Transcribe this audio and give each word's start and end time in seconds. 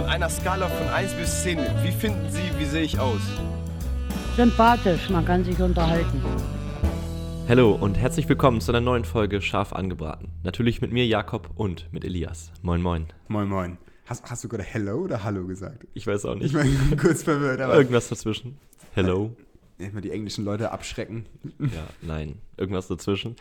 Von 0.00 0.08
einer 0.08 0.30
Skala 0.30 0.66
von 0.66 0.88
1 0.88 1.12
bis 1.12 1.42
10, 1.42 1.58
wie 1.82 1.92
finden 1.92 2.26
Sie, 2.30 2.40
wie 2.58 2.64
sehe 2.64 2.84
ich 2.84 2.98
aus? 2.98 3.20
Sympathisch, 4.34 5.10
man 5.10 5.26
kann 5.26 5.44
sich 5.44 5.60
unterhalten. 5.60 6.22
Hallo 7.46 7.72
und 7.72 7.98
herzlich 7.98 8.26
willkommen 8.26 8.62
zu 8.62 8.72
einer 8.72 8.80
neuen 8.80 9.04
Folge 9.04 9.42
Scharf 9.42 9.74
angebraten. 9.74 10.30
Natürlich 10.42 10.80
mit 10.80 10.90
mir 10.90 11.06
Jakob 11.06 11.50
und 11.54 11.92
mit 11.92 12.06
Elias. 12.06 12.50
Moin 12.62 12.80
moin. 12.80 13.08
Moin 13.28 13.46
moin. 13.46 13.76
Hast, 14.06 14.24
hast 14.24 14.42
du 14.42 14.48
gerade 14.48 14.62
Hello 14.62 15.00
oder 15.00 15.22
Hallo 15.22 15.46
gesagt? 15.46 15.86
Ich 15.92 16.06
weiß 16.06 16.24
auch 16.24 16.34
nicht. 16.34 16.54
Ich 16.54 16.88
bin 16.88 16.96
kurz 16.98 17.24
verwirrt, 17.24 17.60
aber 17.60 17.74
Irgendwas 17.74 18.08
dazwischen. 18.08 18.56
Hello. 18.94 19.36
Mal 19.92 20.00
die 20.00 20.10
englischen 20.10 20.44
Leute 20.44 20.70
abschrecken. 20.72 21.26
Ja, 21.58 21.86
nein. 22.02 22.36
Irgendwas 22.56 22.88
dazwischen. 22.88 23.36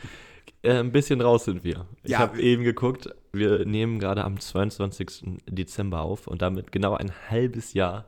Äh, 0.61 0.79
ein 0.79 0.91
bisschen 0.91 1.21
raus 1.21 1.45
sind 1.45 1.63
wir. 1.63 1.85
Ich 2.03 2.11
Ja. 2.11 2.19
habe 2.19 2.41
eben 2.41 2.63
geguckt, 2.63 3.09
wir 3.31 3.65
nehmen 3.65 3.99
gerade 3.99 4.23
am 4.23 4.39
22. 4.39 5.39
Dezember 5.47 6.01
auf 6.01 6.27
und 6.27 6.41
damit 6.41 6.71
genau 6.71 6.95
ein 6.95 7.11
halbes 7.29 7.73
Jahr, 7.73 8.05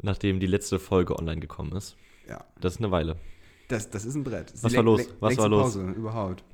nachdem 0.00 0.40
die 0.40 0.46
letzte 0.46 0.78
Folge 0.78 1.18
online 1.18 1.40
gekommen 1.40 1.72
ist. 1.76 1.96
Ja, 2.28 2.44
Das 2.60 2.74
ist 2.74 2.78
eine 2.80 2.90
Weile. 2.90 3.16
das, 3.68 3.90
das 3.90 4.04
ist 4.04 4.14
ein 4.14 4.24
Brett. 4.24 4.52
Das 4.52 4.64
Was 4.64 4.74
war 4.76 4.82
los? 4.82 5.06
Was 5.20 5.36
war 5.38 5.48
los? 5.48 5.62
Pause 5.74 5.90
überhaupt. 5.90 6.44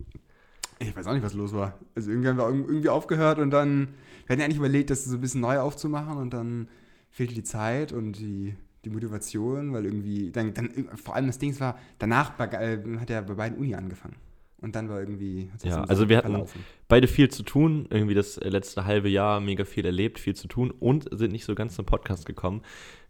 Ich 0.81 0.95
weiß 0.95 1.07
auch 1.09 1.13
nicht, 1.15 1.25
was 1.25 1.35
los 1.35 1.53
war. 1.53 1.79
Also 1.95 2.11
irgendwie 2.11 2.29
haben 2.29 2.37
wir 2.39 2.45
irg- 2.47 2.69
irgendwie 2.69 2.89
aufgehört 2.89 3.39
und 3.39 3.51
dann, 3.51 3.89
wir 4.27 4.33
hatten 4.35 4.41
ja 4.41 4.45
eigentlich 4.45 4.59
überlegt, 4.59 4.91
das 4.91 5.05
so 5.05 5.17
ein 5.17 5.21
bisschen 5.21 5.41
neu 5.41 5.59
aufzumachen 5.59 6.17
und 6.19 6.33
dann 6.33 6.69
fehlte 7.11 7.35
die 7.35 7.43
Zeit 7.43 7.93
und 7.93 8.13
die, 8.13 8.55
die 8.85 8.91
Motivation, 8.91 9.73
weil 9.73 9.85
irgendwie, 9.85 10.31
dann, 10.31 10.55
dann 10.55 10.89
vor 10.97 11.15
allem 11.17 11.27
das 11.27 11.39
Ding 11.39 11.59
war, 11.61 11.79
danach 11.99 12.31
bei, 12.31 12.47
äh, 12.47 12.79
hat 12.99 13.11
er 13.11 13.23
bei 13.23 13.35
beiden 13.35 13.59
Uni 13.59 13.75
angefangen. 13.75 14.17
Und 14.61 14.75
dann 14.75 14.89
war 14.89 14.99
irgendwie, 14.99 15.51
Ja, 15.63 15.71
so 15.71 15.81
also 15.83 16.09
wir 16.09 16.17
hatten- 16.17 16.31
verlaufen. 16.33 16.65
Beide 16.89 17.07
viel 17.07 17.29
zu 17.29 17.45
tun, 17.45 17.87
irgendwie 17.91 18.15
das 18.15 18.39
letzte 18.43 18.85
halbe 18.87 19.09
Jahr 19.09 19.41
mega 19.41 19.65
viel 19.65 19.87
erlebt, 19.87 20.19
viel 20.19 20.35
zu 20.35 20.49
tun 20.49 20.73
und 20.73 21.09
sind 21.17 21.31
nicht 21.31 21.45
so 21.45 21.55
ganz 21.55 21.77
zum 21.77 21.87
Podcast 21.87 22.27
gekommen. 22.27 22.63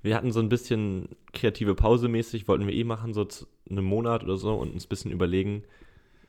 Wir 0.02 0.14
hatten 0.14 0.30
so 0.30 0.40
ein 0.40 0.50
bisschen 0.50 1.08
kreative 1.32 1.74
Pause 1.74 2.08
mäßig, 2.08 2.48
wollten 2.48 2.66
wir 2.66 2.74
eh 2.74 2.84
machen, 2.84 3.14
so 3.14 3.24
zu 3.24 3.46
einem 3.70 3.84
Monat 3.84 4.24
oder 4.24 4.36
so 4.36 4.54
und 4.56 4.72
uns 4.74 4.84
ein 4.84 4.88
bisschen 4.90 5.10
überlegen. 5.10 5.62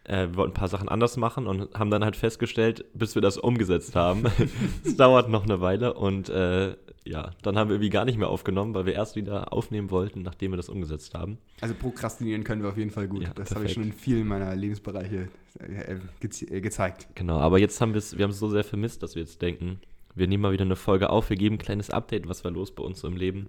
Äh, 0.05 0.27
wir 0.29 0.35
wollten 0.37 0.51
ein 0.51 0.59
paar 0.59 0.69
Sachen 0.69 0.87
anders 0.87 1.17
machen 1.17 1.47
und 1.47 1.73
haben 1.77 1.91
dann 1.91 2.03
halt 2.05 2.15
festgestellt, 2.15 2.85
bis 2.93 3.13
wir 3.15 3.21
das 3.21 3.37
umgesetzt 3.37 3.95
haben, 3.97 4.23
es 4.85 4.95
dauert 4.95 5.27
noch 5.29 5.43
eine 5.43 5.59
Weile 5.59 5.95
und 5.95 6.29
äh, 6.29 6.77
ja, 7.09 7.31
dann 7.41 7.57
haben 7.57 7.69
wir 7.69 7.75
irgendwie 7.75 7.89
gar 7.89 8.05
nicht 8.05 8.17
mehr 8.17 8.27
aufgenommen, 8.29 8.73
weil 8.73 8.85
wir 8.85 8.93
erst 8.93 9.15
wieder 9.15 9.51
aufnehmen 9.51 9.89
wollten, 9.89 10.21
nachdem 10.21 10.51
wir 10.51 10.57
das 10.57 10.69
umgesetzt 10.69 11.13
haben. 11.15 11.37
Also 11.61 11.73
prokrastinieren 11.75 12.43
können 12.43 12.61
wir 12.61 12.69
auf 12.69 12.77
jeden 12.77 12.91
Fall 12.91 13.07
gut. 13.07 13.23
Ja, 13.23 13.33
das 13.33 13.55
habe 13.55 13.65
ich 13.65 13.73
schon 13.73 13.83
in 13.83 13.93
vielen 13.93 14.27
meiner 14.27 14.55
Lebensbereiche 14.55 15.27
äh, 15.59 15.95
geze- 16.21 16.49
äh, 16.51 16.61
gezeigt. 16.61 17.07
Genau, 17.15 17.39
aber 17.39 17.57
jetzt 17.59 17.81
haben 17.81 17.93
wir 17.93 17.97
es, 17.99 18.17
wir 18.17 18.23
haben 18.23 18.31
es 18.31 18.39
so 18.39 18.49
sehr 18.49 18.63
vermisst, 18.63 19.01
dass 19.03 19.15
wir 19.15 19.21
jetzt 19.23 19.41
denken, 19.41 19.79
wir 20.15 20.27
nehmen 20.27 20.41
mal 20.43 20.51
wieder 20.51 20.65
eine 20.65 20.75
Folge 20.75 21.09
auf, 21.09 21.29
wir 21.29 21.37
geben 21.37 21.55
ein 21.55 21.59
kleines 21.59 21.89
Update, 21.89 22.27
was 22.27 22.43
war 22.43 22.51
los 22.51 22.71
bei 22.71 22.83
uns 22.83 22.99
so 22.99 23.07
im 23.07 23.15
Leben, 23.17 23.47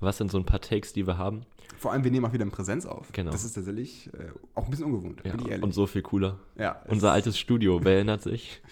was 0.00 0.18
sind 0.18 0.30
so 0.30 0.38
ein 0.38 0.44
paar 0.44 0.60
Takes, 0.60 0.92
die 0.92 1.06
wir 1.06 1.16
haben. 1.18 1.42
Vor 1.76 1.92
allem, 1.92 2.02
wir 2.02 2.10
nehmen 2.10 2.24
auch 2.26 2.32
wieder 2.32 2.44
in 2.44 2.50
Präsenz 2.50 2.86
auf. 2.86 3.12
Genau. 3.12 3.30
Das 3.30 3.44
ist 3.44 3.52
tatsächlich 3.54 4.08
äh, 4.14 4.30
auch 4.54 4.64
ein 4.64 4.70
bisschen 4.70 4.86
ungewohnt, 4.86 5.20
Ja, 5.24 5.32
bin 5.32 5.40
ich 5.42 5.48
ehrlich. 5.48 5.62
und 5.64 5.72
so 5.72 5.86
viel 5.86 6.02
cooler. 6.02 6.38
ja, 6.56 6.82
Unser 6.88 7.12
altes 7.12 7.38
Studio, 7.38 7.80
wer 7.84 7.94
erinnert 7.96 8.22
sich? 8.22 8.60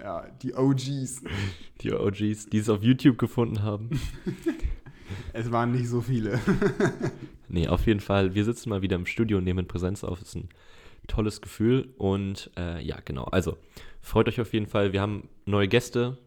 Ja, 0.00 0.26
die 0.42 0.54
OGs. 0.54 1.22
Die 1.82 1.92
OGs, 1.92 2.46
die 2.50 2.58
es 2.58 2.68
auf 2.68 2.82
YouTube 2.82 3.18
gefunden 3.18 3.62
haben. 3.62 3.90
Es 5.32 5.52
waren 5.52 5.70
nicht 5.72 5.88
so 5.88 6.00
viele. 6.00 6.40
Nee, 7.48 7.68
auf 7.68 7.86
jeden 7.86 8.00
Fall, 8.00 8.34
wir 8.34 8.44
sitzen 8.44 8.70
mal 8.70 8.82
wieder 8.82 8.96
im 8.96 9.06
Studio 9.06 9.38
und 9.38 9.44
nehmen 9.44 9.68
Präsenz 9.68 10.02
auf. 10.02 10.18
Das 10.18 10.30
ist 10.30 10.34
ein 10.34 10.48
tolles 11.06 11.40
Gefühl 11.40 11.94
und 11.96 12.50
äh, 12.58 12.82
ja, 12.82 12.98
genau. 13.04 13.22
Also, 13.26 13.56
freut 14.00 14.26
euch 14.26 14.40
auf 14.40 14.52
jeden 14.52 14.66
Fall. 14.66 14.92
Wir 14.92 15.00
haben 15.00 15.28
neue 15.44 15.68
Gäste, 15.68 16.18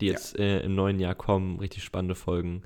die 0.00 0.06
Ja. 0.06 0.12
jetzt 0.12 0.38
äh, 0.38 0.60
im 0.60 0.76
neuen 0.76 1.00
Jahr 1.00 1.16
kommen. 1.16 1.58
Richtig 1.58 1.82
spannende 1.82 2.14
Folgen. 2.14 2.62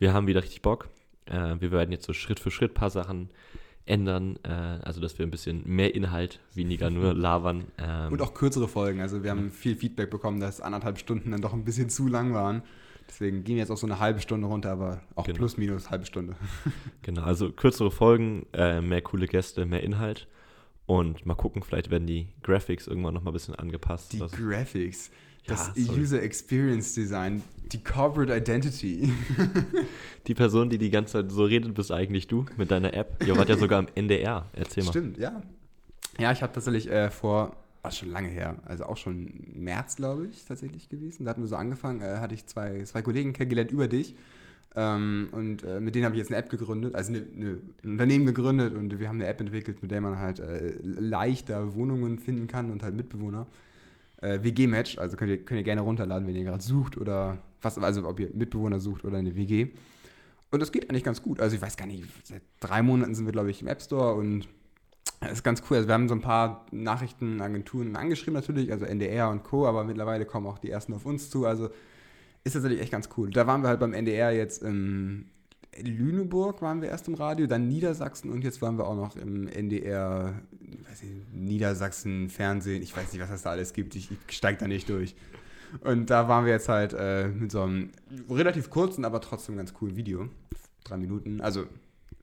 Wir 0.00 0.12
haben 0.12 0.26
wieder 0.26 0.42
richtig 0.42 0.62
Bock. 0.62 0.88
Äh, 1.26 1.54
wir 1.60 1.70
werden 1.70 1.92
jetzt 1.92 2.04
so 2.04 2.12
Schritt 2.12 2.40
für 2.40 2.50
Schritt 2.50 2.72
ein 2.72 2.74
paar 2.74 2.90
Sachen 2.90 3.30
ändern. 3.86 4.38
Äh, 4.44 4.48
also, 4.48 5.00
dass 5.00 5.18
wir 5.18 5.26
ein 5.26 5.30
bisschen 5.30 5.62
mehr 5.66 5.94
Inhalt, 5.94 6.40
weniger 6.54 6.90
nur 6.90 7.14
labern. 7.14 7.64
Ähm, 7.78 8.12
Und 8.12 8.22
auch 8.22 8.34
kürzere 8.34 8.68
Folgen. 8.68 9.00
Also 9.00 9.22
wir 9.22 9.30
haben 9.30 9.50
viel 9.50 9.76
Feedback 9.76 10.10
bekommen, 10.10 10.40
dass 10.40 10.60
anderthalb 10.60 10.98
Stunden 10.98 11.30
dann 11.30 11.40
doch 11.40 11.52
ein 11.52 11.64
bisschen 11.64 11.88
zu 11.88 12.06
lang 12.06 12.32
waren. 12.34 12.62
Deswegen 13.08 13.44
gehen 13.44 13.56
wir 13.56 13.60
jetzt 13.62 13.70
auf 13.70 13.78
so 13.78 13.86
eine 13.86 13.98
halbe 13.98 14.20
Stunde 14.20 14.46
runter, 14.46 14.70
aber 14.70 15.02
auch 15.16 15.24
Genau. 15.26 15.36
plus 15.36 15.56
minus 15.58 15.90
halbe 15.90 16.06
Stunde. 16.06 16.34
Genau, 17.02 17.22
also 17.22 17.50
kürzere 17.52 17.90
Folgen, 17.90 18.46
äh, 18.52 18.80
mehr 18.80 19.02
coole 19.02 19.26
Gäste, 19.26 19.66
mehr 19.66 19.82
Inhalt. 19.82 20.28
Und 20.86 21.26
mal 21.26 21.34
gucken, 21.34 21.62
vielleicht 21.62 21.90
werden 21.90 22.06
die 22.06 22.28
Graphics 22.42 22.86
irgendwann 22.86 23.14
noch 23.14 23.22
mal 23.22 23.30
ein 23.30 23.34
bisschen 23.34 23.54
angepasst. 23.54 24.12
Die 24.12 24.18
Das- 24.18 24.32
Graphics, 24.32 25.10
das 25.46 25.72
Ja. 25.74 25.92
User 25.92 26.22
Experience 26.22 26.94
Design, 26.94 27.42
die 27.72 27.82
Corporate 27.82 28.36
Identity. 28.36 29.12
Die 30.28 30.34
Person, 30.34 30.70
die 30.70 30.78
die 30.78 30.90
ganze 30.90 31.14
Zeit 31.14 31.32
so 31.32 31.44
redet, 31.44 31.74
bist 31.74 31.90
eigentlich 31.90 32.28
du 32.28 32.46
mit 32.56 32.70
deiner 32.70 32.94
App. 32.94 33.24
Ihr 33.26 33.36
wart 33.36 33.48
ja 33.48 33.56
sogar 33.56 33.80
am 33.80 33.88
NDR. 33.96 34.46
Erzähl 34.52 34.84
mal. 34.84 34.90
Stimmt, 34.90 35.18
ja. 35.18 35.42
Ja, 36.20 36.30
ich 36.30 36.42
habe 36.42 36.52
tatsächlich 36.52 36.88
äh, 36.88 37.10
vor, 37.10 37.56
was 37.82 37.98
schon 37.98 38.10
lange 38.10 38.28
her, 38.28 38.54
also 38.64 38.84
auch 38.84 38.96
schon 38.96 39.32
März, 39.52 39.96
glaube 39.96 40.28
ich, 40.28 40.44
tatsächlich 40.44 40.88
gewesen. 40.88 41.24
Da 41.24 41.30
hatten 41.30 41.40
wir 41.40 41.48
so 41.48 41.56
angefangen, 41.56 42.02
äh, 42.02 42.18
hatte 42.18 42.34
ich 42.34 42.46
zwei, 42.46 42.84
zwei 42.84 43.02
Kollegen 43.02 43.32
kennengelernt 43.32 43.72
über 43.72 43.88
dich. 43.88 44.14
Ähm, 44.76 45.28
und 45.32 45.64
äh, 45.64 45.80
mit 45.80 45.94
denen 45.96 46.04
habe 46.04 46.14
ich 46.14 46.20
jetzt 46.20 46.30
eine 46.30 46.38
App 46.38 46.50
gegründet, 46.50 46.94
also 46.94 47.12
eine, 47.12 47.26
eine, 47.36 47.58
ein 47.82 47.90
Unternehmen 47.90 48.24
gegründet 48.24 48.74
und 48.74 48.98
wir 48.98 49.08
haben 49.08 49.16
eine 49.16 49.26
App 49.26 49.40
entwickelt, 49.40 49.82
mit 49.82 49.90
der 49.90 50.00
man 50.00 50.18
halt 50.18 50.38
äh, 50.38 50.74
leichter 50.82 51.74
Wohnungen 51.74 52.18
finden 52.18 52.46
kann 52.46 52.70
und 52.70 52.82
halt 52.82 52.94
Mitbewohner. 52.94 53.46
Äh, 54.22 54.42
WG-Match, 54.42 54.98
also 54.98 55.16
könnt 55.16 55.30
ihr, 55.30 55.44
könnt 55.44 55.58
ihr 55.58 55.64
gerne 55.64 55.82
runterladen, 55.82 56.26
wenn 56.26 56.36
ihr 56.36 56.44
gerade 56.44 56.62
sucht 56.62 56.96
oder 56.96 57.38
was, 57.60 57.76
also 57.78 58.08
ob 58.08 58.20
ihr 58.20 58.30
Mitbewohner 58.32 58.80
sucht 58.80 59.04
oder 59.04 59.18
eine 59.18 59.36
WG. 59.36 59.68
Und 60.50 60.60
das 60.60 60.70
geht 60.70 60.88
eigentlich 60.88 61.04
ganz 61.04 61.22
gut. 61.22 61.40
Also 61.40 61.56
ich 61.56 61.62
weiß 61.62 61.76
gar 61.76 61.86
nicht, 61.86 62.04
seit 62.22 62.42
drei 62.60 62.82
Monaten 62.82 63.14
sind 63.14 63.26
wir, 63.26 63.32
glaube 63.32 63.50
ich, 63.50 63.62
im 63.62 63.68
App 63.68 63.82
Store 63.82 64.14
und 64.14 64.46
das 65.20 65.32
ist 65.32 65.42
ganz 65.42 65.62
cool. 65.68 65.76
Also 65.76 65.88
wir 65.88 65.94
haben 65.94 66.08
so 66.08 66.14
ein 66.14 66.20
paar 66.20 66.66
Nachrichtenagenturen 66.70 67.96
angeschrieben 67.96 68.34
natürlich, 68.34 68.70
also 68.70 68.84
NDR 68.84 69.28
und 69.30 69.42
Co., 69.42 69.66
aber 69.66 69.84
mittlerweile 69.84 70.24
kommen 70.24 70.46
auch 70.46 70.58
die 70.58 70.70
ersten 70.70 70.94
auf 70.94 71.06
uns 71.06 71.30
zu. 71.30 71.46
Also 71.46 71.70
ist 72.44 72.52
tatsächlich 72.52 72.80
echt 72.80 72.92
ganz 72.92 73.08
cool. 73.16 73.30
Da 73.30 73.46
waren 73.46 73.62
wir 73.62 73.68
halt 73.68 73.80
beim 73.80 73.92
NDR 73.92 74.32
jetzt 74.32 74.62
in 74.62 75.30
Lüneburg 75.80 76.60
waren 76.60 76.82
wir 76.82 76.88
erst 76.88 77.08
im 77.08 77.14
Radio, 77.14 77.46
dann 77.46 77.68
Niedersachsen 77.68 78.30
und 78.30 78.44
jetzt 78.44 78.60
waren 78.60 78.76
wir 78.76 78.86
auch 78.86 78.94
noch 78.94 79.16
im 79.16 79.48
NDR, 79.48 80.34
nicht, 80.60 81.32
Niedersachsen, 81.32 82.28
Fernsehen, 82.28 82.82
ich 82.82 82.96
weiß 82.96 83.12
nicht, 83.12 83.22
was 83.22 83.30
es 83.30 83.42
da 83.42 83.50
alles 83.50 83.72
gibt, 83.72 83.94
ich, 83.94 84.10
ich 84.10 84.36
steige 84.36 84.58
da 84.58 84.68
nicht 84.68 84.88
durch. 84.88 85.14
Und 85.80 86.10
da 86.10 86.28
waren 86.28 86.44
wir 86.44 86.52
jetzt 86.52 86.68
halt 86.68 86.92
äh, 86.92 87.28
mit 87.28 87.50
so 87.50 87.62
einem 87.62 87.92
relativ 88.28 88.68
kurzen, 88.68 89.06
aber 89.06 89.20
trotzdem 89.22 89.56
ganz 89.56 89.72
coolen 89.72 89.96
Video. 89.96 90.28
Drei 90.84 90.98
Minuten. 90.98 91.40
Also 91.40 91.64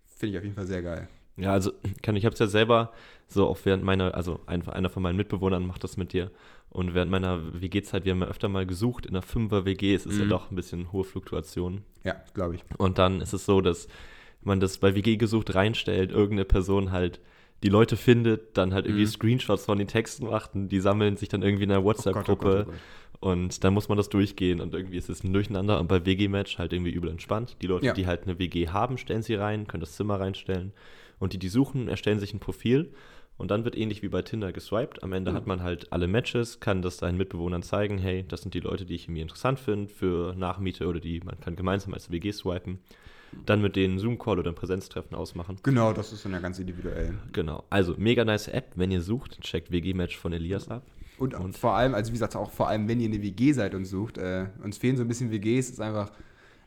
finde 0.05 0.33
ich 0.33 0.38
auf 0.38 0.43
jeden 0.43 0.55
Fall 0.55 0.67
sehr 0.67 0.83
geil. 0.83 1.07
Ja, 1.35 1.53
also 1.53 1.71
kann, 2.03 2.15
ich 2.15 2.25
habe 2.25 2.33
es 2.33 2.39
ja 2.39 2.47
selber 2.47 2.91
so 3.27 3.47
auch 3.47 3.57
während 3.63 3.83
meiner, 3.83 4.13
also 4.13 4.41
einfach 4.45 4.73
einer 4.73 4.89
von 4.89 5.01
meinen 5.01 5.15
Mitbewohnern 5.15 5.65
macht 5.65 5.83
das 5.83 5.97
mit 5.97 6.13
dir. 6.13 6.31
Und 6.72 6.94
während 6.94 7.09
meiner 7.12 7.41
WG-Zeit, 7.62 8.06
wir 8.06 8.12
haben 8.12 8.22
ja 8.22 8.28
öfter 8.28 8.47
mal 8.47 8.66
gesucht 8.66 9.06
in 9.06 9.12
einer 9.16 9.24
Fünfer-WG, 9.24 9.94
es 9.96 10.06
ist 10.06 10.19
ja 10.19 10.25
Mhm. 10.25 10.30
doch 10.30 10.52
ein 10.52 10.56
bisschen 10.56 10.91
hohe 10.91 11.03
Fluktuation. 11.03 11.84
Ja, 12.03 12.16
glaube 12.34 12.56
ich. 12.56 12.63
Und 12.78 12.97
dann 13.00 13.22
ist 13.22 13.34
es 13.34 13.46
so, 13.46 13.59
dass 13.62 13.88
man 14.41 14.59
das 14.59 14.78
bei 14.78 14.94
WG 14.96 15.18
gesucht 15.18 15.56
reinstellt, 15.56 16.12
irgendeine 16.12 16.46
Person 16.46 16.91
halt 16.91 17.19
die 17.63 17.69
Leute 17.69 17.97
findet, 17.97 18.56
dann 18.57 18.74
halt 18.74 18.85
irgendwie 18.85 19.03
Mhm. 19.03 19.07
Screenshots 19.09 19.66
von 19.66 19.78
den 19.80 19.88
Texten 19.88 20.28
macht 20.28 20.56
und 20.56 20.69
die 20.69 20.80
sammeln 20.80 21.18
sich 21.18 21.28
dann 21.28 21.41
irgendwie 21.41 21.63
in 21.66 21.72
einer 21.72 21.80
Oh 21.80 21.84
oh 21.84 21.85
Gott, 21.88 21.97
WhatsApp-Gruppe 22.06 22.66
oh 22.68 22.72
Gott. 22.72 22.80
und 23.19 23.63
dann 23.66 23.74
muss 23.74 23.90
man 23.90 23.97
das 23.97 24.07
durchgehen 24.07 24.62
und 24.62 24.74
irgendwie 24.74 24.96
ist 24.97 25.09
es 25.09 25.24
ein 25.25 25.34
Durcheinander 25.34 25.80
und 25.80 25.88
bei 25.88 26.06
WG-Match 26.06 26.57
halt 26.57 26.72
irgendwie 26.72 26.91
übel 26.91 27.09
entspannt. 27.09 27.57
Die 27.62 27.68
Leute, 27.68 27.88
Ja. 27.88 27.94
die 27.94 28.07
halt 28.07 28.24
eine 28.24 28.40
WG 28.40 28.69
haben, 28.69 28.97
stellen 28.97 29.24
sie 29.24 29.34
rein, 29.36 29.68
können 29.68 29.81
das 29.81 29.96
Zimmer 29.97 30.19
reinstellen 30.22 30.72
und 31.19 31.34
die, 31.34 31.38
die 31.40 31.50
suchen, 31.50 31.90
erstellen 31.90 32.19
sich 32.19 32.34
ein 32.34 32.40
Profil 32.40 32.94
und 33.39 33.50
dann 33.50 33.63
wird 33.66 33.75
ähnlich 33.75 34.03
wie 34.03 34.09
bei 34.09 34.22
Tinder 34.22 34.51
geswiped. 34.51 35.01
Am 35.01 35.11
Ende 35.13 35.31
Mhm. 35.31 35.35
hat 35.35 35.47
man 35.47 35.63
halt 35.63 35.91
alle 35.91 36.07
Matches, 36.07 36.59
kann 36.59 36.83
das 36.83 36.97
seinen 36.97 37.17
Mitbewohnern 37.17 37.63
zeigen, 37.63 37.97
hey, 37.97 38.23
das 38.27 38.44
sind 38.44 38.53
die 38.53 38.59
Leute, 38.59 38.85
die 38.85 38.94
ich 38.94 39.05
irgendwie 39.05 39.22
interessant 39.22 39.59
finde 39.59 39.89
für 39.91 40.35
Nachmiete 40.35 40.85
oder 40.88 41.00
die 41.00 41.19
man 41.22 41.39
kann 41.39 41.56
gemeinsam 41.56 41.95
als 41.95 42.12
WG 42.12 42.31
swipen. 42.31 42.77
Dann 43.45 43.62
mit 43.62 43.75
denen 43.75 44.00
Zoom-Call 44.00 44.39
oder 44.39 44.51
ein 44.51 44.56
Präsenztreffen 44.56 45.15
ausmachen. 45.15 45.57
Genau, 45.63 45.94
das 45.94 46.12
ist 46.13 46.25
dann 46.25 46.31
ja 46.33 46.39
ganz 46.39 46.57
individuell. 46.59 47.13
Genau. 47.31 47.63
Also, 47.69 47.94
mega 47.97 48.25
nice 48.25 48.47
App. 48.47 48.71
Wenn 48.75 48.89
ihr 48.91 49.01
sucht, 49.01 49.39
checkt 49.41 49.71
WG-Match 49.71 50.18
von 50.18 50.33
Elias 50.33 50.68
ab. 50.69 50.81
Und, 51.19 51.36
Und- 51.36 51.56
vor 51.57 51.75
allem, 51.75 51.94
also 51.94 52.09
wie 52.09 52.13
gesagt, 52.15 52.36
auch 52.36 52.50
vor 52.50 52.68
allem, 52.69 52.88
wenn 52.88 53.00
ihr 53.00 53.07
eine 53.07 53.21
WG 53.21 53.51
seid 53.53 53.75
und 53.75 53.86
sucht, 53.86 54.18
äh, 54.18 54.47
uns 54.63 54.77
fehlen 54.80 54.97
so 54.97 55.03
ein 55.03 55.07
bisschen 55.07 55.31
WGs, 55.31 55.69
ist 55.69 55.80
einfach 55.81 56.12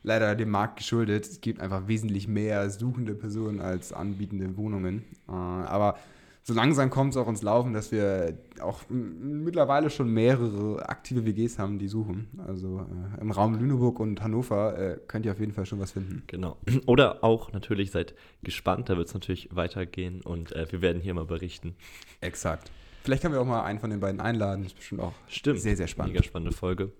leider 0.03 0.35
dem 0.35 0.51
Markt 0.51 0.77
geschuldet. 0.77 1.25
Es 1.25 1.41
gibt 1.41 1.59
einfach 1.59 1.87
wesentlich 1.87 2.27
mehr 2.29 2.69
suchende 2.69 3.13
Personen 3.13 3.59
als 3.59 3.91
anbietende 3.91 4.55
Wohnungen. 4.55 5.03
Äh, 5.27 5.31
aber 5.31 5.97
so 6.45 6.53
langsam 6.53 6.89
kommt 6.89 7.11
es 7.11 7.17
auch 7.17 7.29
ins 7.29 7.41
Laufen, 7.41 7.73
dass 7.73 7.93
wir 7.93 8.37
auch 8.61 8.81
mittlerweile 8.89 9.89
schon 9.89 10.09
mehrere 10.09 10.87
aktive 10.89 11.25
WGs 11.25 11.57
haben, 11.57 11.79
die 11.79 11.87
suchen. 11.87 12.27
Also 12.45 12.81
äh, 12.81 13.21
im 13.21 13.31
Raum 13.31 13.57
Lüneburg 13.57 13.99
und 14.01 14.21
Hannover 14.21 14.77
äh, 14.77 14.99
könnt 15.07 15.25
ihr 15.25 15.31
auf 15.31 15.39
jeden 15.39 15.53
Fall 15.53 15.65
schon 15.65 15.79
was 15.79 15.91
finden. 15.91 16.23
Genau. 16.27 16.57
Oder 16.85 17.23
auch 17.23 17.53
natürlich 17.53 17.91
seid 17.91 18.13
gespannt, 18.43 18.89
da 18.89 18.97
wird 18.97 19.07
es 19.07 19.13
natürlich 19.13 19.55
weitergehen 19.55 20.21
und 20.21 20.51
äh, 20.51 20.69
wir 20.69 20.81
werden 20.81 21.01
hier 21.01 21.13
mal 21.13 21.25
berichten. 21.25 21.75
Exakt. 22.19 22.71
Vielleicht 23.03 23.21
können 23.21 23.33
wir 23.33 23.41
auch 23.41 23.45
mal 23.45 23.63
einen 23.63 23.79
von 23.79 23.89
den 23.89 24.01
beiden 24.01 24.19
einladen. 24.19 24.63
Das 24.63 24.73
ist 24.73 24.77
bestimmt 24.77 25.01
auch 25.01 25.13
Stimmt. 25.27 25.61
sehr, 25.61 25.77
sehr 25.77 25.87
spannend. 25.87 26.13
Mega 26.13 26.23
spannende 26.23 26.55
Folge. 26.55 26.91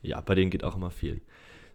Ja, 0.00 0.20
bei 0.22 0.34
denen 0.34 0.50
geht 0.50 0.64
auch 0.64 0.76
immer 0.76 0.90
viel. 0.90 1.20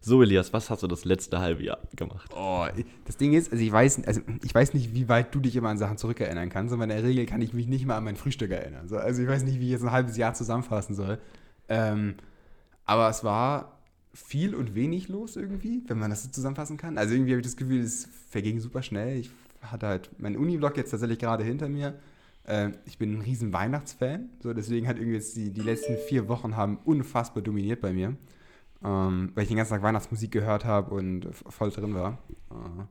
So, 0.04 0.24
Elias, 0.24 0.52
was 0.52 0.72
hast 0.72 0.82
du 0.82 0.88
das 0.88 1.06
letzte 1.06 1.38
halbe 1.40 1.64
Jahr 1.64 1.78
gemacht? 1.96 2.32
Oh, 2.36 2.66
das 3.06 3.18
Ding 3.18 3.34
ist, 3.34 3.52
also 3.52 3.64
ich 3.64 3.72
weiß, 3.72 4.04
also 4.06 4.22
ich 4.44 4.54
weiß 4.54 4.74
nicht, 4.74 4.96
wie 4.96 5.08
weit 5.08 5.34
du 5.34 5.40
dich 5.40 5.56
immer 5.56 5.70
an 5.70 5.78
Sachen 5.78 5.98
zurückerinnern 5.98 6.50
kannst, 6.50 6.74
aber 6.74 6.84
in 6.84 6.90
der 6.90 7.04
Regel 7.04 7.28
kann 7.28 7.40
ich 7.42 7.54
mich 7.54 7.68
nicht 7.68 7.86
mal 7.86 7.98
an 7.98 8.06
mein 8.06 8.16
Frühstück 8.16 8.50
erinnern. 8.50 8.88
So, 8.88 8.98
also 8.98 9.22
ich 9.22 9.28
weiß 9.28 9.44
nicht, 9.44 9.60
wie 9.60 9.66
ich 9.66 9.72
jetzt 9.72 9.84
ein 9.84 9.92
halbes 9.92 10.18
Jahr 10.18 10.34
zusammenfassen 10.34 10.96
soll. 10.96 11.20
Ähm, 11.70 12.16
aber 12.86 13.10
es 13.10 13.24
war 13.24 13.78
viel 14.12 14.56
und 14.56 14.74
wenig 14.74 15.08
los 15.08 15.36
irgendwie, 15.36 15.84
wenn 15.86 16.00
man 16.00 16.10
das 16.10 16.24
so 16.24 16.30
zusammenfassen 16.32 16.78
kann. 16.78 16.98
Also 16.98 17.14
irgendwie 17.14 17.34
habe 17.34 17.42
ich 17.42 17.48
das 17.48 17.56
Gefühl, 17.56 17.82
es 17.82 18.10
verging 18.32 18.60
super 18.60 18.82
schnell. 18.82 19.20
Ich 19.20 19.30
hatte 19.62 19.86
halt 19.86 20.20
meinen 20.20 20.36
Uni-Blog 20.36 20.78
jetzt 20.78 20.90
tatsächlich 20.90 21.20
gerade 21.20 21.44
hinter 21.44 21.70
mir. 21.70 21.94
Ähm, 22.48 22.74
ich 22.86 22.98
bin 22.98 23.14
ein 23.14 23.22
riesen 23.22 23.54
Weihnachtsfan, 23.54 24.30
so 24.42 24.52
deswegen 24.54 24.88
hat 24.88 24.98
irgendwie 24.98 25.18
jetzt 25.18 25.36
die, 25.36 25.52
die 25.52 25.62
letzten 25.62 25.96
vier 25.96 26.28
Wochen 26.28 26.58
haben 26.58 26.80
unfassbar 26.86 27.44
dominiert 27.44 27.82
bei 27.82 27.94
mir, 27.94 28.16
ähm, 28.84 29.32
weil 29.36 29.44
ich 29.44 29.50
den 29.50 29.58
ganzen 29.58 29.74
Tag 29.74 29.84
Weihnachtsmusik 29.84 30.32
gehört 30.32 30.66
habe 30.66 30.94
und 30.94 31.28
voll 31.34 31.72
drin 31.72 31.94
war. 31.96 32.18
Äh, 32.50 32.84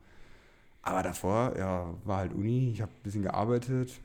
aber 0.82 1.02
davor, 1.02 1.54
ja, 1.58 1.94
war 2.04 2.18
halt 2.18 2.32
Uni, 2.32 2.70
ich 2.72 2.80
habe 2.80 2.90
ein 2.92 3.02
bisschen 3.02 3.22
gearbeitet. 3.22 4.00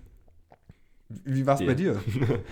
Wie 1.09 1.45
war 1.45 1.55
es 1.55 1.65
bei 1.65 1.75
dir? 1.75 2.01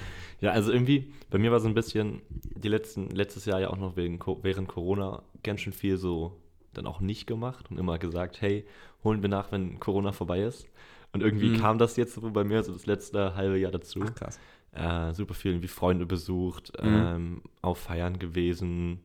Ja, 0.42 0.52
also 0.52 0.74
irgendwie, 0.74 1.14
bei 1.30 1.38
mir 1.38 1.54
war 1.54 1.62
so 1.62 1.70
ein 1.70 1.74
bisschen 1.74 2.22
die 2.58 2.68
letzten, 2.68 3.10
letztes 3.12 3.46
Jahr 3.46 3.62
ja 3.62 3.70
auch 3.70 3.78
noch 3.78 3.96
wegen, 3.96 4.20
während 4.42 4.68
Corona 4.68 5.24
ganz 5.42 5.62
schön 5.62 5.72
viel 5.72 5.96
so 5.96 6.36
dann 6.74 6.86
auch 6.86 7.00
nicht 7.00 7.28
gemacht 7.28 7.72
und 7.72 7.80
immer 7.80 7.98
gesagt, 7.98 8.42
hey, 8.42 8.66
holen 9.06 9.22
wir 9.22 9.30
nach, 9.30 9.54
wenn 9.54 9.80
Corona 9.80 10.12
vorbei 10.12 10.42
ist. 10.42 10.68
Und 11.14 11.24
irgendwie 11.24 11.50
Mhm. 11.50 11.54
kam 11.62 11.78
das 11.78 11.96
jetzt 11.96 12.16
so 12.16 12.30
bei 12.32 12.44
mir 12.44 12.62
so 12.64 12.74
das 12.74 12.86
letzte 12.88 13.36
halbe 13.36 13.58
Jahr 13.58 13.72
dazu. 13.72 14.02
Ach, 14.06 14.16
krass. 14.16 14.38
Äh, 14.74 15.14
super 15.14 15.34
viel 15.34 15.52
irgendwie 15.52 15.70
Freunde 15.70 16.06
besucht, 16.06 16.74
Mhm. 16.82 16.90
ähm, 16.90 17.42
auf 17.62 17.78
Feiern 17.78 18.20
gewesen. 18.20 19.00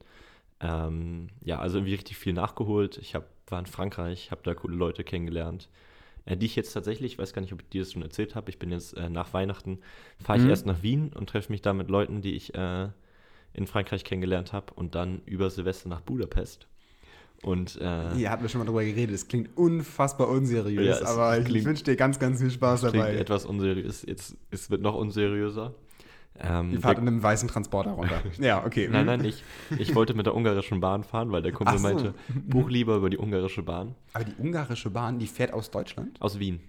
Ähm, 0.61 1.29
ja, 1.45 1.59
also 1.59 1.79
irgendwie 1.79 1.95
richtig 1.95 2.17
viel 2.17 2.33
nachgeholt. 2.33 2.99
Ich 2.99 3.15
hab, 3.15 3.27
war 3.47 3.61
in 3.61 3.67
Frankreich, 3.67 4.31
habe 4.31 4.41
da 4.45 4.55
coole 4.55 4.75
Leute 4.77 5.05
kennengelernt, 5.05 5.69
äh, 6.25 6.37
die 6.37 6.47
ich 6.47 6.57
jetzt 6.57 6.73
tatsächlich, 6.73 7.13
ich 7.13 7.19
weiß 7.19 7.33
gar 7.33 7.43
nicht, 7.43 7.53
ob 7.53 7.63
ich 7.63 7.69
dir 7.69 7.83
das 7.83 7.93
schon 7.93 8.03
erzählt 8.03 8.35
habe, 8.35 8.51
ich 8.51 8.59
bin 8.59 8.71
jetzt 8.73 8.97
äh, 8.97 9.09
nach 9.09 9.33
Weihnachten, 9.35 9.79
fahre 10.23 10.39
ich 10.39 10.45
Mhm. 10.45 10.51
erst 10.51 10.67
nach 10.67 10.83
Wien 10.83 11.13
und 11.15 11.29
treffe 11.29 11.53
mich 11.53 11.63
da 11.63 11.73
mit 11.73 11.89
Leuten, 11.91 12.23
die 12.23 12.35
ich 12.35 12.55
äh, 12.55 12.89
in 13.55 13.67
Frankreich 13.67 14.05
kennengelernt 14.05 14.53
habe 14.53 14.75
und 14.75 14.95
dann 14.95 15.23
über 15.27 15.49
Silvester 15.51 15.89
nach 15.89 16.01
Budapest. 16.01 16.67
Und 17.43 17.77
äh, 17.81 18.15
Hier 18.17 18.31
hatten 18.31 18.43
wir 18.43 18.49
schon 18.49 18.59
mal 18.59 18.65
drüber 18.65 18.85
geredet. 18.85 19.15
Es 19.15 19.29
klingt 19.29 19.57
unfassbar 19.57 20.29
unseriös, 20.29 20.99
Ja, 21.01 21.07
aber 21.07 21.39
ich 21.39 21.45
klingt- 21.45 21.67
wünsche 21.67 21.85
dir 21.85 21.95
ganz, 21.95 22.19
ganz 22.19 22.41
viel 22.41 22.51
Spaß 22.51 22.81
klingt 22.81 22.97
dabei. 22.97 23.15
etwas 23.15 23.47
unseriös, 23.47 24.03
jetzt 24.05 24.37
es 24.51 24.71
wird 24.71 24.83
noch 24.83 24.97
unseriöser. 24.97 25.73
Ähm, 26.41 26.73
Ihr 26.73 26.81
fahrt 26.81 26.99
in 26.99 27.09
einem 27.09 27.23
weißen 27.23 27.49
Transporter 27.49 27.91
runter. 27.91 28.23
ja, 28.39 28.65
okay. 28.65 28.89
Nein, 28.91 29.07
nein, 29.07 29.25
ich, 29.25 29.43
ich 29.77 29.95
wollte 29.95 30.15
mit 30.15 30.27
der 30.27 30.37
ungarischen 30.37 30.81
Bahn 30.81 31.03
fahren, 31.03 31.33
weil 31.33 31.43
der 31.43 31.53
Kumpel 31.53 31.75
Ach 31.75 31.79
so. 31.79 31.83
meinte, 31.83 32.15
buch 32.47 32.69
lieber 32.69 32.97
über 32.97 33.11
die 33.11 33.19
ungarische 33.19 33.63
Bahn 33.63 33.95
Aber 34.13 34.25
die 34.25 34.35
ungarische 34.39 34.91
Bahn, 34.91 35.19
die 35.19 35.27
fährt 35.27 35.53
aus 35.53 35.71
Deutschland? 35.71 36.21
aus 36.21 36.39
Wien. 36.39 36.61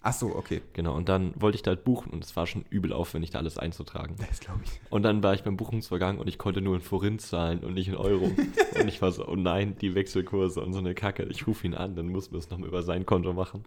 Ach 0.00 0.12
so, 0.12 0.34
okay. 0.36 0.62
Genau, 0.74 0.94
und 0.94 1.08
dann 1.08 1.32
wollte 1.36 1.56
ich 1.56 1.62
da 1.62 1.72
halt 1.72 1.82
buchen 1.84 2.10
und 2.12 2.24
es 2.24 2.36
war 2.36 2.46
schon 2.46 2.64
übel 2.70 2.92
aufwendig, 2.92 3.30
da 3.30 3.40
alles 3.40 3.58
einzutragen. 3.58 4.14
Das 4.16 4.38
glaube 4.38 4.60
ich. 4.64 4.70
Und 4.90 5.02
dann 5.02 5.22
war 5.24 5.34
ich 5.34 5.42
beim 5.42 5.56
Buchungsvorgang 5.56 6.18
und 6.18 6.28
ich 6.28 6.38
konnte 6.38 6.60
nur 6.60 6.76
in 6.76 6.80
Forint 6.80 7.20
zahlen 7.20 7.58
und 7.58 7.74
nicht 7.74 7.88
in 7.88 7.96
Euro. 7.96 8.26
und 8.80 8.88
ich 8.88 9.02
war 9.02 9.10
so, 9.10 9.26
oh 9.26 9.34
nein, 9.34 9.76
die 9.80 9.96
Wechselkurse 9.96 10.60
und 10.62 10.72
so 10.72 10.78
eine 10.78 10.94
Kacke. 10.94 11.24
Ich 11.24 11.46
rufe 11.48 11.66
ihn 11.66 11.74
an, 11.74 11.96
dann 11.96 12.08
muss 12.08 12.30
man 12.30 12.38
es 12.38 12.48
nochmal 12.48 12.68
über 12.68 12.82
sein 12.84 13.06
Konto 13.06 13.32
machen, 13.32 13.64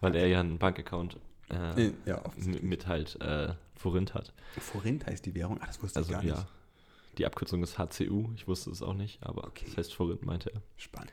weil 0.00 0.16
er 0.16 0.26
ja 0.26 0.40
einen 0.40 0.58
Bankaccount 0.58 1.18
äh, 1.50 1.92
Ja, 2.06 2.24
offensichtlich. 2.24 2.62
mit, 2.62 2.70
mit 2.80 2.86
halt 2.86 3.20
äh, 3.20 3.54
Forint 3.74 4.14
hat. 4.14 4.32
Forint 4.58 5.06
heißt 5.06 5.24
die 5.26 5.34
Währung? 5.34 5.60
Ah, 5.60 5.66
das 5.66 5.82
wusste 5.82 5.98
Also 5.98 6.10
ich 6.10 6.14
gar 6.16 6.22
nicht. 6.22 6.34
ja, 6.36 6.46
die 7.18 7.26
Abkürzung 7.26 7.62
ist 7.62 7.78
HCU, 7.78 8.30
ich 8.34 8.46
wusste 8.48 8.70
es 8.70 8.82
auch 8.82 8.94
nicht, 8.94 9.22
aber 9.22 9.44
Okay. 9.46 9.64
das 9.66 9.76
heißt 9.76 9.94
Forint, 9.94 10.24
meinte 10.24 10.52
er. 10.52 10.62
Spannend. 10.76 11.12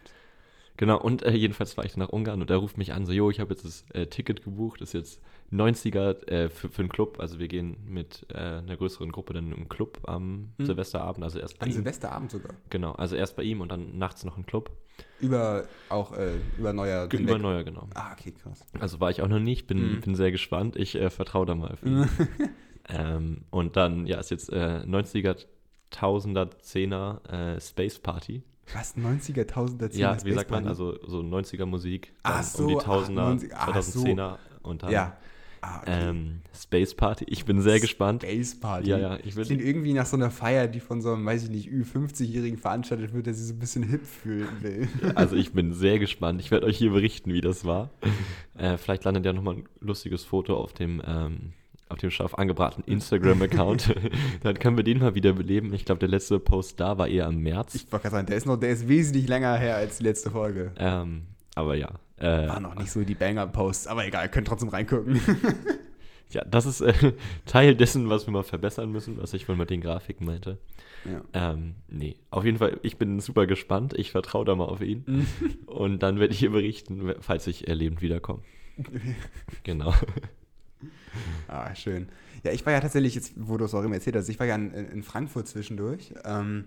Genau, 0.77 0.99
und 0.99 1.21
äh, 1.21 1.31
jedenfalls 1.31 1.77
war 1.77 1.85
ich 1.85 1.91
dann 1.93 1.99
nach 1.99 2.09
Ungarn 2.09 2.41
und 2.41 2.49
er 2.49 2.57
ruft 2.57 2.77
mich 2.79 2.93
an, 2.93 3.05
so, 3.05 3.11
jo, 3.11 3.29
ich 3.29 3.39
habe 3.39 3.53
jetzt 3.53 3.63
das 3.63 3.85
äh, 3.93 4.07
Ticket 4.07 4.43
gebucht, 4.43 4.81
das 4.81 4.89
ist 4.89 4.93
jetzt 4.93 5.21
90er 5.51 6.27
äh, 6.27 6.49
für, 6.49 6.67
für 6.69 6.81
einen 6.81 6.89
Club, 6.89 7.19
also 7.19 7.37
wir 7.37 7.47
gehen 7.47 7.77
mit 7.85 8.25
äh, 8.33 8.37
einer 8.37 8.75
größeren 8.75 9.11
Gruppe 9.11 9.33
dann 9.33 9.51
im 9.51 9.69
Club 9.69 9.99
am 10.07 10.53
Hm. 10.57 10.65
Silvesterabend, 10.65 11.23
also 11.23 11.37
erst 11.37 11.59
bei 11.59 11.65
An 11.65 11.69
ihm. 11.69 11.75
Silvesterabend 11.75 12.31
sogar. 12.31 12.55
Genau, 12.71 12.93
also 12.93 13.15
erst 13.15 13.35
bei 13.35 13.43
ihm 13.43 13.61
und 13.61 13.71
dann 13.71 13.99
nachts 13.99 14.23
noch 14.25 14.35
ein 14.35 14.47
Club. 14.47 14.71
Über 15.19 15.67
auch 15.89 16.11
äh, 16.13 16.33
über 16.57 16.73
neuer 16.73 17.05
Über 17.05 17.17
hinweg. 17.17 17.41
Neuer, 17.41 17.63
genau. 17.63 17.87
Ah, 17.93 18.11
okay, 18.13 18.31
krass. 18.31 18.65
Also 18.79 18.99
war 18.99 19.11
ich 19.11 19.21
auch 19.21 19.27
noch 19.27 19.39
nicht, 19.39 19.67
bin, 19.67 19.97
Mhm. 19.97 20.01
bin 20.01 20.15
sehr 20.15 20.31
gespannt, 20.31 20.75
ich 20.75 20.95
äh, 20.95 21.11
vertraue 21.11 21.45
da 21.45 21.53
mal 21.53 21.71
auf 21.71 21.83
ihn. 21.83 22.07
ähm, 22.89 23.43
und 23.51 23.77
dann, 23.77 24.07
ja, 24.07 24.19
ist 24.19 24.31
jetzt 24.31 24.51
äh, 24.51 24.83
90er, 24.87 25.37
Tausender, 25.91 26.49
Zehner 26.59 27.21
Space 27.61 27.99
Party. 27.99 28.41
Was? 28.73 28.95
90er, 28.95 29.43
1000er, 29.45 29.89
10er 29.89 29.97
Ja, 29.97 30.15
wie 30.15 30.19
Space 30.21 30.35
sagt 30.35 30.51
man, 30.51 30.67
also 30.67 30.97
so 31.05 31.19
90er 31.19 31.65
Musik, 31.65 32.13
Ach 32.23 32.41
so, 32.43 32.63
um 32.63 32.69
die 32.69 32.77
ach, 32.77 32.83
Tausender, 32.83 33.23
90 33.29 33.55
ach 33.55 33.81
so. 33.81 33.99
2010er 34.03 34.37
und 34.63 34.83
dann 34.83 34.91
Ja. 34.91 35.17
Ah, 35.65 35.79
okay. 35.79 36.09
ähm, 36.09 36.41
Space 36.53 36.93
Party. 36.93 37.23
Ich 37.29 37.45
bin 37.45 37.61
sehr 37.61 37.79
gespannt. 37.79 38.23
Space 38.23 38.59
Party. 38.59 38.89
Ja, 38.89 38.97
ja, 38.97 39.17
ich 39.23 39.37
will- 39.37 39.45
Klingt 39.45 39.61
irgendwie 39.61 39.93
nach 39.93 40.05
so 40.05 40.17
einer 40.17 40.29
Feier, 40.29 40.67
die 40.67 40.81
von 40.81 41.01
so 41.01 41.13
einem, 41.13 41.25
weiß 41.25 41.43
ich 41.45 41.49
nicht, 41.49 41.69
Ü50-Jährigen 41.69 42.57
veranstaltet 42.57 43.13
wird, 43.13 43.27
der 43.27 43.33
sich 43.33 43.47
so 43.47 43.53
ein 43.53 43.59
bisschen 43.59 43.83
hip 43.83 44.05
fühlen 44.05 44.49
will. 44.61 44.89
Also 45.15 45.37
ich 45.37 45.53
bin 45.53 45.71
sehr 45.71 45.99
gespannt. 45.99 46.41
Ich 46.41 46.51
werde 46.51 46.65
euch 46.65 46.77
hier 46.77 46.91
berichten, 46.91 47.31
wie 47.33 47.41
das 47.41 47.63
war. 47.65 47.91
Äh, 48.57 48.77
vielleicht 48.77 49.03
landet 49.05 49.25
ja 49.25 49.33
nochmal 49.33 49.55
ein 49.55 49.63
lustiges 49.79 50.23
Foto 50.25 50.55
auf 50.57 50.73
dem, 50.73 51.01
ähm, 51.07 51.53
auf 51.89 51.97
dem 51.99 52.09
scharf 52.11 52.33
angebratenen 52.35 52.87
Instagram-Account. 52.87 53.95
Dann 54.43 54.57
können 54.59 54.77
wir 54.77 54.83
den 54.83 54.99
mal 54.99 55.15
wieder 55.15 55.33
beleben. 55.33 55.73
Ich 55.73 55.85
glaube, 55.85 55.99
der 55.99 56.09
letzte 56.09 56.39
Post 56.39 56.79
da 56.79 56.97
war 56.97 57.07
eher 57.07 57.27
im 57.27 57.41
März. 57.41 57.75
Ich 57.75 57.91
wollte 57.91 58.03
gerade 58.03 58.15
sagen, 58.15 58.27
der 58.27 58.37
ist, 58.37 58.45
noch, 58.45 58.57
der 58.57 58.69
ist 58.69 58.87
wesentlich 58.87 59.27
länger 59.27 59.55
her 59.57 59.75
als 59.75 59.97
die 59.97 60.03
letzte 60.03 60.31
Folge. 60.31 60.71
Ähm, 60.77 61.23
aber 61.55 61.75
ja. 61.75 61.91
Äh, 62.17 62.47
War 62.47 62.59
noch 62.59 62.75
nicht 62.75 62.91
so 62.91 63.03
die 63.03 63.15
Banger-Posts, 63.15 63.87
aber 63.87 64.05
egal, 64.05 64.29
könnt 64.29 64.47
trotzdem 64.47 64.69
reingucken. 64.69 65.19
ja, 66.31 66.43
das 66.45 66.65
ist 66.65 66.81
äh, 66.81 67.13
Teil 67.45 67.75
dessen, 67.75 68.09
was 68.09 68.27
wir 68.27 68.31
mal 68.31 68.43
verbessern 68.43 68.91
müssen, 68.91 69.17
was 69.21 69.33
ich 69.33 69.47
wohl 69.49 69.55
mit 69.55 69.69
den 69.69 69.81
Grafiken 69.81 70.25
meinte. 70.25 70.57
ja. 71.05 71.51
Ähm, 71.51 71.75
nee, 71.89 72.15
auf 72.31 72.45
jeden 72.45 72.57
Fall, 72.57 72.79
ich 72.81 72.97
bin 72.97 73.19
super 73.19 73.45
gespannt. 73.45 73.93
Ich 73.93 74.11
vertraue 74.11 74.45
da 74.45 74.55
mal 74.55 74.65
auf 74.65 74.81
ihn. 74.81 75.27
Und 75.65 76.01
dann 76.01 76.19
werde 76.19 76.33
ich 76.33 76.39
hier 76.39 76.51
berichten, 76.51 77.13
falls 77.19 77.45
ich 77.47 77.67
äh, 77.67 77.73
lebend 77.73 78.01
wiederkomme. 78.01 78.41
Genau. 79.63 79.93
Ah, 81.47 81.73
schön. 81.75 82.07
Ja, 82.43 82.51
ich 82.51 82.65
war 82.65 82.73
ja 82.73 82.79
tatsächlich, 82.79 83.15
jetzt, 83.15 83.33
wo 83.37 83.57
du 83.57 83.65
es 83.65 83.73
auch 83.73 83.83
immer 83.83 83.95
erzählt 83.95 84.15
hast, 84.15 84.29
ich 84.29 84.39
war 84.39 84.47
ja 84.47 84.55
in, 84.55 84.71
in 84.73 85.03
Frankfurt 85.03 85.47
zwischendurch. 85.47 86.13
Ähm, 86.25 86.65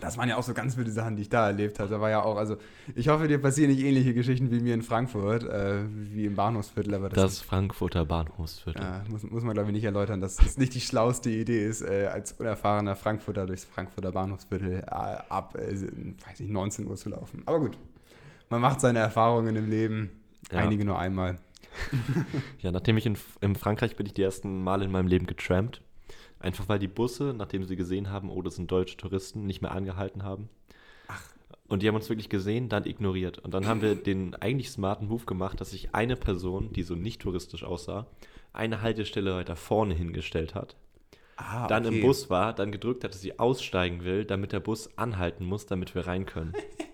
das 0.00 0.16
waren 0.16 0.30
ja 0.30 0.36
auch 0.36 0.42
so 0.42 0.54
ganz 0.54 0.78
wilde 0.78 0.90
Sachen, 0.90 1.16
die 1.16 1.22
ich 1.22 1.28
da 1.28 1.48
erlebt 1.48 1.78
habe. 1.78 1.90
Da 1.90 2.00
war 2.00 2.08
ja 2.08 2.22
auch, 2.22 2.36
also 2.38 2.56
ich 2.94 3.08
hoffe, 3.08 3.28
dir 3.28 3.36
passieren 3.38 3.70
nicht 3.70 3.84
ähnliche 3.84 4.14
Geschichten 4.14 4.50
wie 4.50 4.60
mir 4.60 4.72
in 4.72 4.80
Frankfurt, 4.82 5.44
äh, 5.44 5.82
wie 5.90 6.24
im 6.24 6.36
Bahnhofsviertel, 6.36 6.94
aber 6.94 7.10
das, 7.10 7.22
Das 7.22 7.40
Frankfurter 7.42 8.06
Bahnhofsviertel. 8.06 8.80
äh, 8.82 9.10
muss, 9.10 9.24
muss 9.24 9.42
man, 9.42 9.52
glaube 9.52 9.68
ich, 9.68 9.74
nicht 9.74 9.84
erläutern, 9.84 10.22
dass 10.22 10.40
es 10.42 10.56
nicht 10.56 10.74
die 10.74 10.80
schlauste 10.80 11.28
Idee 11.28 11.66
ist, 11.66 11.82
äh, 11.82 12.06
als 12.10 12.32
unerfahrener 12.32 12.96
Frankfurter 12.96 13.46
durchs 13.46 13.64
Frankfurter 13.64 14.10
Bahnhofsviertel 14.10 14.78
äh, 14.78 14.84
ab, 14.86 15.54
äh, 15.58 15.72
weiß 16.26 16.40
ich, 16.40 16.48
19 16.48 16.86
Uhr 16.86 16.96
zu 16.96 17.10
laufen. 17.10 17.42
Aber 17.44 17.60
gut, 17.60 17.76
man 18.48 18.62
macht 18.62 18.80
seine 18.80 19.00
Erfahrungen 19.00 19.54
im 19.54 19.68
Leben, 19.68 20.10
Ja. 20.50 20.60
einige 20.60 20.84
nur 20.86 20.98
einmal. 20.98 21.36
Ja, 22.60 22.72
nachdem 22.72 22.96
ich 22.96 23.06
in, 23.06 23.16
in 23.40 23.54
Frankreich 23.54 23.96
bin 23.96 24.06
ich 24.06 24.14
die 24.14 24.22
ersten 24.22 24.62
Mal 24.62 24.82
in 24.82 24.90
meinem 24.90 25.06
Leben 25.06 25.26
getrampt. 25.26 25.80
Einfach 26.38 26.68
weil 26.68 26.78
die 26.78 26.88
Busse, 26.88 27.34
nachdem 27.36 27.64
sie 27.64 27.76
gesehen 27.76 28.10
haben, 28.10 28.30
oh, 28.30 28.42
das 28.42 28.56
sind 28.56 28.70
deutsche 28.70 28.96
Touristen, 28.96 29.46
nicht 29.46 29.60
mehr 29.60 29.72
angehalten 29.72 30.22
haben. 30.22 30.48
Und 31.68 31.82
die 31.82 31.88
haben 31.88 31.94
uns 31.94 32.08
wirklich 32.08 32.28
gesehen, 32.28 32.68
dann 32.68 32.84
ignoriert. 32.84 33.38
Und 33.38 33.54
dann 33.54 33.66
haben 33.66 33.80
wir 33.80 33.94
den 33.94 34.34
eigentlich 34.34 34.70
smarten 34.70 35.06
Move 35.06 35.24
gemacht, 35.24 35.60
dass 35.60 35.70
sich 35.70 35.94
eine 35.94 36.16
Person, 36.16 36.72
die 36.72 36.82
so 36.82 36.96
nicht 36.96 37.22
touristisch 37.22 37.62
aussah, 37.62 38.08
eine 38.52 38.82
Haltestelle 38.82 39.36
weiter 39.36 39.54
vorne 39.54 39.94
hingestellt 39.94 40.56
hat. 40.56 40.74
Ah, 41.36 41.68
dann 41.68 41.86
okay. 41.86 41.94
im 41.94 42.02
Bus 42.02 42.28
war, 42.28 42.54
dann 42.54 42.72
gedrückt 42.72 43.04
hat, 43.04 43.14
dass 43.14 43.20
sie 43.20 43.38
aussteigen 43.38 44.04
will, 44.04 44.24
damit 44.24 44.52
der 44.52 44.60
Bus 44.60 44.98
anhalten 44.98 45.44
muss, 45.44 45.66
damit 45.66 45.94
wir 45.94 46.06
rein 46.06 46.26
können. 46.26 46.54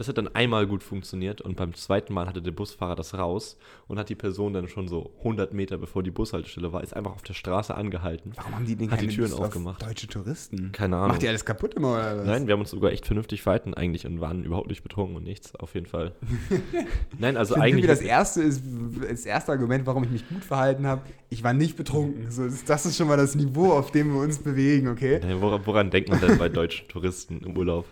Das 0.00 0.08
hat 0.08 0.16
dann 0.16 0.34
einmal 0.34 0.66
gut 0.66 0.82
funktioniert 0.82 1.42
und 1.42 1.56
beim 1.56 1.74
zweiten 1.74 2.14
Mal 2.14 2.26
hatte 2.26 2.40
der 2.40 2.52
Busfahrer 2.52 2.96
das 2.96 3.12
raus 3.12 3.58
und 3.86 3.98
hat 3.98 4.08
die 4.08 4.14
Person 4.14 4.54
dann 4.54 4.66
schon 4.66 4.88
so 4.88 5.10
100 5.18 5.52
Meter 5.52 5.76
bevor 5.76 6.02
die 6.02 6.10
Bushaltestelle 6.10 6.72
war, 6.72 6.82
ist 6.82 6.96
einfach 6.96 7.12
auf 7.12 7.20
der 7.20 7.34
Straße 7.34 7.74
angehalten. 7.74 8.32
Warum 8.36 8.54
haben 8.54 8.64
die 8.64 8.76
denn 8.76 8.90
Hat 8.90 9.02
die 9.02 9.08
Türen 9.08 9.28
Lust 9.30 9.42
aufgemacht. 9.42 9.82
Deutsche 9.82 10.06
Touristen. 10.08 10.72
Keine 10.72 10.96
Ahnung. 10.96 11.08
Macht 11.08 11.20
die 11.20 11.28
alles 11.28 11.44
kaputt 11.44 11.74
immer 11.74 11.92
oder 11.92 12.16
was? 12.16 12.24
Nein, 12.26 12.46
wir 12.46 12.54
haben 12.54 12.60
uns 12.60 12.70
sogar 12.70 12.92
echt 12.92 13.04
vernünftig 13.04 13.42
verhalten 13.42 13.74
eigentlich 13.74 14.06
und 14.06 14.22
waren 14.22 14.42
überhaupt 14.42 14.68
nicht 14.70 14.82
betrunken 14.82 15.16
und 15.16 15.24
nichts, 15.24 15.54
auf 15.56 15.74
jeden 15.74 15.84
Fall. 15.86 16.14
Nein, 17.18 17.36
also 17.36 17.56
Ich 17.56 17.60
eigentlich. 17.60 17.86
das 17.86 18.00
erste 18.00 18.40
ist, 18.40 18.62
das 19.06 19.26
erste 19.26 19.52
Argument, 19.52 19.84
warum 19.84 20.04
ich 20.04 20.10
mich 20.10 20.26
gut 20.30 20.44
verhalten 20.46 20.86
habe, 20.86 21.02
ich 21.28 21.44
war 21.44 21.52
nicht 21.52 21.76
betrunken. 21.76 22.30
So, 22.30 22.44
das- 22.46 22.64
das 22.64 22.86
ist 22.86 22.96
schon 22.96 23.06
mal 23.06 23.18
das 23.18 23.34
Niveau, 23.34 23.72
auf 23.74 23.90
dem 23.90 24.14
wir 24.14 24.22
uns 24.22 24.38
bewegen, 24.38 24.88
okay? 24.88 25.20
Nein, 25.22 25.42
woran, 25.42 25.60
woran 25.66 25.90
denkt 25.90 26.08
man 26.08 26.18
denn 26.22 26.38
bei 26.38 26.48
deutschen 26.48 26.88
Touristen 26.88 27.42
im 27.44 27.54
Urlaub? 27.54 27.84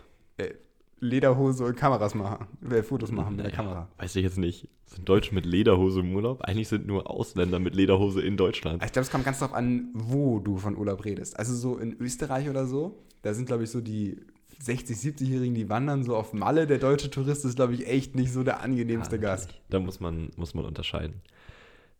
Lederhose 1.00 1.64
und 1.64 1.76
Kameras 1.76 2.14
machen, 2.14 2.46
äh, 2.70 2.82
Fotos 2.82 3.10
machen 3.12 3.36
mit 3.36 3.44
der 3.46 3.52
Naja, 3.52 3.56
Kamera. 3.62 3.88
Weiß 3.98 4.16
ich 4.16 4.22
jetzt 4.24 4.38
nicht. 4.38 4.68
Sind 4.86 5.08
Deutsche 5.08 5.34
mit 5.34 5.46
Lederhose 5.46 6.00
im 6.00 6.14
Urlaub? 6.14 6.42
Eigentlich 6.42 6.68
sind 6.68 6.86
nur 6.86 7.10
Ausländer 7.10 7.58
mit 7.58 7.74
Lederhose 7.74 8.20
in 8.22 8.36
Deutschland. 8.36 8.82
Ich 8.84 8.92
glaube, 8.92 9.04
es 9.04 9.10
kommt 9.10 9.24
ganz 9.24 9.38
darauf 9.38 9.54
an, 9.54 9.88
wo 9.94 10.38
du 10.40 10.56
von 10.56 10.76
Urlaub 10.76 11.04
redest. 11.04 11.38
Also 11.38 11.54
so 11.54 11.76
in 11.78 11.92
Österreich 12.00 12.48
oder 12.48 12.66
so, 12.66 12.98
da 13.22 13.34
sind, 13.34 13.46
glaube 13.46 13.64
ich, 13.64 13.70
so 13.70 13.80
die 13.80 14.18
60, 14.60 14.96
70-Jährigen, 14.96 15.54
die 15.54 15.68
wandern 15.68 16.02
so 16.04 16.16
auf 16.16 16.32
Malle. 16.32 16.66
Der 16.66 16.78
deutsche 16.78 17.10
Tourist 17.10 17.44
ist, 17.44 17.54
glaube 17.56 17.74
ich, 17.74 17.86
echt 17.86 18.16
nicht 18.16 18.32
so 18.32 18.42
der 18.42 18.60
angenehmste 18.62 19.16
Ja, 19.16 19.22
Gast. 19.22 19.44
natürlich. 19.48 19.62
Da 19.70 19.78
muss 19.80 20.00
man, 20.00 20.30
muss 20.36 20.54
man 20.54 20.64
unterscheiden. 20.64 21.20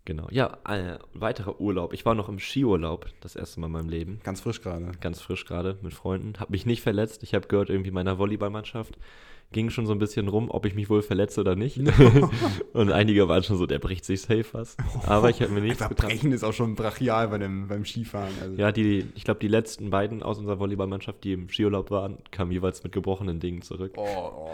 Genau. 0.09 0.27
Ja, 0.31 0.57
äh, 0.67 0.97
weiterer 1.12 1.61
Urlaub. 1.61 1.93
Ich 1.93 2.07
war 2.07 2.15
noch 2.15 2.31
im 2.31 2.38
Skiurlaub 2.38 3.09
das 3.21 3.37
erste 3.37 3.61
Mal 3.61 3.67
in 3.67 3.73
meinem 3.75 3.88
Leben. 3.91 4.21
Ganz 4.25 4.41
frisch 4.41 4.62
gerade. 4.62 4.91
Ganz 5.03 5.21
frisch 5.21 5.45
gerade 5.45 5.77
mit 5.83 5.93
Freunden. 5.93 6.33
Hab 6.41 6.49
mich 6.49 6.65
nicht 6.65 6.81
verletzt. 6.81 7.23
Ich 7.23 7.35
habe 7.35 7.47
gehört, 7.47 7.69
irgendwie 7.69 7.91
meiner 7.91 8.17
Volleyballmannschaft 8.19 8.97
ging 9.53 9.69
schon 9.69 9.85
so 9.85 9.93
ein 9.93 9.99
bisschen 9.99 10.29
rum, 10.29 10.50
ob 10.50 10.65
ich 10.65 10.75
mich 10.75 10.88
wohl 10.88 11.03
verletze 11.03 11.43
oder 11.43 11.57
nicht. 11.57 11.79
Und 12.73 12.91
einige 12.91 13.29
waren 13.29 13.43
schon 13.43 13.59
so, 13.59 13.67
der 13.67 13.81
bricht 13.81 14.07
sich 14.07 14.23
safe 14.23 14.47
was. 14.53 14.79
Aber 15.05 15.29
ich 15.29 15.43
habe 15.43 15.53
mir 15.53 15.61
nichts 15.61 15.87
getan. 15.87 16.09
brechen 16.09 16.33
ist 16.33 16.43
auch 16.43 16.55
schon 16.55 16.75
brachial 16.75 17.29
bei 17.29 17.37
dem, 17.37 17.69
beim 17.69 17.85
Skifahren. 17.85 18.33
Also. 18.41 18.57
Ja, 18.57 18.73
die, 18.73 19.05
ich 19.15 19.25
glaube, 19.25 19.41
die 19.41 19.49
letzten 19.49 19.91
beiden 19.91 20.23
aus 20.23 20.38
unserer 20.38 20.59
Volleyballmannschaft, 20.59 21.23
die 21.23 21.35
im 21.35 21.50
Skiurlaub 21.50 21.91
waren, 21.91 22.17
kamen 22.31 22.50
jeweils 22.50 22.83
mit 22.83 22.93
gebrochenen 22.93 23.41
Dingen 23.41 23.61
zurück. 23.61 23.93
Oh, 23.97 24.07
oh. 24.07 24.50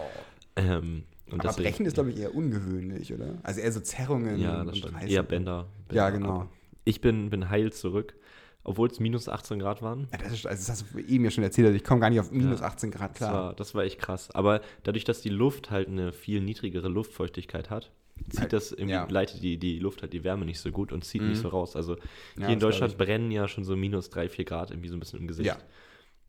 Ähm, 0.56 1.04
und 1.34 1.40
Aber 1.40 1.48
deswegen- 1.50 1.68
brechen 1.68 1.86
ist, 1.86 1.94
glaube 1.94 2.10
ich, 2.10 2.18
eher 2.18 2.34
ungewöhnlich, 2.34 3.12
oder? 3.12 3.38
Also 3.42 3.60
eher 3.60 3.72
so 3.72 3.80
Zerrungen 3.80 4.38
Ja, 4.40 4.60
und 4.60 4.68
das 4.68 4.78
stimmt. 4.78 4.94
Reißen. 4.94 5.08
Eher 5.08 5.22
Bänder. 5.22 5.66
Ja, 5.92 6.08
Bänder 6.10 6.12
genau. 6.28 6.40
ab. 6.42 6.48
Ich 6.84 7.00
bin, 7.00 7.30
bin 7.30 7.50
heil 7.50 7.72
zurück, 7.72 8.14
obwohl 8.62 8.88
es 8.88 9.00
minus 9.00 9.28
18 9.28 9.58
Grad 9.58 9.82
waren. 9.82 10.08
Ja, 10.12 10.18
das, 10.18 10.32
ist, 10.32 10.46
also 10.46 10.60
das 10.60 10.68
hast 10.70 10.94
du 10.94 10.98
eben 10.98 11.24
ja 11.24 11.30
schon 11.30 11.44
erzählt, 11.44 11.66
also 11.66 11.76
ich 11.76 11.84
komme 11.84 12.00
gar 12.00 12.10
nicht 12.10 12.20
auf 12.20 12.30
minus 12.30 12.60
Ja. 12.60 12.66
18 12.66 12.90
Grad 12.90 13.10
Das 13.12 13.16
klar. 13.18 13.32
war, 13.32 13.54
das 13.54 13.74
war 13.74 13.84
echt 13.84 13.98
krass. 13.98 14.30
Aber 14.32 14.60
dadurch, 14.84 15.04
dass 15.04 15.20
die 15.20 15.28
Luft 15.30 15.70
halt 15.70 15.88
eine 15.88 16.12
viel 16.12 16.40
niedrigere 16.40 16.88
Luftfeuchtigkeit 16.88 17.70
hat, 17.70 17.90
zieht 18.30 18.40
Halt, 18.40 18.52
das 18.52 18.70
irgendwie, 18.70 18.92
ja. 18.92 19.06
leitet 19.10 19.42
die, 19.42 19.58
die 19.58 19.78
Luft 19.80 20.02
halt 20.02 20.12
die 20.12 20.22
Wärme 20.24 20.44
nicht 20.44 20.60
so 20.60 20.70
gut 20.70 20.92
und 20.92 21.04
zieht 21.04 21.20
Mhm. 21.22 21.30
nicht 21.30 21.40
so 21.42 21.48
raus. 21.48 21.74
Also 21.74 21.96
Ja, 21.96 22.00
hier 22.36 22.48
in 22.50 22.60
das 22.60 22.60
Deutschland 22.60 22.96
brennen 22.96 23.30
ja 23.32 23.48
schon 23.48 23.64
so 23.64 23.74
minus 23.76 24.08
3, 24.10 24.28
4 24.28 24.44
Grad 24.44 24.70
irgendwie 24.70 24.88
so 24.88 24.96
ein 24.96 25.00
bisschen 25.00 25.18
im 25.20 25.26
Gesicht. 25.26 25.48
Ja. 25.48 25.56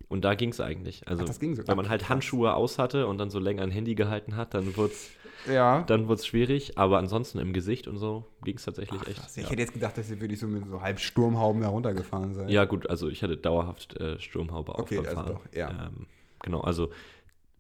Und 0.08 0.24
da 0.24 0.36
ging 0.36 0.50
es 0.50 0.60
eigentlich. 0.62 1.08
Also 1.08 1.24
Ach, 1.24 1.28
das 1.28 1.40
ging 1.40 1.56
sogar. 1.56 1.70
wenn 1.70 1.78
man 1.78 1.90
halt. 1.90 2.10
Handschuhe 2.10 2.54
aus 2.54 2.78
hatte 2.78 3.08
und 3.08 3.18
dann 3.18 3.30
so 3.30 3.40
länger 3.40 3.64
ein 3.64 3.72
Handy 3.72 3.96
gehalten 3.96 4.36
hat, 4.36 4.54
dann 4.54 4.76
wurde 4.78 4.94
es 4.94 5.10
Ja. 5.52 5.82
dann 5.84 6.08
schwierig. 6.26 6.78
Aber 6.78 6.98
ansonsten 7.00 7.40
im 7.40 7.54
Gesicht 7.54 7.88
und 7.88 7.98
so 7.98 8.26
ging 8.44 8.58
es 8.58 8.66
tatsächlich 8.66 9.02
Ach, 9.04 9.08
echt. 9.08 9.20
krass. 9.22 9.38
Ich 9.38 9.44
ja. 9.44 9.50
hätte 9.50 9.62
jetzt 9.62 9.74
gedacht, 9.74 9.98
dass 9.98 10.10
ihr 10.10 10.22
wirklich 10.22 10.40
so 10.40 10.48
mit 10.48 10.68
so 10.68 10.82
halb 10.82 11.00
Sturmhauben 11.00 11.62
da 11.62 11.70
runtergefahren 11.70 12.34
seid. 12.34 12.50
Ja, 12.50 12.66
gut, 12.66 12.90
also 12.90 13.10
ich 13.10 13.24
hatte 13.24 13.36
dauerhaft 13.38 14.00
äh, 14.00 14.20
Sturmhaube 14.20 14.74
auf 14.76 14.82
Okay, 14.82 14.98
beim 14.98 15.06
also 15.06 15.16
Fahren. 15.16 15.34
doch, 15.34 15.54
ja. 15.54 15.70
Ähm, 15.88 16.06
genau, 16.44 16.62
also 16.62 16.92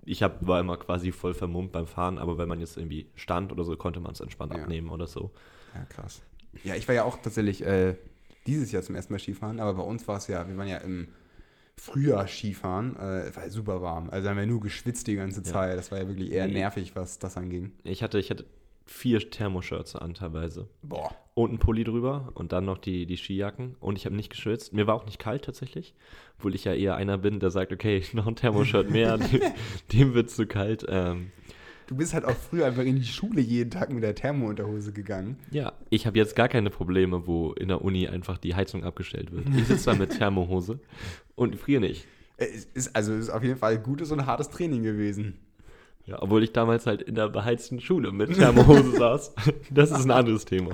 ich 0.07 0.21
hab, 0.21 0.45
war 0.45 0.59
immer 0.59 0.77
quasi 0.77 1.11
voll 1.11 1.33
vermummt 1.33 1.71
beim 1.71 1.87
Fahren, 1.87 2.19
aber 2.19 2.37
wenn 2.37 2.47
man 2.47 2.59
jetzt 2.59 2.77
irgendwie 2.77 3.07
stand 3.15 3.51
oder 3.51 3.63
so, 3.63 3.75
konnte 3.75 3.99
man 3.99 4.11
es 4.11 4.19
entspannt 4.19 4.53
Ja. 4.53 4.61
abnehmen 4.61 4.89
oder 4.89 5.07
so. 5.07 5.31
Ja, 5.73 5.83
krass. 5.85 6.21
Ja, 6.63 6.75
ich 6.75 6.87
war 6.87 6.93
ja 6.95 7.03
auch 7.03 7.17
tatsächlich 7.21 7.65
äh, 7.65 7.95
dieses 8.45 8.71
Jahr 8.71 8.83
zum 8.83 8.93
ersten 8.95 9.11
Mal 9.13 9.19
Skifahren, 9.19 9.59
aber 9.59 9.73
bei 9.73 9.83
uns 9.83 10.07
war 10.07 10.17
es 10.17 10.27
ja, 10.27 10.47
wir 10.47 10.55
waren 10.57 10.67
ja 10.67 10.77
im 10.77 11.07
Frühjahr 11.77 12.27
Skifahren, 12.27 12.95
äh, 12.95 13.35
war 13.35 13.43
ja 13.43 13.49
super 13.49 13.81
warm. 13.81 14.09
Also 14.09 14.29
haben 14.29 14.37
wir 14.37 14.45
nur 14.45 14.61
geschwitzt 14.61 15.07
die 15.07 15.15
ganze 15.15 15.39
Ja. 15.41 15.43
Zeit. 15.45 15.77
Das 15.77 15.91
war 15.91 15.99
ja 15.99 16.07
wirklich 16.07 16.31
eher 16.31 16.47
nervig, 16.47 16.95
was 16.95 17.19
das 17.19 17.37
anging. 17.37 17.71
Ich 17.83 18.01
hatte, 18.01 18.17
ich 18.17 18.29
hatte 18.29 18.45
vier 18.85 19.19
Thermoshirts 19.29 19.95
an 19.95 20.13
teilweise. 20.13 20.67
Boah. 20.83 21.13
Und 21.33 21.51
ein 21.53 21.59
Pulli 21.59 21.83
drüber 21.83 22.31
und 22.35 22.51
dann 22.53 22.65
noch 22.65 22.77
die, 22.77 23.05
die 23.05 23.17
Skijacken. 23.17 23.75
Und 23.79 23.97
ich 23.97 24.05
habe 24.05 24.15
nicht 24.15 24.29
geschwitzt. 24.29 24.73
Mir 24.73 24.87
war 24.87 24.95
auch 24.95 25.05
nicht 25.05 25.19
kalt 25.19 25.43
tatsächlich. 25.43 25.93
Obwohl 26.37 26.55
ich 26.55 26.63
ja 26.63 26.73
eher 26.73 26.95
einer 26.95 27.17
bin, 27.17 27.39
der 27.39 27.49
sagt, 27.49 27.73
okay, 27.73 28.03
noch 28.13 28.27
ein 28.27 28.35
Thermoshirt 28.35 28.89
mehr, 28.89 29.17
dem, 29.17 29.41
dem 29.91 30.13
wird 30.13 30.29
zu 30.29 30.45
kalt. 30.47 30.85
Ähm, 30.87 31.31
Du 31.87 31.95
bist 31.95 32.13
halt 32.13 32.25
auch 32.25 32.35
früher 32.35 32.65
einfach 32.65 32.83
in 32.83 32.95
die 32.95 33.03
Schule 33.05 33.41
jeden 33.41 33.69
Tag 33.69 33.91
mit 33.91 34.01
der 34.03 34.15
Thermounterhose 34.15 34.91
gegangen. 34.91 35.37
Ja, 35.51 35.73
ich 35.89 36.07
habe 36.07 36.17
jetzt 36.17 36.35
gar 36.35 36.47
keine 36.47 36.69
Probleme, 36.69 37.27
wo 37.27 37.53
in 37.53 37.67
der 37.67 37.83
Uni 37.83 38.07
einfach 38.07 38.37
die 38.37 38.55
Heizung 38.55 38.83
abgestellt 38.83 39.31
wird. 39.31 39.45
Ich 39.55 39.65
sitze 39.67 39.91
da 39.91 39.95
mit 39.95 40.09
Thermohose 40.17 40.79
und 41.35 41.55
friere 41.57 41.81
nicht. 41.81 42.07
Äh, 42.37 42.45
Es 42.45 42.65
ist, 42.73 42.95
also 42.95 43.13
es 43.13 43.25
ist 43.25 43.29
auf 43.29 43.43
jeden 43.43 43.57
Fall 43.57 43.73
ein 43.75 43.83
gutes 43.83 44.11
und 44.11 44.25
hartes 44.25 44.49
Training 44.49 44.81
gewesen. 44.83 45.35
Ja, 46.07 46.21
obwohl 46.21 46.43
ich 46.43 46.53
damals 46.53 46.85
halt 46.85 47.01
in 47.01 47.15
der 47.15 47.29
beheizten 47.29 47.79
Schule 47.79 48.11
mit 48.11 48.33
Thermohose 48.35 48.91
saß. 48.97 49.33
Das 49.71 49.91
ist 49.91 50.05
ein 50.05 50.11
anderes 50.11 50.45
Thema. 50.45 50.71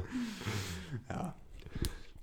Ja. 1.09 1.35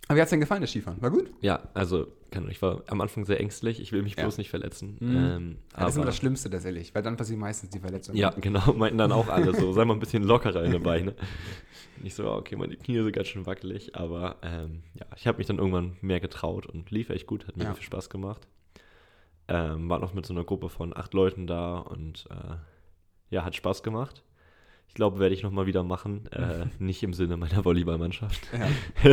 Aber 0.08 0.16
wie 0.16 0.20
hat 0.22 0.26
es 0.26 0.30
denn 0.30 0.40
gefallen, 0.40 0.62
das 0.62 0.70
Skifahren? 0.70 1.00
War 1.02 1.10
gut? 1.10 1.30
Ja, 1.42 1.68
also, 1.74 2.06
Ahnung, 2.34 2.48
ich 2.50 2.60
war 2.62 2.82
am 2.86 3.00
Anfang 3.02 3.26
sehr 3.26 3.38
ängstlich. 3.40 3.78
Ich 3.80 3.92
will 3.92 4.02
mich 4.02 4.16
Ja. 4.16 4.22
bloß 4.24 4.38
nicht 4.38 4.48
verletzen. 4.48 4.96
Mhm. 5.00 5.16
Ähm, 5.16 5.58
Ja, 5.74 5.80
das 5.80 5.90
ist 5.90 5.96
immer 5.96 6.06
das 6.06 6.16
Schlimmste 6.16 6.48
tatsächlich, 6.48 6.94
weil 6.94 7.02
dann 7.02 7.16
passiert 7.18 7.38
meistens 7.38 7.70
die 7.70 7.78
Verletzung. 7.78 8.16
ja, 8.16 8.30
genau, 8.30 8.72
meinten 8.72 8.96
dann 8.98 9.12
auch 9.12 9.28
alle 9.28 9.54
so, 9.54 9.72
sei 9.72 9.84
mal 9.84 9.92
ein 9.94 10.00
bisschen 10.00 10.22
lockerer 10.22 10.64
in 10.64 10.72
den 10.72 10.82
Beine. 10.82 11.14
Ich 12.02 12.14
so, 12.14 12.30
okay, 12.30 12.56
meine 12.56 12.76
Knie 12.76 13.02
sind 13.02 13.12
ganz 13.12 13.28
schön 13.28 13.44
wackelig, 13.44 13.96
aber 13.96 14.36
ähm, 14.42 14.82
ja, 14.94 15.04
ich 15.16 15.26
habe 15.26 15.38
mich 15.38 15.46
dann 15.46 15.58
irgendwann 15.58 15.96
mehr 16.00 16.20
getraut 16.20 16.66
und 16.66 16.90
lief 16.90 17.10
echt 17.10 17.26
gut, 17.26 17.46
hat 17.46 17.56
mir 17.58 17.64
Ja. 17.64 17.74
viel 17.74 17.84
Spaß 17.84 18.08
gemacht. 18.08 18.46
Ähm, 19.48 19.88
war 19.90 19.98
noch 19.98 20.14
mit 20.14 20.24
so 20.26 20.32
einer 20.34 20.44
Gruppe 20.44 20.68
von 20.70 20.96
acht 20.96 21.12
Leuten 21.14 21.46
da 21.46 21.78
und 21.78 22.26
äh, 22.30 22.56
ja, 23.30 23.44
hat 23.44 23.56
Spaß 23.56 23.82
gemacht. 23.82 24.22
Ich 24.88 24.94
glaube, 24.94 25.18
werde 25.20 25.34
ich 25.34 25.42
nochmal 25.42 25.66
wieder 25.66 25.82
machen. 25.84 26.26
Äh, 26.32 26.66
nicht 26.78 27.02
im 27.02 27.12
Sinne 27.14 27.36
meiner 27.36 27.64
Volleyballmannschaft. 27.64 28.40
Ja. 28.52 29.12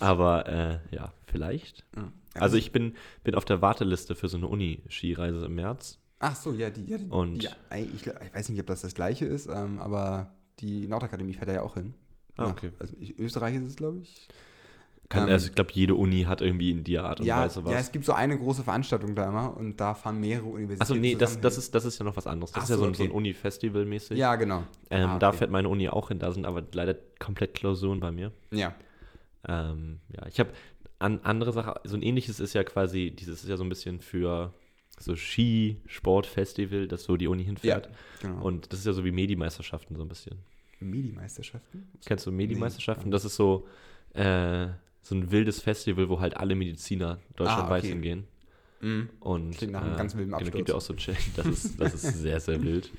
Aber 0.00 0.48
äh, 0.48 0.78
ja, 0.94 1.12
vielleicht. 1.26 1.84
Ja. 1.96 2.12
Also 2.34 2.56
ich 2.56 2.72
bin, 2.72 2.94
bin 3.24 3.34
auf 3.34 3.44
der 3.44 3.60
Warteliste 3.60 4.14
für 4.14 4.28
so 4.28 4.36
eine 4.38 4.48
Uni-Skireise 4.48 5.44
im 5.46 5.54
März. 5.54 5.98
Ach 6.18 6.34
so, 6.36 6.52
ja, 6.52 6.70
die. 6.70 6.84
Ja, 6.86 6.98
die 6.98 7.08
Und- 7.08 7.42
ja, 7.42 7.50
ich, 7.76 8.06
ich 8.06 8.34
weiß 8.34 8.48
nicht, 8.48 8.60
ob 8.60 8.66
das 8.66 8.82
das 8.82 8.94
gleiche 8.94 9.26
ist, 9.26 9.48
ähm, 9.48 9.78
aber 9.80 10.32
die 10.60 10.86
Nordakademie 10.86 11.34
fährt 11.34 11.48
da 11.48 11.54
ja 11.54 11.62
auch 11.62 11.74
hin. 11.74 11.94
Ah, 12.36 12.48
okay. 12.48 12.70
Also 12.78 12.94
ich, 12.98 13.18
Österreich 13.18 13.56
ist 13.56 13.66
es, 13.66 13.76
glaube 13.76 13.98
ich. 13.98 14.28
Kann, 15.08 15.24
Ähm, 15.28 15.34
also 15.34 15.46
ich 15.48 15.54
glaube, 15.54 15.70
jede 15.74 15.94
Uni 15.94 16.22
hat 16.22 16.40
irgendwie 16.40 16.70
in 16.70 16.84
der 16.84 17.04
Art 17.04 17.20
und 17.20 17.26
Ja, 17.26 17.40
Weise 17.44 17.62
was. 17.64 17.72
ja, 17.72 17.78
es 17.78 17.92
gibt 17.92 18.04
so 18.06 18.12
eine 18.14 18.38
große 18.38 18.62
Veranstaltung 18.64 19.14
da 19.14 19.28
immer 19.28 19.54
und 19.56 19.78
da 19.78 19.94
fahren 19.94 20.20
mehrere 20.20 20.46
Universitäten. 20.46 20.80
Achso, 20.82 20.94
nee, 20.94 21.14
das, 21.14 21.40
das, 21.40 21.58
ist, 21.58 21.74
das 21.74 21.84
ist 21.84 21.98
ja 21.98 22.04
noch 22.04 22.16
was 22.16 22.26
anderes. 22.26 22.52
Das 22.52 22.60
Ach 22.60 22.64
ist 22.64 22.70
ja 22.70 22.76
so, 22.78 22.84
ein- 22.84 22.94
so 22.94 23.02
ein 23.02 23.08
okay. 23.10 23.16
Uni-Festival 23.18 23.84
mäßig. 23.84 24.16
Ja, 24.18 24.36
genau. 24.36 24.62
Ähm, 24.90 25.10
Ah, 25.10 25.18
Da 25.18 25.28
okay. 25.28 25.38
fährt 25.38 25.50
meine 25.50 25.68
Uni 25.68 25.88
auch 25.88 26.08
hin, 26.08 26.18
da 26.18 26.32
sind 26.32 26.46
aber 26.46 26.62
leider 26.72 26.94
komplett 27.18 27.54
Klausuren 27.54 28.00
bei 28.00 28.10
mir. 28.10 28.32
Ja. 28.52 28.74
Ähm, 29.46 30.00
ja, 30.16 30.26
ich 30.28 30.38
habe 30.40 30.50
an 30.98 31.20
andere 31.24 31.52
Sache, 31.52 31.80
so 31.84 31.96
ein 31.96 32.02
ähnliches 32.02 32.38
ist 32.40 32.54
ja 32.54 32.62
quasi, 32.64 33.10
dieses 33.10 33.42
ist 33.42 33.48
ja 33.50 33.56
so 33.56 33.64
ein 33.64 33.68
bisschen 33.68 34.00
für 34.00 34.54
so 34.98 35.16
Ski-Sport-Festival, 35.16 36.86
das 36.88 37.04
so 37.04 37.16
die 37.16 37.26
Uni 37.28 37.44
hinfährt. 37.44 37.88
Genau. 38.20 38.42
Und 38.44 38.72
das 38.72 38.80
ist 38.80 38.86
ja 38.86 38.92
so 38.92 39.04
wie 39.04 39.10
Medi-Meisterschaften 39.12 39.96
so 39.96 40.02
ein 40.02 40.08
bisschen. 40.08 40.38
Medi-Meisterschaften? 40.80 41.88
Kennst 42.04 42.26
du 42.26 42.32
Medi-Meisterschaften? 42.32 43.06
Nee. 43.06 43.12
Das 43.12 43.24
ist 43.24 43.36
so, 43.36 43.66
äh, 44.14 44.68
so 45.02 45.14
ein 45.14 45.30
wildes 45.30 45.60
Festival, 45.60 46.08
wo 46.08 46.20
halt 46.20 46.36
alle 46.36 46.54
Mediziner 46.54 47.18
deutschlandweit 47.36 47.82
Ah, 47.82 47.86
okay. 47.86 47.88
hingehen. 47.88 48.24
Mhm. 48.80 49.10
Und, 49.20 49.56
Klingt 49.58 49.72
nach 49.74 49.82
einem 49.82 49.96
ganz 49.96 50.14
wilden 50.14 50.26
genau, 50.30 50.36
Absturz. 50.38 50.56
gibt 50.56 50.68
ja 50.68 50.74
auch 50.74 50.80
so, 50.80 50.94
das 50.94 51.46
ist, 51.46 51.80
das 51.80 51.94
ist 51.94 52.02
sehr, 52.20 52.40
sehr 52.40 52.62
wild. 52.64 52.90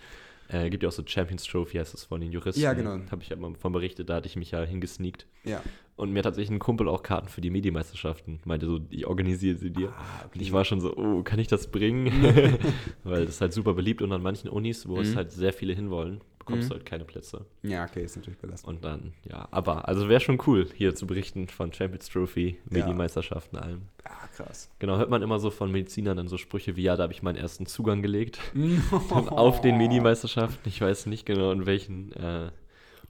Äh, 0.50 0.70
gibt 0.70 0.84
ja 0.84 0.90
auch 0.90 0.94
so 0.94 1.04
Champions 1.06 1.44
Trophy, 1.46 1.78
heißt 1.78 1.94
das 1.94 2.04
von 2.04 2.20
den 2.22 2.32
Juristen. 2.32 2.62
Ja, 2.62 2.74
genau. 2.74 3.00
Habe 3.10 3.22
ich 3.24 3.30
ja 3.30 3.36
mal 3.38 3.56
von 3.56 3.72
berichtet, 3.72 4.10
da 4.10 4.16
hatte 4.16 4.28
ich 4.28 4.36
mich 4.36 4.52
ja 4.52 4.62
hingesneakt. 4.64 5.26
Ja. 5.46 5.62
Und 5.96 6.12
mir 6.12 6.20
hat 6.20 6.26
tatsächlich 6.26 6.52
ein 6.52 6.60
Kumpel 6.60 6.88
auch 6.90 7.02
Karten 7.04 7.28
für 7.30 7.40
die 7.40 7.50
Medi-Meisterschaften. 7.50 8.40
Meinte 8.46 8.66
so, 8.68 8.80
ich 8.90 9.06
organisiere 9.08 9.58
sie 9.58 9.70
dir. 9.72 9.90
Ah, 9.90 10.26
Und 10.34 10.42
ich 10.42 10.52
war 10.52 10.66
schon 10.66 10.82
so, 10.82 10.96
oh, 10.98 11.24
kann 11.24 11.40
ich 11.40 11.48
das 11.48 11.68
bringen? 11.72 12.12
Weil 13.04 13.26
das 13.26 13.36
ist 13.36 13.42
halt 13.42 13.54
super 13.54 13.74
beliebt 13.74 14.02
und 14.02 14.12
an 14.12 14.22
manchen 14.22 14.50
Unis, 14.50 14.88
wo 14.88 15.00
es 15.00 15.12
Mhm. 15.12 15.16
halt 15.16 15.32
sehr 15.32 15.54
viele 15.54 15.74
hinwollen, 15.74 16.22
bekommst 16.46 16.70
Mhm. 16.70 16.74
halt 16.74 16.86
keine 16.86 17.06
Plätze. 17.06 17.46
Ja, 17.62 17.86
okay, 17.86 18.04
ist 18.04 18.16
natürlich 18.16 18.40
belastend. 18.40 18.70
Und 18.76 18.84
dann, 18.84 19.14
ja, 19.30 19.48
aber, 19.52 19.88
also 19.88 20.10
wäre 20.10 20.20
schon 20.20 20.42
cool, 20.48 20.68
hier 20.76 20.94
zu 20.96 21.08
berichten 21.08 21.48
von 21.48 21.72
Champions 21.74 22.10
Trophy, 22.10 22.58
Ja. 22.70 22.80
Medi-Meisterschaften, 22.86 23.58
allem. 23.58 23.84
Ah, 24.04 24.28
krass. 24.36 24.70
Genau, 24.80 24.98
hört 24.98 25.10
man 25.10 25.22
immer 25.22 25.40
so 25.40 25.50
von 25.52 25.72
Medizinern 25.72 26.18
dann 26.18 26.28
so 26.28 26.38
Sprüche 26.38 26.76
wie, 26.76 26.84
ja, 26.84 26.96
da 26.96 27.04
habe 27.04 27.14
ich 27.14 27.24
meinen 27.24 27.38
ersten 27.38 27.66
Zugang 27.66 28.02
gelegt. 28.02 28.40
Auf 29.10 29.62
den 29.62 29.78
Medi-Meisterschaften. 29.78 30.68
Ich 30.68 30.82
weiß 30.82 31.06
nicht 31.06 31.26
genau, 31.26 31.52
in 31.52 31.66
welchen 31.66 32.12
äh, 32.14 32.52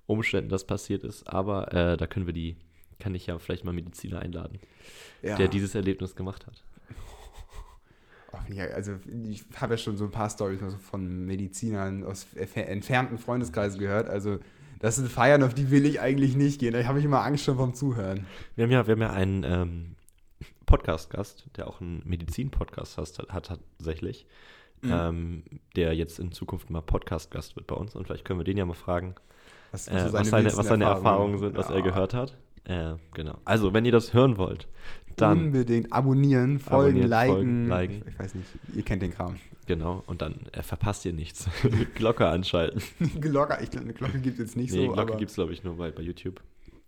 Umständen 0.06 0.50
das 0.50 0.66
passiert 0.66 1.04
ist, 1.04 1.28
aber 1.28 1.74
äh, 1.74 1.98
da 1.98 2.08
können 2.08 2.26
wir 2.26 2.34
die, 2.34 2.58
kann 3.00 3.16
ich 3.16 3.28
ja 3.28 3.38
vielleicht 3.40 3.64
mal 3.66 3.74
Mediziner 3.74 4.20
einladen, 4.20 4.60
Ja. 5.22 5.38
der 5.38 5.48
dieses 5.48 5.76
Erlebnis 5.76 6.16
gemacht 6.16 6.46
hat. 6.46 6.64
Ja, 8.50 8.66
also 8.66 8.94
ich 9.30 9.44
habe 9.56 9.74
ja 9.74 9.78
schon 9.78 9.98
so 9.98 10.06
ein 10.06 10.12
paar 10.12 10.30
Storys 10.30 10.60
von 10.90 11.26
Medizinern 11.26 12.04
aus 12.04 12.28
entfernten 12.36 13.18
Freundeskreisen 13.18 13.80
gehört. 13.80 14.10
Also 14.10 14.40
das 14.80 14.98
sind 14.98 15.10
Feiern, 15.10 15.44
auf 15.44 15.54
die 15.54 15.72
will 15.72 15.86
ich 15.86 16.02
eigentlich 16.02 16.36
nicht 16.36 16.60
gehen. 16.60 16.74
Da 16.74 16.84
habe 16.86 17.00
ich 17.00 17.06
immer 17.06 17.24
Angst 17.24 17.46
schon 17.46 17.56
vom 17.58 17.74
Zuhören. 17.74 18.26
Wir 18.56 18.66
haben 18.66 18.72
ja, 18.72 18.86
wir 18.88 18.92
haben 18.94 19.02
ja 19.02 19.12
einen 19.12 19.44
ähm, 19.44 19.96
Podcast-Gast, 20.66 21.46
der 21.56 21.68
auch 21.68 21.82
einen 21.82 22.02
Medizin-Podcast 22.06 22.98
hat, 22.98 23.18
hat 23.30 23.46
tatsächlich, 23.78 24.26
Mhm. 24.82 24.92
ähm, 24.92 25.44
der 25.78 25.94
jetzt 25.96 26.20
in 26.20 26.34
Zukunft 26.34 26.70
mal 26.70 26.82
Podcast-Gast 26.82 27.56
wird 27.56 27.68
bei 27.68 27.76
uns. 27.76 27.96
Und 27.96 28.06
vielleicht 28.06 28.26
können 28.26 28.40
wir 28.40 28.44
den 28.44 28.58
ja 28.58 28.66
mal 28.66 28.74
fragen, 28.74 29.16
Was, 29.72 29.88
äh, 29.88 30.10
was, 30.12 30.28
seine, 30.28 30.56
was 30.58 30.68
seine 30.68 30.84
Erfahrungen 30.84 31.38
sind, 31.38 31.56
was 31.56 31.70
er 31.70 31.82
gehört 31.82 32.14
hat. 32.14 32.38
Äh, 32.66 32.96
genau. 33.14 33.38
Also, 33.46 33.74
wenn 33.74 33.86
ihr 33.86 33.94
das 33.94 34.14
hören 34.14 34.38
wollt, 34.38 34.68
dann, 35.22 35.48
Unbedingt 35.48 35.92
abonnieren, 35.92 36.60
folgen, 36.60 37.04
liken. 37.04 37.34
folgen, 37.34 37.68
liken. 37.68 38.02
Ich, 38.08 38.14
ich 38.14 38.20
weiß 38.20 38.36
nicht, 38.36 38.48
ihr 38.76 38.84
kennt 38.84 39.02
den 39.02 39.14
Kram. 39.14 39.36
genau, 39.66 40.04
und 40.08 40.22
dann 40.22 40.36
äh, 40.52 40.64
verpasst 40.64 41.06
ihr 41.06 41.14
nichts. 41.14 41.48
Glocke 41.96 42.28
anschalten. 42.28 42.82
Glocke, 43.22 43.58
ich 43.62 43.72
glaube, 43.72 43.86
eine 43.86 43.94
Glocke 43.94 44.20
gibt 44.20 44.40
es 44.40 44.40
jetzt 44.40 44.58
nicht 44.58 44.74
nee, 44.74 44.88
so. 44.88 44.94
Glocke 44.94 45.18
gibt 45.18 45.30
es, 45.30 45.36
glaube 45.36 45.54
ich, 45.54 45.64
nur 45.64 45.78
bei, 45.78 45.92
bei 45.92 46.02
YouTube. 46.02 46.42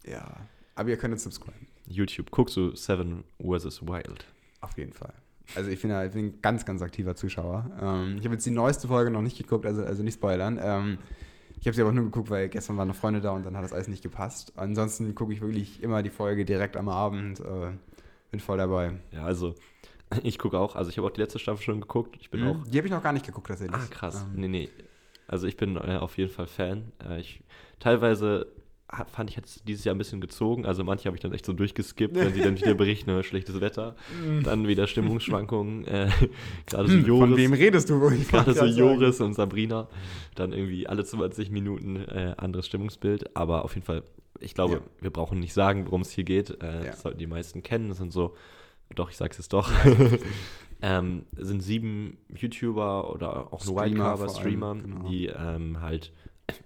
Ja, 0.06 0.38
aber 0.76 0.90
ihr 0.90 0.98
könnt 0.98 1.14
uns 1.14 1.24
subscriben. 1.24 1.68
YouTube, 1.88 2.32
guckst 2.32 2.56
du 2.58 2.76
Seven 2.76 3.24
vs. 3.40 3.86
Wild. 3.86 4.26
Auf 4.62 4.78
jeden 4.78 4.94
Fall. 4.94 5.14
Also 5.56 5.70
ich 5.70 5.82
bin, 5.82 5.92
ja, 5.92 6.04
ich 6.04 6.14
bin 6.14 6.26
ein 6.26 6.42
ganz, 6.42 6.66
ganz 6.66 6.82
aktiver 6.82 7.16
Zuschauer. 7.16 7.70
Ähm, 7.80 8.18
ich 8.18 8.26
habe 8.26 8.36
jetzt 8.36 8.46
die 8.46 8.52
neueste 8.52 8.88
Folge 8.88 9.12
noch 9.12 9.22
nicht 9.22 9.38
geguckt, 9.38 9.66
also, 9.66 9.84
also 9.84 10.02
nicht 10.02 10.16
spoilern. 10.16 10.60
Ähm, 10.62 10.98
ich 11.60 11.68
habe 11.68 11.76
sie 11.76 11.82
aber 11.82 11.92
nur 11.92 12.06
geguckt, 12.06 12.30
weil 12.30 12.50
gestern 12.50 12.78
waren 12.78 12.88
noch 12.88 12.96
Freunde 12.96 13.22
da 13.22 13.32
und 13.32 13.46
dann 13.46 13.56
hat 13.56 13.64
das 13.64 13.74
alles 13.74 13.88
nicht 13.88 14.04
gepasst. 14.04 14.54
Ansonsten 14.56 15.16
gucke 15.16 15.34
ich 15.34 15.42
wirklich 15.42 15.82
immer 15.82 16.04
die 16.04 16.10
Folge 16.10 16.46
direkt 16.46 16.78
am 16.78 16.90
Abend. 16.90 17.40
Äh, 17.40 17.72
bin 18.36 18.40
voll 18.40 18.58
dabei. 18.58 18.94
Ja, 19.12 19.24
also 19.26 19.56
ich 20.24 20.38
gucke 20.38 20.60
auch, 20.60 20.76
also 20.76 20.90
ich 20.90 20.98
habe 20.98 21.08
auch 21.08 21.12
die 21.12 21.22
letzte 21.22 21.40
Staffel 21.40 21.64
schon 21.64 21.82
geguckt. 21.82 22.16
Ich 22.20 22.30
bin 22.30 22.44
auch. 22.44 22.58
Die 22.68 22.78
habe 22.78 22.88
ich 22.88 22.94
noch 22.94 23.04
gar 23.04 23.14
nicht 23.14 23.26
geguckt 23.26 23.48
tatsächlich. 23.48 23.76
Ah, 23.76 23.88
krass. 23.90 24.26
Ähm, 24.34 24.40
Nee, 24.42 24.48
nee. 24.48 24.70
Also 25.28 25.48
ich 25.48 25.58
bin 25.58 25.76
äh, 25.78 25.98
auf 26.00 26.18
jeden 26.18 26.30
Fall 26.32 26.46
Fan. 26.46 26.92
Äh, 27.10 27.20
ich, 27.20 27.42
teilweise 27.80 28.46
ha- 28.92 29.06
fand 29.06 29.32
ich 29.32 29.36
jetzt 29.36 29.68
dieses 29.68 29.84
Jahr 29.84 29.96
ein 29.96 29.98
bisschen 29.98 30.22
gezogen. 30.22 30.66
Also 30.68 30.84
manche 30.84 31.06
habe 31.06 31.18
ich 31.18 31.22
dann 31.22 31.34
echt 31.34 31.46
so 31.46 31.54
durchgeskippt, 31.54 32.14
wenn 32.16 32.32
sie 32.34 32.42
dann 32.42 32.58
wieder 32.60 32.74
berichten, 32.84 33.10
äh, 33.10 33.24
schlechtes 33.24 33.60
Wetter. 33.60 33.96
Dann 34.44 34.68
wieder 34.68 34.86
Stimmungsschwankungen. 34.86 35.86
Äh, 35.88 36.10
Gerade 36.68 36.88
so 36.90 36.94
Hm, 36.94 37.06
Von 37.08 37.36
wem 37.38 37.52
Joris. 37.54 37.60
redest 37.60 37.90
du? 37.90 38.10
Ich 38.10 38.28
Gerade 38.28 38.54
so 38.54 38.60
gerade 38.60 38.72
sagen. 38.74 38.78
Joris 38.78 39.20
und 39.22 39.34
Sabrina. 39.34 39.88
Dann 40.36 40.54
irgendwie 40.54 40.86
alle 40.88 41.04
20 41.04 41.50
Minuten 41.50 41.96
äh, 41.96 42.36
anderes 42.38 42.68
Stimmungsbild. 42.68 43.36
Aber 43.36 43.66
auf 43.66 43.74
jeden 43.74 43.86
Fall, 43.88 44.04
ich 44.40 44.54
glaube, 44.54 44.76
Ja. 44.76 44.82
wir 45.02 45.10
brauchen 45.12 45.40
nicht 45.40 45.54
sagen, 45.54 45.86
worum 45.86 46.02
es 46.02 46.12
hier 46.12 46.24
geht. 46.24 46.62
Äh, 46.62 46.78
Ja. 46.78 46.84
Das 46.92 47.02
sollten 47.02 47.20
die 47.20 47.28
meisten 47.28 47.64
kennen. 47.64 47.90
Das 47.90 47.98
sind 47.98 48.12
so, 48.14 48.36
doch, 48.96 49.10
ich 49.10 49.18
sag's 49.18 49.38
jetzt 49.38 49.54
doch. 49.54 49.72
ähm, 50.82 51.26
sind 51.36 51.62
sieben 51.62 52.18
YouTuber 52.36 53.12
oder 53.14 53.54
auch 53.54 53.66
nur 53.66 53.80
Streamer 53.80 53.86
Wildcover 53.86 54.18
vor 54.18 54.28
allem, 54.28 54.36
Streamer, 54.36 54.76
genau. 54.76 55.10
die 55.10 55.28
ähm, 55.28 55.82
halt 55.82 56.12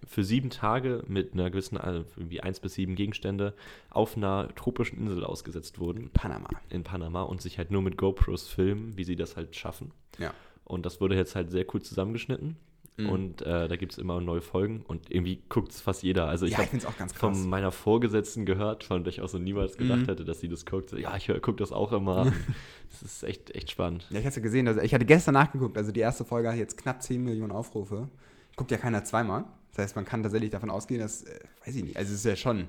für 0.05 0.25
sieben 0.25 0.49
Tage 0.49 1.03
mit 1.07 1.33
einer 1.33 1.49
gewissen, 1.49 1.77
also 1.77 2.03
irgendwie 2.17 2.41
eins 2.41 2.59
bis 2.59 2.73
sieben 2.73 2.95
Gegenstände 2.95 3.53
auf 3.89 4.17
einer 4.17 4.53
tropischen 4.55 4.99
Insel 4.99 5.23
ausgesetzt 5.23 5.79
wurden 5.79 6.09
Panama. 6.09 6.49
in 6.69 6.83
Panama 6.83 7.21
und 7.23 7.41
sich 7.41 7.57
halt 7.57 7.71
nur 7.71 7.81
mit 7.81 7.95
GoPros 7.97 8.47
filmen, 8.49 8.97
wie 8.97 9.05
sie 9.05 9.15
das 9.15 9.37
halt 9.37 9.55
schaffen. 9.55 9.91
Ja. 10.17 10.33
Und 10.65 10.85
das 10.85 10.99
wurde 10.99 11.15
jetzt 11.15 11.33
halt 11.35 11.49
sehr 11.49 11.65
cool 11.73 11.81
zusammengeschnitten. 11.81 12.57
Mhm. 12.99 13.09
Und 13.09 13.41
äh, 13.41 13.67
da 13.67 13.75
gibt 13.75 13.93
es 13.93 13.97
immer 13.97 14.19
neue 14.21 14.41
Folgen 14.41 14.83
und 14.87 15.09
irgendwie 15.11 15.41
guckt 15.49 15.71
es 15.71 15.81
fast 15.81 16.03
jeder. 16.03 16.27
Also 16.27 16.45
ich 16.45 16.53
ja, 16.53 16.59
habe 16.59 16.79
von 17.13 17.49
meiner 17.49 17.71
Vorgesetzten 17.71 18.45
gehört, 18.45 18.83
von 18.83 19.03
der 19.03 19.13
ich 19.13 19.21
auch 19.21 19.29
so 19.29 19.39
niemals 19.39 19.77
gedacht 19.77 20.01
Mhm. 20.01 20.05
hätte, 20.05 20.25
dass 20.25 20.39
sie 20.39 20.49
das 20.49 20.65
guckt. 20.65 20.91
Ja, 20.93 21.15
ich 21.15 21.27
gucke 21.27 21.53
das 21.55 21.71
auch 21.71 21.91
immer. 21.91 22.25
das 22.91 23.01
ist 23.03 23.23
echt, 23.23 23.55
echt 23.55 23.71
spannend. 23.71 24.05
Ja, 24.09 24.19
ich 24.19 24.25
hatte 24.25 24.41
gesehen, 24.41 24.67
also 24.67 24.81
ich 24.81 24.93
hatte 24.93 25.05
gestern 25.05 25.33
nachgeguckt, 25.33 25.77
also 25.77 25.91
die 25.91 25.99
erste 26.01 26.25
Folge 26.25 26.49
hat 26.49 26.57
jetzt 26.57 26.77
knapp 26.77 27.01
10 27.01 27.23
Millionen 27.23 27.51
Aufrufe. 27.51 28.09
Guckt 28.55 28.71
ja 28.71 28.77
keiner 28.77 29.03
zweimal. 29.03 29.45
Das 29.71 29.85
heißt, 29.85 29.95
man 29.95 30.05
kann 30.05 30.23
tatsächlich 30.23 30.49
davon 30.49 30.69
ausgehen, 30.69 30.99
dass, 30.99 31.23
äh, 31.23 31.39
weiß 31.65 31.75
ich 31.75 31.83
nicht, 31.83 31.97
also 31.97 32.11
es 32.11 32.19
ist 32.19 32.25
ja 32.25 32.35
schon 32.35 32.67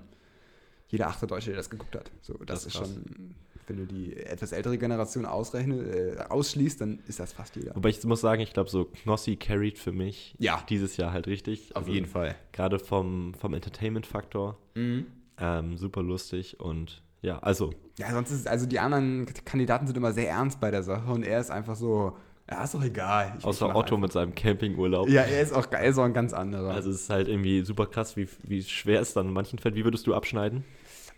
jeder 0.88 1.08
achte 1.08 1.26
Deutsche, 1.26 1.50
der 1.50 1.56
das 1.56 1.70
geguckt 1.70 1.94
hat. 1.96 2.10
So, 2.20 2.34
das, 2.34 2.46
Das 2.46 2.66
ist 2.66 2.66
ist 2.66 2.76
schon, 2.76 3.34
wenn 3.70 3.76
du 3.78 3.86
die 3.86 4.16
etwas 4.16 4.52
ältere 4.52 4.76
Generation 4.76 5.24
ausrechne, 5.24 5.76
äh, 5.82 6.16
ausschließt, 6.28 6.80
dann 6.80 6.98
ist 7.06 7.20
das 7.20 7.32
fast 7.32 7.54
jeder. 7.56 7.74
Wobei 7.76 7.88
ich 7.90 8.02
muss 8.04 8.20
sagen, 8.20 8.42
ich 8.42 8.52
glaube, 8.52 8.68
so 8.68 8.84
Knossi 8.86 9.36
carried 9.36 9.78
für 9.78 9.92
mich 9.92 10.34
Ja. 10.38 10.62
dieses 10.68 10.96
Jahr 10.96 11.12
halt 11.12 11.26
richtig. 11.28 11.70
Auf 11.76 11.82
Also 11.84 11.92
jeden 11.92 12.06
Fall. 12.06 12.34
Gerade 12.52 12.78
vom, 12.78 13.32
vom 13.34 13.54
Entertainment-Faktor. 13.54 14.58
Mhm. 14.74 15.06
Ähm, 15.38 15.76
super 15.78 16.02
lustig 16.02 16.60
und 16.60 17.02
ja, 17.22 17.38
also 17.38 17.72
Ja, 17.98 18.10
sonst 18.12 18.30
ist, 18.30 18.46
also 18.48 18.66
die 18.66 18.78
anderen 18.78 19.26
Kandidaten 19.44 19.86
sind 19.86 19.96
immer 19.96 20.12
sehr 20.12 20.28
ernst 20.30 20.60
bei 20.60 20.70
der 20.70 20.82
Sache 20.82 21.10
und 21.12 21.22
er 21.22 21.40
ist 21.40 21.50
einfach 21.50 21.76
so, 21.76 22.16
ja, 22.50 22.64
ist 22.64 22.74
doch 22.74 22.82
egal. 22.82 23.34
Ich- 23.38 23.44
außer 23.44 23.68
Otto 23.68 23.78
einfach. 23.94 23.98
mit 23.98 24.12
seinem 24.12 24.34
Campingurlaub. 24.34 25.08
Ja, 25.08 25.22
er 25.22 25.40
ist 25.40 25.52
auch, 25.54 25.70
er 25.70 25.84
ist 25.84 25.98
auch 25.98 26.04
ein 26.04 26.12
ganz 26.14 26.32
anderer. 26.32 26.70
Also 26.74 26.90
es 26.90 27.02
ist 27.02 27.10
halt 27.10 27.28
irgendwie 27.28 27.62
super 27.62 27.86
krass, 27.86 28.16
wie, 28.16 28.26
wie 28.42 28.62
schwer 28.62 29.00
es 29.00 29.12
dann 29.14 29.28
in 29.28 29.32
manchen 29.32 29.58
Fällen. 29.58 29.74
Wie 29.76 29.84
würdest 29.84 30.06
du 30.06 30.14
abschneiden? 30.14 30.64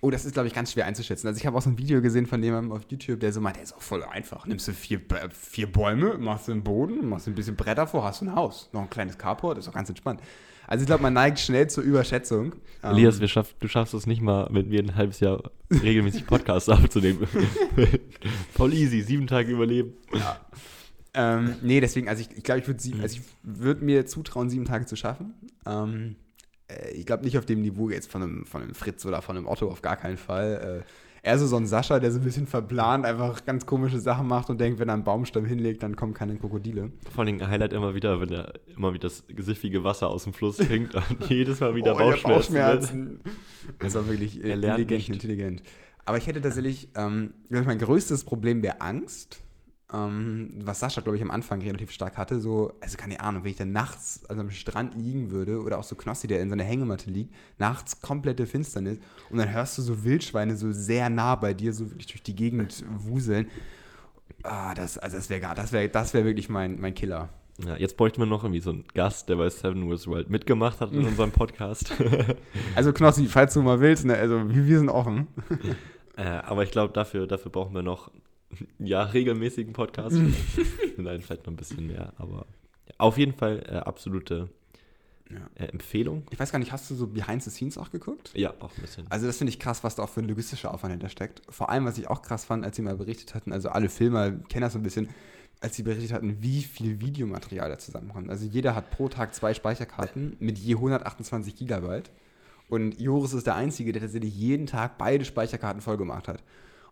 Oh, 0.05 0.11
das 0.11 0.25
ist, 0.25 0.33
glaube 0.33 0.49
ich, 0.49 0.55
ganz 0.55 0.73
schwer 0.73 0.85
einzuschätzen. 0.87 1.29
Also 1.29 1.39
ich 1.39 1.47
habe 1.47 1.57
auch 1.57 1.63
so 1.63 1.71
ein 1.71 1.79
Video 1.79 2.03
gesehen 2.03 2.27
von 2.27 2.43
jemandem 2.43 2.73
auf 2.73 2.83
YouTube, 2.89 3.21
der 3.21 3.33
so 3.33 3.41
meint, 3.41 3.55
der 3.57 3.63
ist 3.63 3.73
auch 3.73 3.81
voll 3.81 4.03
einfach. 4.03 4.47
Nimmst 4.47 4.67
du 4.67 4.73
vier, 4.73 5.01
vier 5.31 5.71
Bäume, 5.71 6.19
machst 6.19 6.49
du 6.49 6.53
einen 6.53 6.65
Boden, 6.65 7.09
machst 7.09 7.29
du 7.29 7.31
ein 7.31 7.37
bisschen 7.37 7.55
Bretter 7.55 7.87
vor, 7.87 8.03
hast 8.03 8.21
du 8.21 8.25
ein 8.25 8.35
Haus. 8.35 8.69
Noch 8.73 8.83
ein 8.83 8.91
kleines 8.91 9.17
Carport, 9.17 9.59
ist 9.59 9.69
auch 9.69 9.73
ganz 9.73 9.89
entspannt. 9.89 10.21
Also 10.67 10.83
ich 10.83 10.87
glaube, 10.87 11.03
man 11.03 11.13
neigt 11.13 11.39
schnell 11.39 11.69
zur 11.69 11.85
Überschätzung. 11.85 12.55
Elias, 12.83 13.17
Ähm, 13.17 13.21
wir 13.21 13.29
schaff, 13.29 13.55
du 13.61 13.69
schaffst 13.69 13.95
es 13.95 14.07
nicht 14.07 14.23
mal, 14.23 14.49
mit 14.51 14.69
mir 14.69 14.81
ein 14.81 14.97
halbes 14.97 15.21
Jahr 15.21 15.51
regelmäßig 15.71 16.27
Podcasts 16.27 16.69
aufzunehmen. 16.69 17.27
Voll 18.53 18.73
easy, 18.73 19.03
sieben 19.03 19.27
Tage 19.29 19.53
überleben. 19.53 19.93
ähm, 21.15 21.57
nee, 21.63 21.81
deswegen, 21.81 22.09
also 22.09 22.23
ich, 22.23 22.37
ich 22.37 22.43
glaube, 22.43 22.61
ich 22.61 22.67
würde 22.67 23.03
also 23.03 23.19
würd 23.43 23.83
mir 23.83 24.07
zutrauen, 24.07 24.51
sieben 24.51 24.65
Tage 24.65 24.87
zu 24.87 24.97
schaffen. 24.97 25.35
Ähm, 25.67 26.17
äh, 26.17 26.32
ich 26.95 27.07
glaube 27.07 27.25
nicht 27.25 27.39
auf 27.39 27.47
dem 27.47 27.63
Niveau 27.63 27.91
jetzt 27.91 28.11
von 28.11 28.23
einem, 28.23 28.47
von 28.47 28.63
einem 28.63 28.75
Fritz 28.75 29.05
oder 29.07 29.23
von 29.23 29.37
einem 29.37 29.47
Otto, 29.47 29.69
auf 29.69 29.83
gar 29.83 29.97
keinen 29.97 30.17
Fall. 30.17 30.85
Äh, 30.85 31.29
eher 31.29 31.39
so, 31.39 31.47
so 31.47 31.57
ein 31.57 31.67
Sascha, 31.67 32.01
der 32.01 32.11
so 32.11 32.19
ein 32.19 32.25
bisschen 32.25 32.47
verplant 32.47 33.05
einfach 33.05 33.45
ganz 33.45 33.65
komische 33.65 34.01
Sachen 34.01 34.27
macht 34.27 34.51
und 34.51 34.61
denkt, 34.61 34.81
wenn 34.81 34.89
er 34.89 34.95
einen 34.95 35.05
Baumstamm 35.05 35.45
hinlegt, 35.45 35.83
dann 35.83 35.95
kommen 35.97 36.15
keine 36.15 36.37
Krokodile. 36.37 36.91
Vor 37.15 37.25
allem 37.25 37.41
Highlight 37.47 37.73
immer 37.73 37.95
wieder, 37.95 38.21
wenn 38.21 38.31
er 38.31 38.55
immer 38.77 38.93
wieder 38.93 39.09
das 39.09 39.25
siffige 39.39 39.85
Wasser 39.85 40.09
aus 40.09 40.25
dem 40.25 40.33
Fluss 40.33 40.57
trinkt 40.57 40.95
und 40.95 41.05
jedes 41.29 41.61
Mal 41.61 41.75
wieder 41.75 41.95
Oh, 41.95 41.99
Bauchschmerzen. 41.99 42.55
Bauchschmerzen. 42.55 43.21
Das 43.79 43.95
war 43.95 44.09
wirklich 44.09 44.35
lernt 44.35 44.65
intelligent, 44.65 44.91
nicht. 44.91 45.09
intelligent. 45.11 45.63
Aber 46.05 46.19
ich 46.19 46.27
hätte 46.27 46.41
tatsächlich, 46.41 46.89
ähm, 46.97 47.35
ich, 47.49 47.65
mein 47.65 47.79
größtes 47.79 48.25
Problem 48.25 48.63
wäre 48.63 48.81
Angst. 48.81 49.43
Ähm, 49.93 50.55
was 50.65 50.81
Sascha, 50.81 51.03
glaube 51.03 51.17
ich, 51.17 51.23
am 51.23 51.31
Anfang 51.31 51.61
relativ 51.61 51.91
stark 51.91 52.17
hatte. 52.17 52.41
So, 52.41 52.73
also 52.81 52.97
keine 52.97 53.21
Ahnung, 53.21 53.45
wenn 53.45 53.51
ich 53.51 53.59
dann 53.59 53.73
nachts 53.73 54.23
also 54.29 54.41
am 54.41 54.51
Strand 54.51 54.95
liegen 54.95 55.31
würde 55.31 55.61
oder 55.61 55.79
auch 55.79 55.85
so 55.85 55.97
Knossi, 55.97 56.27
der 56.27 56.41
in 56.41 56.49
seiner 56.49 56.65
Hängematte 56.65 57.11
liegt, 57.11 57.35
nachts 57.59 58.01
komplette 58.01 58.47
Finsternis 58.47 58.99
und 59.31 59.39
dann 59.39 59.53
hörst 59.53 59.77
du 59.77 59.83
so 59.83 60.05
Wildschweine 60.05 60.57
so 60.57 60.73
sehr 60.73 61.11
nah 61.11 61.35
bei 61.35 61.53
dir, 61.53 61.73
so 61.75 61.91
wirklich 61.91 62.07
durch 62.07 62.23
die 62.23 62.35
Gegend 62.35 62.85
wuseln. 62.97 63.49
Ah, 64.43 64.75
das, 64.75 64.97
also 64.99 65.17
das 65.17 65.29
wäre 65.29 65.55
das 65.55 65.73
wäre 65.73 65.89
das 65.89 66.15
wär 66.15 66.25
wirklich 66.25 66.49
mein, 66.49 66.81
mein 66.81 66.95
Killer. 66.95 67.29
Ja, 67.67 67.77
jetzt 67.77 67.99
bräuchte 67.99 68.19
man 68.19 68.31
noch 68.31 68.45
irgendwie 68.45 68.61
so 68.61 68.71
einen 68.71 68.85
Gast, 68.95 69.29
der 69.29 69.37
bei 69.37 69.49
Seven 69.51 69.89
Wars 69.91 70.07
World 70.07 70.31
mitgemacht 70.31 70.81
hat 70.81 70.93
in 70.93 71.05
unserem 71.07 71.33
Podcast. 71.33 71.93
Also 72.75 72.93
Knossi, 72.93 73.27
falls 73.27 73.53
du 73.53 73.63
mal 73.63 73.81
willst, 73.81 74.07
ne, 74.07 74.17
also 74.17 74.49
wir, 74.49 74.67
wir 74.67 74.79
sind 74.79 74.89
offen. 74.89 75.27
äh, 76.17 76.23
aber 76.23 76.63
ich 76.63 76.71
glaube, 76.71 76.95
dafür, 76.95 77.27
dafür 77.27 77.51
brauchen 77.51 77.75
wir 77.75 77.83
noch 77.83 78.11
ja, 78.79 79.03
regelmäßigen 79.03 79.73
Podcast. 79.73 80.17
Nein, 80.97 81.21
vielleicht 81.23 81.47
noch 81.47 81.53
ein 81.53 81.57
bisschen 81.57 81.87
mehr, 81.87 82.13
aber 82.19 82.47
auf 82.99 83.19
jeden 83.19 83.33
Fall 83.35 83.63
äh, 83.69 83.77
absolute 83.77 84.49
Ja. 85.31 85.39
äh, 85.55 85.67
Empfehlung. 85.67 86.25
Ich 86.31 86.39
weiß 86.39 86.53
gar 86.53 86.59
nicht, 86.59 86.73
hast 86.73 86.91
du 86.91 86.95
so 86.95 87.07
Behind 87.07 87.43
the 87.43 87.51
Scenes 87.51 87.79
auch 87.79 87.91
geguckt? 87.91 88.31
Ja, 88.35 88.53
auch 88.61 88.71
ein 88.77 88.81
bisschen. 88.83 89.07
Also 89.11 89.27
das 89.27 89.39
finde 89.39 89.51
ich 89.51 89.59
krass, 89.59 89.83
was 89.85 89.95
da 89.97 90.03
auch 90.05 90.09
für 90.11 90.21
ein 90.21 90.29
logistischer 90.29 90.73
Aufwand 90.73 90.93
hintersteckt. 90.93 91.43
Vor 91.49 91.71
allem, 91.71 91.85
was 91.85 91.99
ich 91.99 92.09
auch 92.09 92.23
krass 92.23 92.45
fand, 92.45 92.65
als 92.65 92.77
sie 92.77 92.83
mal 92.83 92.97
berichtet 92.97 93.35
hatten, 93.35 93.53
also 93.53 93.71
alle 93.71 93.89
Filmer 93.89 94.31
kennen 94.31 94.63
das 94.63 94.75
so 94.75 94.79
ein 94.79 94.83
bisschen, 94.83 95.09
als 95.61 95.77
sie 95.77 95.83
berichtet 95.85 96.13
hatten, 96.13 96.43
wie 96.43 96.63
viel 96.63 97.01
Videomaterial 97.01 97.69
da 97.71 97.79
zusammenkommt. 97.79 98.29
Also 98.31 98.47
jeder 98.47 98.75
hat 98.75 98.91
pro 98.91 99.09
Tag 99.09 99.35
zwei 99.35 99.55
Speicherkarten 99.55 100.37
mit 100.41 100.59
je 100.59 100.75
128 100.75 101.55
Gigabyte. 101.57 102.11
Und 102.69 103.01
Joris 103.01 103.33
ist 103.33 103.47
der 103.47 103.55
Einzige, 103.55 103.93
der 103.93 104.03
tatsächlich 104.03 104.35
jeden 104.35 104.67
Tag 104.67 104.97
beide 104.99 105.25
Speicherkarten 105.25 105.83
voll 105.83 105.99
gemacht 105.99 106.27
hat. 106.27 106.43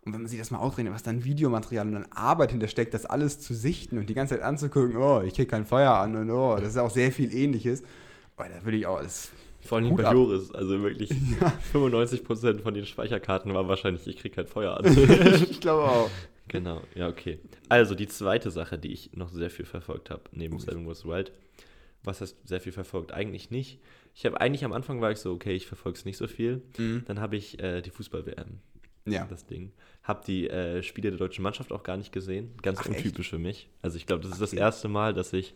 Und 0.05 0.15
wenn 0.15 0.23
man 0.23 0.29
sich 0.29 0.39
das 0.39 0.51
mal 0.51 0.59
ausrechnet, 0.59 0.95
was 0.95 1.03
dann 1.03 1.25
Videomaterial 1.25 1.87
und 1.87 1.93
dann 1.93 2.07
Arbeit 2.13 2.53
hintersteckt, 2.53 2.95
das 2.95 3.05
alles 3.05 3.39
zu 3.41 3.53
sichten 3.55 3.99
und 3.99 4.09
die 4.09 4.15
ganze 4.15 4.35
Zeit 4.35 4.43
anzugucken, 4.45 4.97
oh, 4.97 5.21
ich 5.23 5.35
kriege 5.35 5.47
kein 5.49 5.67
Feuer 5.67 5.93
an 5.93 6.17
und 6.17 6.31
oh, 6.31 6.57
das 6.57 6.69
ist 6.71 6.77
auch 6.79 6.91
sehr 6.91 7.13
viel 7.13 7.35
ähnliches. 7.35 7.83
Oh, 8.39 8.43
da 8.43 8.65
würde 8.65 8.79
ich 8.79 8.87
auch, 8.87 9.03
das 9.03 9.31
Vor 9.61 9.77
allem 9.79 9.95
bei 9.95 10.07
ab. 10.07 10.15
Joris, 10.15 10.51
also 10.53 10.81
wirklich 10.83 11.11
95% 11.75 12.61
von 12.63 12.73
den 12.75 12.87
Speicherkarten 12.87 13.53
war 13.53 13.69
wahrscheinlich, 13.69 14.07
ich 14.07 14.17
krieg 14.17 14.35
kein 14.35 14.47
Feuer 14.47 14.77
an. 14.79 14.85
ich 15.51 15.61
glaube 15.61 15.83
auch. 15.85 16.11
genau, 16.49 16.81
ja, 16.95 17.09
okay. 17.09 17.39
Also 17.69 17.95
die 17.95 18.09
zweite 18.09 18.51
Sache, 18.51 18.79
die 18.79 18.93
ich 18.93 19.11
noch 19.15 19.31
sehr 19.31 19.51
viel 19.51 19.67
verfolgt 19.67 20.09
habe, 20.11 20.23
neben 20.33 20.55
Ui. 20.55 20.61
Seven 20.61 20.87
Wars 20.87 21.05
Wild, 21.05 21.33
was 22.03 22.23
heißt 22.23 22.37
sehr 22.49 22.63
viel 22.63 22.73
verfolgt? 22.73 23.13
Eigentlich 23.13 23.51
nicht. 23.51 23.79
Ich 24.15 24.25
habe 24.25 24.41
eigentlich 24.41 24.65
am 24.65 24.73
Anfang 24.73 25.03
war 25.03 25.11
ich 25.13 25.19
so, 25.19 25.33
okay, 25.33 25.53
ich 25.55 25.67
verfolge 25.67 25.99
es 25.99 26.07
nicht 26.07 26.17
so 26.17 26.27
viel. 26.27 26.63
Mhm. 26.79 27.03
Dann 27.07 27.21
habe 27.21 27.37
ich 27.37 27.63
äh, 27.63 27.83
die 27.83 27.91
Fußball-WM, 27.91 28.59
Ja. 29.07 29.27
das 29.29 29.45
Ding. 29.47 29.73
Habe 30.03 30.23
die 30.27 30.49
äh, 30.49 30.83
Spiele 30.83 31.11
der 31.11 31.19
deutschen 31.19 31.43
Mannschaft 31.43 31.73
auch 31.73 31.83
gar 31.83 31.97
nicht 31.97 32.13
gesehen. 32.13 32.55
Ganz 32.63 32.79
Ach, 32.81 32.87
echt? 32.87 32.99
untypisch 32.99 33.31
für 33.31 33.39
mich. 33.39 33.69
Also 33.83 33.97
ich 33.97 34.07
glaube, 34.07 34.23
das 34.23 34.33
ist 34.33 34.41
das 34.41 34.53
erste 34.53 34.89
Mal, 34.89 35.13
dass 35.15 35.33
ich 35.33 35.55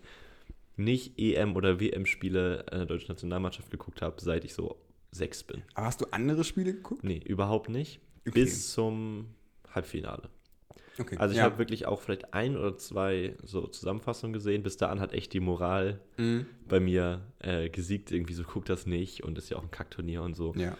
nicht 0.76 1.18
EM- 1.18 1.54
oder 1.56 1.80
WM-Spiele 1.80 2.66
einer 2.70 2.84
deutschen 2.86 3.08
Nationalmannschaft 3.08 3.70
geguckt 3.70 4.02
habe, 4.02 4.20
seit 4.20 4.44
ich 4.44 4.54
so 4.54 4.76
sechs 5.12 5.42
bin. 5.44 5.62
Aber 5.74 5.86
hast 5.86 6.00
du 6.00 6.06
andere 6.10 6.44
Spiele 6.44 6.74
geguckt? 6.74 7.04
Nee, 7.04 7.22
überhaupt 7.24 7.68
nicht. 7.68 8.00
Okay. 8.26 8.32
Bis 8.44 8.72
zum 8.72 9.28
Halbfinale. 9.72 10.28
Okay. 10.98 11.16
Also 11.18 11.32
ich 11.32 11.38
ja. 11.38 11.44
habe 11.44 11.58
wirklich 11.58 11.86
auch 11.86 12.00
vielleicht 12.00 12.34
ein 12.34 12.56
oder 12.56 12.76
zwei 12.76 13.36
so 13.42 13.66
Zusammenfassungen 13.66 14.32
gesehen. 14.32 14.62
Bis 14.62 14.76
dahin 14.76 15.00
hat 15.00 15.12
echt 15.12 15.32
die 15.32 15.40
Moral 15.40 16.00
Mhm. 16.16 16.46
bei 16.68 16.80
mir 16.80 17.22
äh, 17.40 17.68
gesiegt. 17.68 18.12
Irgendwie 18.12 18.34
so, 18.34 18.44
guck 18.44 18.64
das 18.66 18.86
nicht 18.86 19.24
und 19.24 19.36
ist 19.38 19.50
ja 19.50 19.56
auch 19.56 19.62
ein 19.62 19.70
Kackturnier 19.70 20.22
und 20.22 20.34
so. 20.34 20.54
Ja. 20.56 20.76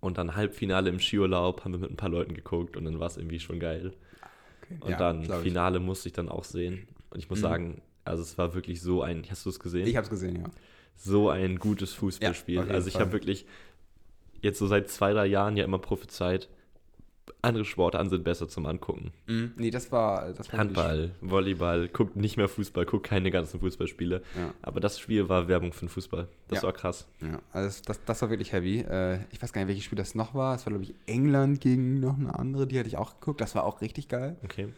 Und 0.00 0.18
dann 0.18 0.34
Halbfinale 0.36 0.88
im 0.88 1.00
Skiurlaub 1.00 1.64
haben 1.64 1.72
wir 1.72 1.78
mit 1.78 1.90
ein 1.90 1.96
paar 1.96 2.08
Leuten 2.08 2.34
geguckt 2.34 2.76
und 2.76 2.84
dann 2.84 2.98
war 2.98 3.06
es 3.08 3.16
irgendwie 3.16 3.40
schon 3.40 3.60
geil. 3.60 3.92
Okay. 4.62 4.78
Und 4.80 4.90
ja, 4.90 4.96
dann. 4.96 5.24
Finale 5.42 5.80
musste 5.80 6.08
ich 6.08 6.12
dann 6.14 6.28
auch 6.28 6.44
sehen. 6.44 6.88
Und 7.10 7.18
ich 7.18 7.28
muss 7.28 7.38
Mhm. 7.38 7.42
sagen, 7.42 7.82
also 8.04 8.22
es 8.22 8.38
war 8.38 8.54
wirklich 8.54 8.80
so 8.80 9.02
ein, 9.02 9.24
hast 9.30 9.44
du 9.44 9.50
es 9.50 9.58
gesehen? 9.60 9.86
Ich 9.86 9.96
habe 9.96 10.04
es 10.04 10.10
gesehen, 10.10 10.36
ja. 10.36 10.44
so 10.96 11.28
ein 11.30 11.58
gutes 11.58 11.92
Fußballspiel. 11.92 12.56
Ja, 12.56 12.62
also 12.66 12.88
ich 12.88 12.96
habe 12.96 13.12
wirklich 13.12 13.46
jetzt 14.42 14.58
so 14.58 14.66
seit 14.66 14.88
zwei, 14.88 15.12
drei 15.12 15.26
Jahren 15.26 15.56
ja 15.56 15.64
immer 15.64 15.78
prophezeit, 15.78 16.48
andere 17.42 17.64
Sportarten 17.64 18.08
sind 18.10 18.24
besser 18.24 18.48
zum 18.48 18.66
Angucken. 18.66 19.12
Mhm. 19.26 19.52
Nee, 19.56 19.70
das 19.70 19.90
war. 19.92 20.32
Das 20.32 20.52
war 20.52 20.58
Handball, 20.60 21.10
Volleyball, 21.20 21.88
guckt 21.88 22.16
nicht 22.16 22.36
mehr 22.36 22.48
Fußball, 22.48 22.84
guckt 22.86 23.06
keine 23.06 23.30
ganzen 23.30 23.60
Fußballspiele. 23.60 24.22
Ja. 24.36 24.54
Aber 24.62 24.80
das 24.80 24.98
Spiel 24.98 25.28
war 25.28 25.48
Werbung 25.48 25.72
für 25.72 25.86
den 25.86 25.88
Fußball. 25.88 26.28
Das 26.48 26.58
Ja. 26.58 26.62
war 26.64 26.72
krass. 26.72 27.06
Ja, 27.20 27.40
also 27.52 27.82
das, 27.84 28.04
das 28.04 28.22
war 28.22 28.30
wirklich 28.30 28.52
heavy. 28.52 28.80
Äh, 28.80 29.20
ich 29.30 29.42
weiß 29.42 29.52
gar 29.52 29.60
nicht, 29.60 29.68
welches 29.68 29.84
Spiel 29.84 29.96
das 29.98 30.14
noch 30.14 30.34
war. 30.34 30.54
Es 30.54 30.66
war, 30.66 30.72
glaube 30.72 30.84
ich, 30.84 30.94
England 31.06 31.60
gegen 31.60 32.00
noch 32.00 32.18
eine 32.18 32.34
andere, 32.38 32.66
die 32.66 32.78
hatte 32.78 32.88
ich 32.88 32.96
auch 32.96 33.18
geguckt. 33.20 33.40
Das 33.40 33.54
war 33.54 33.64
auch 33.64 33.80
richtig 33.80 34.08
geil. 34.08 34.36
Okay. 34.44 34.68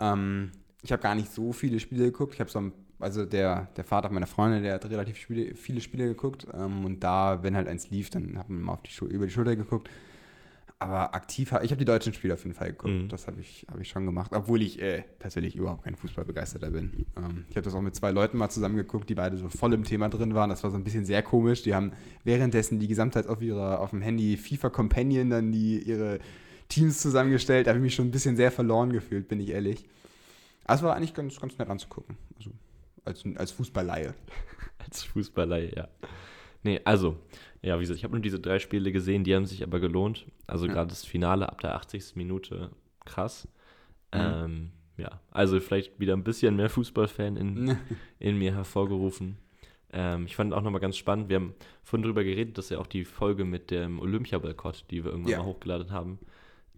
Ähm, 0.00 0.50
ich 0.82 0.92
habe 0.92 1.02
gar 1.02 1.14
nicht 1.14 1.32
so 1.32 1.52
viele 1.52 1.80
Spiele 1.80 2.04
geguckt. 2.04 2.34
Ich 2.34 2.40
habe 2.40 2.50
so, 2.50 2.60
ein- 2.60 2.72
also 2.98 3.24
der, 3.24 3.68
der 3.76 3.84
Vater 3.84 4.10
meiner 4.10 4.26
Freundin, 4.26 4.62
der 4.62 4.74
hat 4.74 4.84
relativ 4.88 5.16
Spiele, 5.16 5.54
viele 5.54 5.80
Spiele 5.80 6.06
geguckt. 6.06 6.46
Ähm, 6.54 6.84
und 6.84 7.00
da, 7.02 7.42
wenn 7.42 7.56
halt 7.56 7.68
eins 7.68 7.90
lief, 7.90 8.10
dann 8.10 8.38
hat 8.38 8.48
man 8.48 8.62
mal 8.62 8.72
auf 8.74 8.82
die 8.82 8.90
Schul 8.90 9.10
über 9.10 9.26
die 9.26 9.32
Schulter 9.32 9.56
geguckt. 9.56 9.90
Aber 10.78 11.14
aktiv, 11.14 11.52
ich 11.62 11.70
habe 11.70 11.76
die 11.76 11.86
deutschen 11.86 12.12
Spiele 12.12 12.34
auf 12.34 12.44
jeden 12.44 12.54
Fall 12.54 12.68
geguckt. 12.68 12.92
Mhm. 12.92 13.08
Das 13.08 13.26
habe 13.26 13.40
ich, 13.40 13.66
hab 13.70 13.80
ich 13.80 13.88
schon 13.88 14.04
gemacht. 14.04 14.32
Obwohl 14.34 14.60
ich 14.60 14.80
äh, 14.82 15.04
tatsächlich 15.18 15.56
überhaupt 15.56 15.84
kein 15.84 15.96
Fußballbegeisterter 15.96 16.70
bin. 16.70 17.06
Ähm, 17.16 17.46
ich 17.48 17.56
habe 17.56 17.64
das 17.64 17.74
auch 17.74 17.80
mit 17.80 17.94
zwei 17.94 18.10
Leuten 18.10 18.36
mal 18.36 18.50
zusammen 18.50 18.76
geguckt, 18.76 19.08
die 19.08 19.14
beide 19.14 19.38
so 19.38 19.48
voll 19.48 19.72
im 19.72 19.84
Thema 19.84 20.10
drin 20.10 20.34
waren. 20.34 20.50
Das 20.50 20.64
war 20.64 20.70
so 20.70 20.76
ein 20.76 20.84
bisschen 20.84 21.06
sehr 21.06 21.22
komisch. 21.22 21.62
Die 21.62 21.74
haben 21.74 21.92
währenddessen 22.24 22.78
die 22.78 22.88
Gesamtheit 22.88 23.26
auf 23.26 23.40
ihrer, 23.40 23.80
auf 23.80 23.90
dem 23.90 24.02
Handy 24.02 24.36
FIFA 24.36 24.68
Companion 24.68 25.30
dann 25.30 25.50
die, 25.50 25.78
ihre 25.78 26.18
Teams 26.68 27.00
zusammengestellt. 27.00 27.66
Da 27.66 27.70
habe 27.70 27.78
ich 27.78 27.84
mich 27.84 27.94
schon 27.94 28.08
ein 28.08 28.12
bisschen 28.12 28.36
sehr 28.36 28.50
verloren 28.50 28.92
gefühlt, 28.92 29.28
bin 29.28 29.40
ich 29.40 29.50
ehrlich. 29.50 29.86
Aber 30.64 30.74
es 30.74 30.82
war 30.82 30.96
eigentlich 30.96 31.14
ganz, 31.14 31.40
ganz 31.40 31.56
nett 31.56 31.70
anzugucken. 31.70 32.18
Also 32.36 32.50
als, 33.06 33.24
als 33.36 33.50
Fußballleihe. 33.52 34.14
Als 34.78 35.02
Fußballer, 35.02 35.58
ja. 35.58 35.88
Nee, 36.62 36.80
also, 36.84 37.16
ja, 37.66 37.76
wie 37.76 37.80
gesagt, 37.82 37.98
ich 37.98 38.04
habe 38.04 38.14
nur 38.14 38.22
diese 38.22 38.38
drei 38.40 38.58
Spiele 38.58 38.92
gesehen, 38.92 39.24
die 39.24 39.34
haben 39.34 39.46
sich 39.46 39.62
aber 39.62 39.80
gelohnt. 39.80 40.26
Also 40.46 40.66
Ja. 40.66 40.72
gerade 40.74 40.88
das 40.88 41.04
Finale 41.04 41.48
ab 41.48 41.60
der 41.60 41.74
80. 41.74 42.14
Minute, 42.16 42.70
krass. 43.04 43.48
Mhm. 44.14 44.20
Ähm, 44.20 44.70
ja, 44.98 45.20
also 45.30 45.58
vielleicht 45.60 45.98
wieder 46.00 46.14
ein 46.14 46.24
bisschen 46.24 46.56
mehr 46.56 46.70
Fußballfan 46.70 47.36
in, 47.36 47.76
in 48.18 48.38
mir 48.38 48.54
hervorgerufen. 48.54 49.36
Ähm, 49.92 50.26
ich 50.26 50.36
fand 50.36 50.52
auch 50.54 50.62
nochmal 50.62 50.80
ganz 50.80 50.96
spannend, 50.96 51.28
wir 51.28 51.36
haben 51.36 51.54
vorhin 51.82 52.04
drüber 52.04 52.24
geredet, 52.24 52.56
dass 52.58 52.70
ja 52.70 52.78
auch 52.78 52.86
die 52.86 53.04
Folge 53.04 53.44
mit 53.44 53.70
dem 53.70 54.00
Olympia-Boykott, 54.00 54.84
die 54.90 55.04
wir 55.04 55.10
irgendwann 55.10 55.32
Ja. 55.32 55.38
mal 55.38 55.46
hochgeladen 55.46 55.90
haben, 55.90 56.18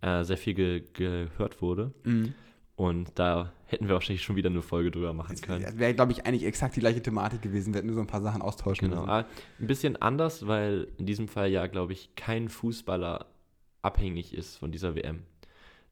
äh, 0.01 0.25
sehr 0.25 0.37
viel 0.37 0.55
ge 0.55 0.83
gehört 0.95 1.61
wurde. 1.63 1.93
Mhm. 2.05 2.35
Und 2.79 3.11
da 3.17 3.53
hätten 3.67 3.89
wir 3.89 3.95
wahrscheinlich 3.95 4.23
schon 4.23 4.37
wieder 4.37 4.51
eine 4.51 4.63
Folge 4.63 4.93
drüber 4.93 5.13
machen 5.13 5.35
können. 5.41 5.65
Das 5.65 5.79
wäre, 5.79 5.95
glaube 5.95 6.13
ich, 6.13 6.25
eigentlich 6.27 6.45
exakt 6.45 6.77
die 6.77 6.81
gleiche 6.81 7.03
Thematik 7.03 7.43
gewesen. 7.43 7.75
Wir 7.75 7.79
hätten 7.79 7.89
nur 7.89 7.97
so 7.97 8.01
ein 8.01 8.07
paar 8.07 8.23
Sachen 8.23 8.41
austauschen 8.41 8.89
Genau, 8.89 9.01
müssen. 9.01 9.11
ah, 9.11 9.27
ein 9.59 9.67
bisschen 9.67 9.97
anders, 10.01 10.47
weil 10.47 10.87
in 10.97 11.05
diesem 11.05 11.27
Fall 11.27 11.51
ja, 11.51 11.67
glaube 11.67 11.93
ich, 11.93 12.15
kein 12.15 12.49
Fußballer 12.49 13.27
abhängig 13.83 14.33
ist 14.33 14.59
von 14.59 14.71
dieser 14.71 14.95
WM. 14.95 15.25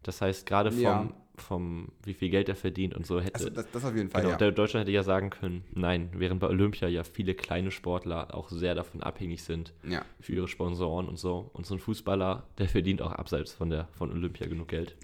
Das 0.05 0.21
heißt, 0.21 0.47
gerade 0.47 0.71
vom, 0.71 0.81
Ja. 0.81 1.09
vom, 1.39 1.89
wie 2.05 2.15
viel 2.15 2.31
Geld 2.31 2.49
er 2.49 2.55
verdient 2.55 2.95
und 2.95 3.05
so 3.05 3.21
hätte, 3.21 3.35
Also 3.35 3.51
das, 3.51 3.69
das 3.73 3.85
auf 3.85 3.97
jeden 3.97 4.11
Fall, 4.11 4.21
genau, 4.23 4.31
ja. 4.35 4.37
der 4.39 4.53
Deutschland 4.53 4.83
hätte 4.83 4.93
ja 4.95 5.03
sagen 5.03 5.31
können, 5.31 5.65
nein, 5.75 6.11
während 6.15 6.39
bei 6.39 6.47
Olympia 6.47 6.87
ja 6.87 7.03
viele 7.03 7.35
kleine 7.35 7.73
Sportler 7.73 8.33
auch 8.33 8.49
sehr 8.49 8.77
davon 8.77 9.03
abhängig 9.03 9.43
sind 9.43 9.73
ja. 9.83 10.03
für 10.21 10.35
ihre 10.35 10.47
Sponsoren 10.47 11.09
und 11.09 11.19
so. 11.19 11.51
Und 11.53 11.67
so 11.67 11.75
ein 11.75 11.81
Fußballer, 11.81 12.45
der 12.59 12.69
verdient 12.69 13.03
auch 13.03 13.11
abseits 13.11 13.53
von 13.53 13.71
der 13.71 13.89
von 13.95 14.13
Olympia 14.13 14.47
genug 14.47 14.69
Geld. 14.69 14.95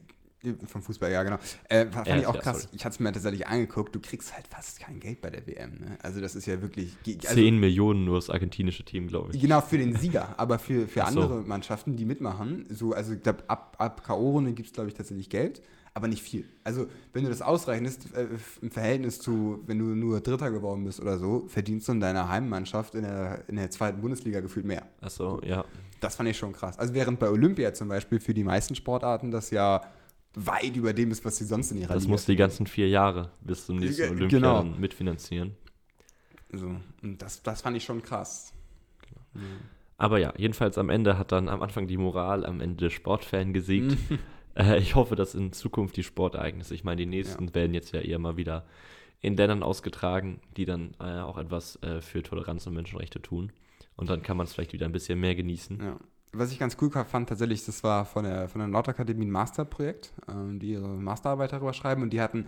Vom 0.66 0.83
Fußball, 0.83 1.12
ja, 1.12 1.22
genau. 1.22 1.38
Äh, 1.68 1.87
fand 1.87 2.07
Ja, 2.09 2.16
ich 2.16 2.26
auch 2.26 2.35
ja, 2.35 2.40
krass. 2.40 2.62
sorry. 2.62 2.74
Ich 2.74 2.85
hatte 2.85 2.94
es 2.94 3.00
mir 3.00 3.12
tatsächlich 3.12 3.46
angeguckt. 3.46 3.94
Du 3.94 4.00
kriegst 4.00 4.35
halt 4.35 4.48
fast 4.48 4.81
kein 4.81 4.98
Geld 4.98 5.20
bei 5.20 5.31
der 5.31 5.46
WM. 5.46 5.78
Ne? 5.78 5.98
Also, 6.02 6.20
das 6.20 6.35
ist 6.35 6.46
ja 6.46 6.61
wirklich. 6.61 6.96
Also, 7.24 7.35
10 7.37 7.59
Millionen 7.61 8.05
nur 8.05 8.16
das 8.16 8.28
argentinische 8.28 8.85
Team, 8.85 9.07
glaube 9.07 9.31
ich. 9.33 9.40
Genau, 9.40 9.61
für 9.61 9.78
den 9.78 9.94
Sieger, 9.96 10.35
aber 10.38 10.59
für, 10.59 10.88
für 10.88 11.05
Ach 11.05 11.11
so. 11.12 11.20
andere 11.22 11.42
Mannschaften, 11.42 11.96
die 11.96 12.05
mitmachen, 12.05 12.66
so, 12.70 12.92
also 12.92 13.12
ich 13.12 13.22
glaube, 13.22 13.44
ab, 13.46 13.76
ab 13.78 14.02
K.O.-Runde 14.05 14.52
gibt 14.52 14.66
es, 14.68 14.72
glaube 14.72 14.88
ich, 14.88 14.94
tatsächlich 14.94 15.31
Geld, 15.31 15.62
aber 15.94 16.09
nicht 16.09 16.22
viel. 16.22 16.44
Also, 16.64 16.87
wenn 17.12 17.22
du 17.22 17.31
das 17.31 17.40
ausrechnest, 17.42 18.12
äh, 18.16 18.26
im 18.61 18.70
Verhältnis 18.72 19.20
zu, 19.20 19.62
wenn 19.66 19.78
du 19.78 19.85
nur 19.85 20.20
Dritter 20.20 20.50
geworden 20.50 20.85
bist 20.85 20.98
oder 21.00 21.18
so, 21.18 21.44
verdienst 21.46 21.87
du 21.87 21.92
in 21.92 22.00
deiner 22.00 22.28
Heimmannschaft 22.28 22.96
in 22.96 23.02
der, 23.02 23.44
in 23.46 23.57
der 23.57 23.70
zweiten 23.70 24.00
Bundesliga 24.00 24.40
gefühlt 24.40 24.66
mehr. 24.66 24.83
Achso, 25.00 25.40
ja. 25.44 25.64
Das 26.00 26.16
fand 26.16 26.28
ich 26.28 26.37
schon 26.37 26.52
krass. 26.52 26.78
Also, 26.81 26.94
während 26.94 27.20
bei 27.20 27.28
Olympia 27.31 27.72
zum 27.74 27.87
Beispiel 27.88 28.18
für 28.18 28.35
die 28.35 28.42
meisten 28.42 28.74
Sportarten 28.74 29.31
das 29.31 29.50
ja 29.50 29.83
weit 30.34 30.76
über 30.76 30.92
dem 30.92 31.10
ist, 31.10 31.24
was 31.24 31.36
sie 31.36 31.44
sonst 31.44 31.70
in 31.72 31.78
ihrer 31.78 31.94
Das 31.94 32.04
Liga 32.04 32.12
muss 32.12 32.24
die 32.26 32.36
ganzen 32.36 32.66
vier 32.66 32.88
Jahre 32.88 33.30
bis 33.42 33.66
zum 33.66 33.76
nächsten 33.76 34.02
Ge- 34.02 34.10
Olympia 34.10 34.38
genau. 34.38 34.64
mitfinanzieren. 34.64 35.56
So, 36.52 36.76
und 37.02 37.20
das, 37.22 37.42
das 37.42 37.62
fand 37.62 37.76
ich 37.76 37.84
schon 37.84 38.02
krass. 38.02 38.52
Aber 39.96 40.18
ja, 40.18 40.34
jedenfalls 40.36 40.78
am 40.78 40.90
Ende 40.90 41.16
hat 41.16 41.32
dann 41.32 41.48
am 41.48 41.62
Anfang 41.62 41.86
die 41.86 41.96
Moral, 41.96 42.44
am 42.44 42.60
Ende 42.60 42.76
der 42.84 42.90
Sportfan 42.90 43.52
gesiegt. 43.52 43.96
äh, 44.56 44.78
ich 44.78 44.94
hoffe, 44.94 45.16
dass 45.16 45.34
in 45.34 45.52
Zukunft 45.52 45.96
die 45.96 46.02
Sportereignisse, 46.02 46.74
ich 46.74 46.84
meine, 46.84 46.96
die 46.96 47.06
nächsten 47.06 47.54
werden 47.54 47.72
jetzt 47.74 47.92
ja 47.92 48.00
eher 48.00 48.18
mal 48.18 48.36
wieder 48.36 48.66
in 49.20 49.36
Ländern 49.36 49.62
ausgetragen, 49.62 50.40
die 50.56 50.64
dann 50.64 50.94
äh, 50.98 51.20
auch 51.20 51.38
etwas 51.38 51.80
äh, 51.82 52.00
für 52.00 52.22
Toleranz 52.22 52.66
und 52.66 52.74
Menschenrechte 52.74 53.22
tun. 53.22 53.52
Und 53.96 54.10
dann 54.10 54.22
kann 54.22 54.36
man 54.36 54.46
es 54.46 54.52
vielleicht 54.52 54.72
wieder 54.72 54.86
ein 54.86 54.92
bisschen 54.92 55.20
mehr 55.20 55.34
genießen. 55.34 55.78
Ja. 55.80 55.96
Was 56.34 56.50
ich 56.50 56.58
ganz 56.58 56.78
cool 56.80 56.90
fand, 56.90 57.28
tatsächlich, 57.28 57.66
das 57.66 57.84
war 57.84 58.06
von 58.06 58.24
der, 58.24 58.48
von 58.48 58.60
der 58.60 58.68
Nordakademie 58.68 59.26
ein 59.26 59.30
Masterprojekt, 59.30 60.14
ähm, 60.28 60.58
die 60.58 60.72
ihre 60.72 60.88
Masterarbeit 60.88 61.52
darüber 61.52 61.74
schreiben 61.74 62.00
und 62.00 62.10
die 62.10 62.22
hatten 62.22 62.46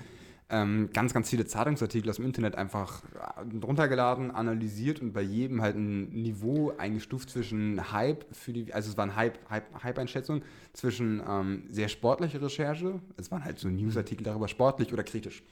ähm, 0.49 0.89
ganz, 0.95 1.13
ganz 1.13 1.29
viele 1.29 1.45
Zeitungsartikel 1.45 2.09
aus 2.09 2.17
dem 2.17 2.25
Internet 2.25 2.55
einfach 2.55 3.03
äh, 3.15 3.63
runtergeladen, 3.63 4.31
analysiert 4.31 5.03
und 5.03 5.13
bei 5.13 5.21
jedem 5.21 5.61
halt 5.61 5.77
ein 5.77 6.09
Niveau 6.09 6.73
eingestuft 6.79 7.29
zwischen 7.29 7.93
Hype 7.93 8.25
für 8.35 8.55
die, 8.55 8.73
also 8.73 8.89
es 8.89 8.97
war 8.97 9.05
eine 9.05 9.17
Hype, 9.17 9.39
Hype, 9.51 9.83
Hype-Einschätzung 9.83 10.41
zwischen 10.73 11.23
ähm, 11.29 11.65
sehr 11.69 11.89
sportliche 11.89 12.41
Recherche, 12.41 13.01
es 13.19 13.31
waren 13.31 13.45
halt 13.45 13.59
so 13.59 13.69
Newsartikel 13.69 14.25
darüber, 14.25 14.49
sportlich 14.49 14.95
oder 14.95 15.05
kritisch. 15.05 15.43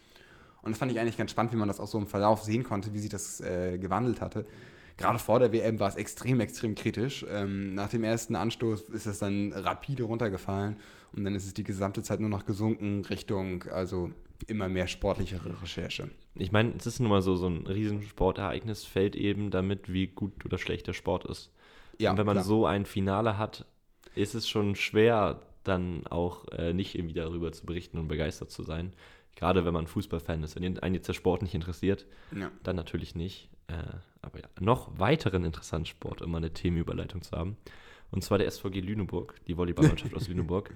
Und 0.62 0.70
das 0.70 0.78
fand 0.78 0.90
ich 0.90 0.98
eigentlich 0.98 1.18
ganz 1.18 1.32
spannend, 1.32 1.52
wie 1.52 1.56
man 1.56 1.68
das 1.68 1.80
auch 1.80 1.88
so 1.88 1.98
im 1.98 2.06
Verlauf 2.06 2.44
sehen 2.44 2.64
konnte, 2.64 2.94
wie 2.94 2.98
sich 2.98 3.10
das 3.10 3.42
äh, 3.42 3.76
gewandelt 3.76 4.22
hatte. 4.22 4.46
Gerade 4.96 5.18
vor 5.18 5.38
der 5.38 5.52
WM 5.52 5.81
war 5.81 5.88
es 5.88 5.96
extrem, 5.96 6.40
extrem 6.40 6.74
kritisch. 6.74 7.24
Ähm, 7.28 7.74
nach 7.74 7.88
dem 7.88 8.05
ersten 8.05 8.37
Anstoß 8.37 8.83
ist 8.90 9.07
es 9.07 9.18
dann 9.18 9.52
rapide 9.52 10.05
runtergefallen 10.05 10.76
und 11.14 11.24
dann 11.24 11.35
ist 11.35 11.46
es 11.46 11.55
die 11.55 11.64
gesamte 11.64 12.02
Zeit 12.02 12.20
nur 12.20 12.28
noch 12.31 12.44
gesunken 12.46 13.05
Richtung, 13.05 13.64
also 13.64 14.11
immer 14.48 14.68
mehr 14.68 14.88
sportlichere 14.88 15.61
Recherche. 15.62 16.11
Ich 16.35 16.50
meine, 16.52 16.72
es 16.76 16.87
ist 16.87 17.00
nun 17.00 17.11
mal 17.11 17.22
so, 17.22 17.37
so 17.37 17.46
ein 17.48 17.66
Riesensportereignis 17.66 18.85
fällt 18.85 19.16
eben 19.16 19.50
damit, 19.50 19.92
wie 19.92 20.09
gut 20.09 20.44
oder 20.44 20.59
schlecht 20.59 20.87
der 20.87 20.92
Sport 20.92 21.24
ist. 21.26 21.52
Ja, 21.98 22.11
und 22.11 22.18
wenn 22.18 22.26
man 22.26 22.37
klar. 22.37 22.44
so 22.44 22.66
ein 22.66 22.85
Finale 22.87 23.38
hat, 23.38 23.66
ist 24.14 24.35
es 24.35 24.48
schon 24.48 24.74
schwer, 24.74 25.42
dann 25.64 26.07
auch 26.09 26.48
äh, 26.48 26.72
nicht 26.72 26.96
irgendwie 26.96 27.14
darüber 27.14 27.52
zu 27.52 27.66
berichten 27.66 27.98
und 27.98 28.09
begeistert 28.09 28.50
zu 28.50 28.62
sein. 28.62 28.92
Gerade 29.37 29.64
wenn 29.64 29.72
man 29.72 29.87
Fußballfan 29.87 30.42
ist. 30.42 30.57
Wenn 30.57 30.78
einen 30.81 30.94
jetzt 30.94 31.09
der 31.09 31.14
Sport 31.14 31.42
nicht 31.42 31.55
interessiert, 31.55 32.07
Ja. 32.37 32.50
dann 32.62 32.76
natürlich 32.76 33.14
nicht. 33.14 33.48
Äh, 33.68 33.75
aber 34.22 34.40
ja, 34.40 34.46
noch 34.61 34.98
weiteren 34.98 35.44
interessanten 35.44 35.87
Sport, 35.87 36.22
um 36.22 36.31
mal 36.31 36.38
eine 36.38 36.53
Themenüberleitung 36.53 37.22
zu 37.22 37.37
haben. 37.37 37.57
Und 38.11 38.22
zwar 38.22 38.38
der 38.38 38.51
SVG 38.51 38.81
Lüneburg, 38.81 39.35
die 39.46 39.57
Volleyballmannschaft 39.57 40.14
aus 40.14 40.29
Lüneburg, 40.29 40.75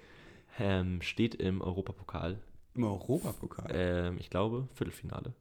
ähm, 0.59 1.03
steht 1.03 1.35
im 1.35 1.61
Europapokal, 1.61 2.39
Im 2.75 2.85
Europapokal. 2.85 3.71
ähm, 3.73 4.17
ich 4.19 4.31
glaube, 4.31 4.69
Viertelfinale, 4.75 5.33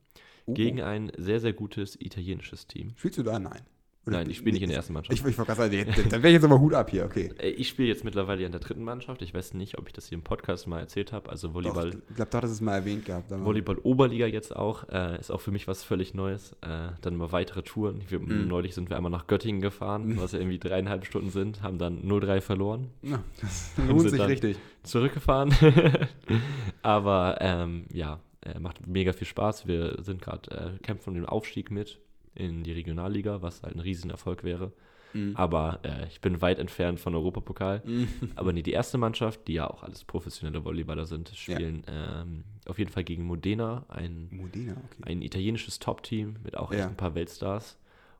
Oh. 0.48 0.54
gegen 0.54 0.80
ein 0.82 1.12
sehr, 1.18 1.40
sehr 1.40 1.54
gutes 1.54 2.00
italienisches 2.00 2.68
Team. 2.68 2.94
Spielst 2.98 3.18
du 3.18 3.24
da? 3.24 3.40
Nein. 3.40 3.62
Oder- 4.08 4.18
Nein, 4.18 4.30
ich 4.30 4.38
spiele 4.38 4.54
nicht 4.54 4.62
in 4.62 4.70
der 4.70 4.78
ersten 4.78 4.94
Mannschaft. 4.94 5.18
Ich, 5.20 5.26
ich 5.26 5.36
gerade 5.36 5.56
sagen, 5.56 5.72
dann 6.10 6.22
wäre 6.22 6.28
ich 6.30 6.34
jetzt 6.34 6.44
aber 6.44 6.60
Hut 6.60 6.74
ab 6.76 6.92
hier, 6.92 7.06
okay. 7.06 7.32
Äh, 7.40 7.50
Ich 7.50 7.70
spiele 7.70 7.88
jetzt 7.88 8.04
mittlerweile 8.04 8.46
in 8.46 8.52
der 8.52 8.62
dritten 8.62 8.84
Mannschaft. 8.84 9.22
Ich 9.24 9.34
weiß 9.34 9.56
nicht, 9.56 9.78
ob 9.80 9.88
ich 9.88 9.94
das 9.94 10.08
hier 10.08 10.18
im 10.18 10.24
Podcast 10.24 10.68
mal 10.68 10.80
erzählt 10.80 11.12
habe. 11.12 11.30
Also 11.30 11.48
Doch, 11.48 11.56
Volleyball, 11.56 11.90
ich 12.10 12.16
glaube, 12.16 12.30
du 12.32 12.38
hattest 12.38 12.54
es 12.54 12.62
mal 12.62 12.76
erwähnt 12.76 13.06
gehabt. 13.06 13.32
aber- 13.32 13.44
Volleyball 13.46 13.78
Oberliga 13.80 14.28
jetzt 14.28 14.56
auch. 14.56 14.88
Äh, 14.90 15.20
ist 15.20 15.32
auch 15.32 15.42
für 15.42 15.52
mich 15.52 15.68
was 15.68 15.84
völlig 15.84 16.14
Neues. 16.14 16.52
Äh, 16.62 16.90
dann 17.02 17.16
mal 17.16 17.32
weitere 17.32 17.64
Touren. 17.64 18.02
Wir, 18.08 18.20
Mhm. 18.20 18.48
Neulich 18.48 18.76
sind 18.76 18.90
wir 18.90 18.98
einmal 18.98 19.12
nach 19.12 19.26
Göttingen 19.28 19.62
gefahren, 19.62 20.18
was 20.20 20.32
ja 20.34 20.40
irgendwie 20.40 20.60
dreieinhalb 20.60 21.06
Stunden 21.06 21.30
sind, 21.32 21.62
haben 21.64 21.78
dann 21.80 22.04
0-3 22.04 22.42
verloren. 22.42 22.90
Ja, 23.02 23.24
das 23.42 23.72
lohnt 23.88 24.10
sich 24.10 24.22
richtig. 24.22 24.58
Zurückgefahren. 24.84 25.52
Aber 26.82 27.38
ähm, 27.42 27.86
ja, 27.92 28.20
äh, 28.42 28.60
macht 28.60 28.86
mega 28.88 29.14
viel 29.14 29.28
Spaß. 29.28 29.68
Wir 29.68 29.98
sind 30.04 30.22
gerade, 30.22 30.52
äh, 30.52 30.84
kämpfen 30.84 31.10
um 31.10 31.16
den 31.16 31.26
Aufstieg 31.26 31.72
mit 31.72 32.00
in 32.36 32.64
die 32.64 32.72
Regionalliga, 32.74 33.42
was 33.42 33.64
halt 33.64 33.76
ein 33.76 33.80
Riesenerfolg 33.80 34.44
wäre. 34.44 34.72
Mhm. 35.14 35.36
Aber 35.36 35.80
äh, 35.84 36.08
ich 36.08 36.20
bin 36.22 36.42
weit 36.42 36.60
entfernt 36.60 37.00
von 37.00 37.16
Europapokal. 37.16 37.82
Mhm. 37.86 38.08
Aber 38.36 38.52
nee, 38.54 38.62
die 38.62 38.74
erste 38.74 38.98
Mannschaft, 38.98 39.48
die 39.48 39.54
ja 39.54 39.70
auch 39.70 39.82
alles 39.84 40.04
professionelle 40.04 40.64
Volleyballer 40.66 41.06
sind, 41.06 41.30
spielen 41.36 41.84
ähm, 41.88 42.44
auf 42.68 42.78
jeden 42.78 42.92
Fall 42.92 43.06
gegen 43.06 43.24
Modena, 43.24 43.86
ein, 43.88 44.28
Modena, 44.32 44.74
okay. 44.74 45.04
ein 45.10 45.22
italienisches 45.22 45.80
Top-Team 45.80 46.36
mit 46.44 46.58
auch 46.58 46.72
Ja. 46.72 46.80
echt 46.80 46.88
ein 46.90 46.98
paar 46.98 47.16
Weltstars. 47.16 47.78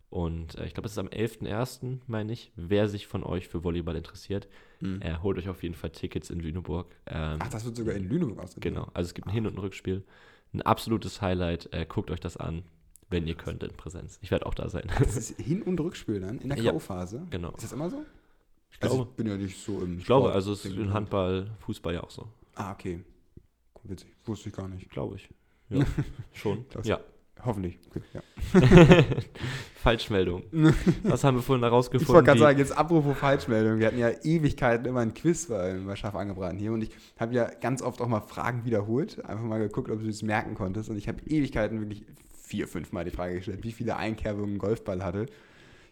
Und 0.10 0.56
äh, 0.58 0.66
ich 0.68 0.74
glaube, 0.74 0.86
es 0.88 0.94
ist 0.94 1.00
am 1.00 1.08
11.01., 1.10 2.00
meine 2.08 2.32
ich. 2.32 2.52
Wer 2.56 2.88
sich 2.88 3.08
von 3.08 3.24
euch 3.24 3.48
für 3.50 3.64
Volleyball 3.64 3.96
interessiert, 3.98 4.48
Mhm. 4.80 5.02
äh, 5.02 5.18
holt 5.24 5.38
euch 5.38 5.50
auf 5.50 5.64
jeden 5.64 5.76
Fall 5.76 5.90
Tickets 5.90 6.30
in 6.30 6.40
Lüneburg. 6.40 6.94
Ähm, 7.08 7.40
Ach, 7.42 7.50
das 7.50 7.66
wird 7.66 7.76
sogar 7.78 7.96
in 7.96 8.08
Lüneburg 8.08 8.40
ausgetragen. 8.40 8.76
genau, 8.76 8.88
also 8.94 9.08
es 9.08 9.14
gibt 9.14 9.28
ein 9.28 9.34
Hin- 9.34 9.48
und 9.48 9.56
ein 9.56 9.60
Rückspiel. 9.60 10.04
Ein 10.54 10.62
absolutes 10.62 11.22
Highlight. 11.22 11.74
Äh, 11.74 11.86
guckt 11.88 12.12
euch 12.12 12.20
das 12.22 12.38
an, 12.38 12.64
wenn 13.10 13.28
ihr 13.28 13.36
könnt 13.36 13.64
in 13.64 13.72
Präsenz. 13.76 14.18
Ich 14.22 14.32
werde 14.32 14.46
auch 14.46 14.54
da 14.54 14.68
sein. 14.70 14.88
Das 15.00 15.16
ist 15.16 15.40
Hin- 15.40 15.62
und 15.64 15.80
Rückspiel 15.80 16.20
dann 16.20 16.40
in 16.40 16.50
der 16.50 16.58
Ja. 16.60 16.72
K.O.-Phase. 16.72 17.30
genau. 17.30 17.52
Ist 17.52 17.64
das 17.64 17.72
immer 17.74 17.90
so? 17.90 18.04
Ich 18.72 18.82
Also 18.82 18.96
glaube, 18.96 19.10
ich 19.12 19.16
bin 19.16 19.28
ja 19.28 19.38
nicht 19.38 19.58
so 19.64 19.80
im 19.82 20.00
ich 20.00 20.06
glaube 20.06 20.26
Sport- 20.28 20.36
also 20.36 20.52
es 20.54 20.66
ist 20.66 20.76
in. 20.76 20.92
Handball, 20.94 21.48
Fußball 21.60 21.94
ja 21.94 22.04
auch 22.04 22.10
so. 22.12 22.28
Ah, 22.56 22.72
okay. 22.74 23.04
Witzig. 23.84 24.10
Wusste 24.26 24.50
ich 24.50 24.56
gar 24.56 24.68
nicht. 24.68 24.90
Glaube 24.90 25.16
ich. 25.16 25.30
Ja, 25.70 25.84
schon. 26.34 26.68
Klasse. 26.70 26.90
Ja. 26.90 27.00
Hoffentlich. 27.44 27.80
Okay, 27.90 28.02
ja. 28.14 28.22
Falschmeldung. 29.76 30.44
Was 31.04 31.24
haben 31.24 31.38
wir 31.38 31.42
vorhin 31.44 31.64
Ich 31.64 31.70
herausgefunden? 31.70 32.14
wollte 32.14 32.26
gerade 32.28 32.40
sagen, 32.40 32.60
jetzt 32.60 32.78
apropos 32.78 33.18
Falschmeldung. 33.18 33.80
Wir 33.80 33.88
hatten 33.88 33.98
ja 34.00 34.10
Ewigkeiten 34.24 34.86
immer 34.86 35.02
ein 35.02 35.14
Quiz 35.14 35.48
bei, 35.48 35.74
bei 35.86 35.96
Scharf 35.96 36.16
angebraten 36.16 36.58
hier 36.58 36.72
und 36.72 36.82
ich 36.82 36.92
habe 37.20 37.34
ja 37.34 37.46
ganz 37.62 37.82
oft 37.82 38.02
auch 38.02 38.08
mal 38.08 38.22
Fragen 38.22 38.66
wiederholt. 38.66 39.24
Einfach 39.26 39.44
mal 39.44 39.60
geguckt, 39.60 39.90
ob 39.90 40.02
du 40.02 40.08
es 40.08 40.22
merken 40.24 40.56
konntest. 40.56 40.90
Und 40.90 40.98
ich 40.98 41.08
habe 41.08 41.20
Ewigkeiten 41.26 41.80
wirklich 41.80 42.04
vier, 42.46 42.68
fünf 42.68 42.92
Mal 42.92 43.06
die 43.06 43.12
Frage 43.12 43.36
gestellt, 43.36 43.64
wie 43.64 43.72
viele 43.72 43.96
Einkerbungen 43.96 44.56
ein 44.56 44.60
Golfball 44.60 45.04
hatte. 45.04 45.26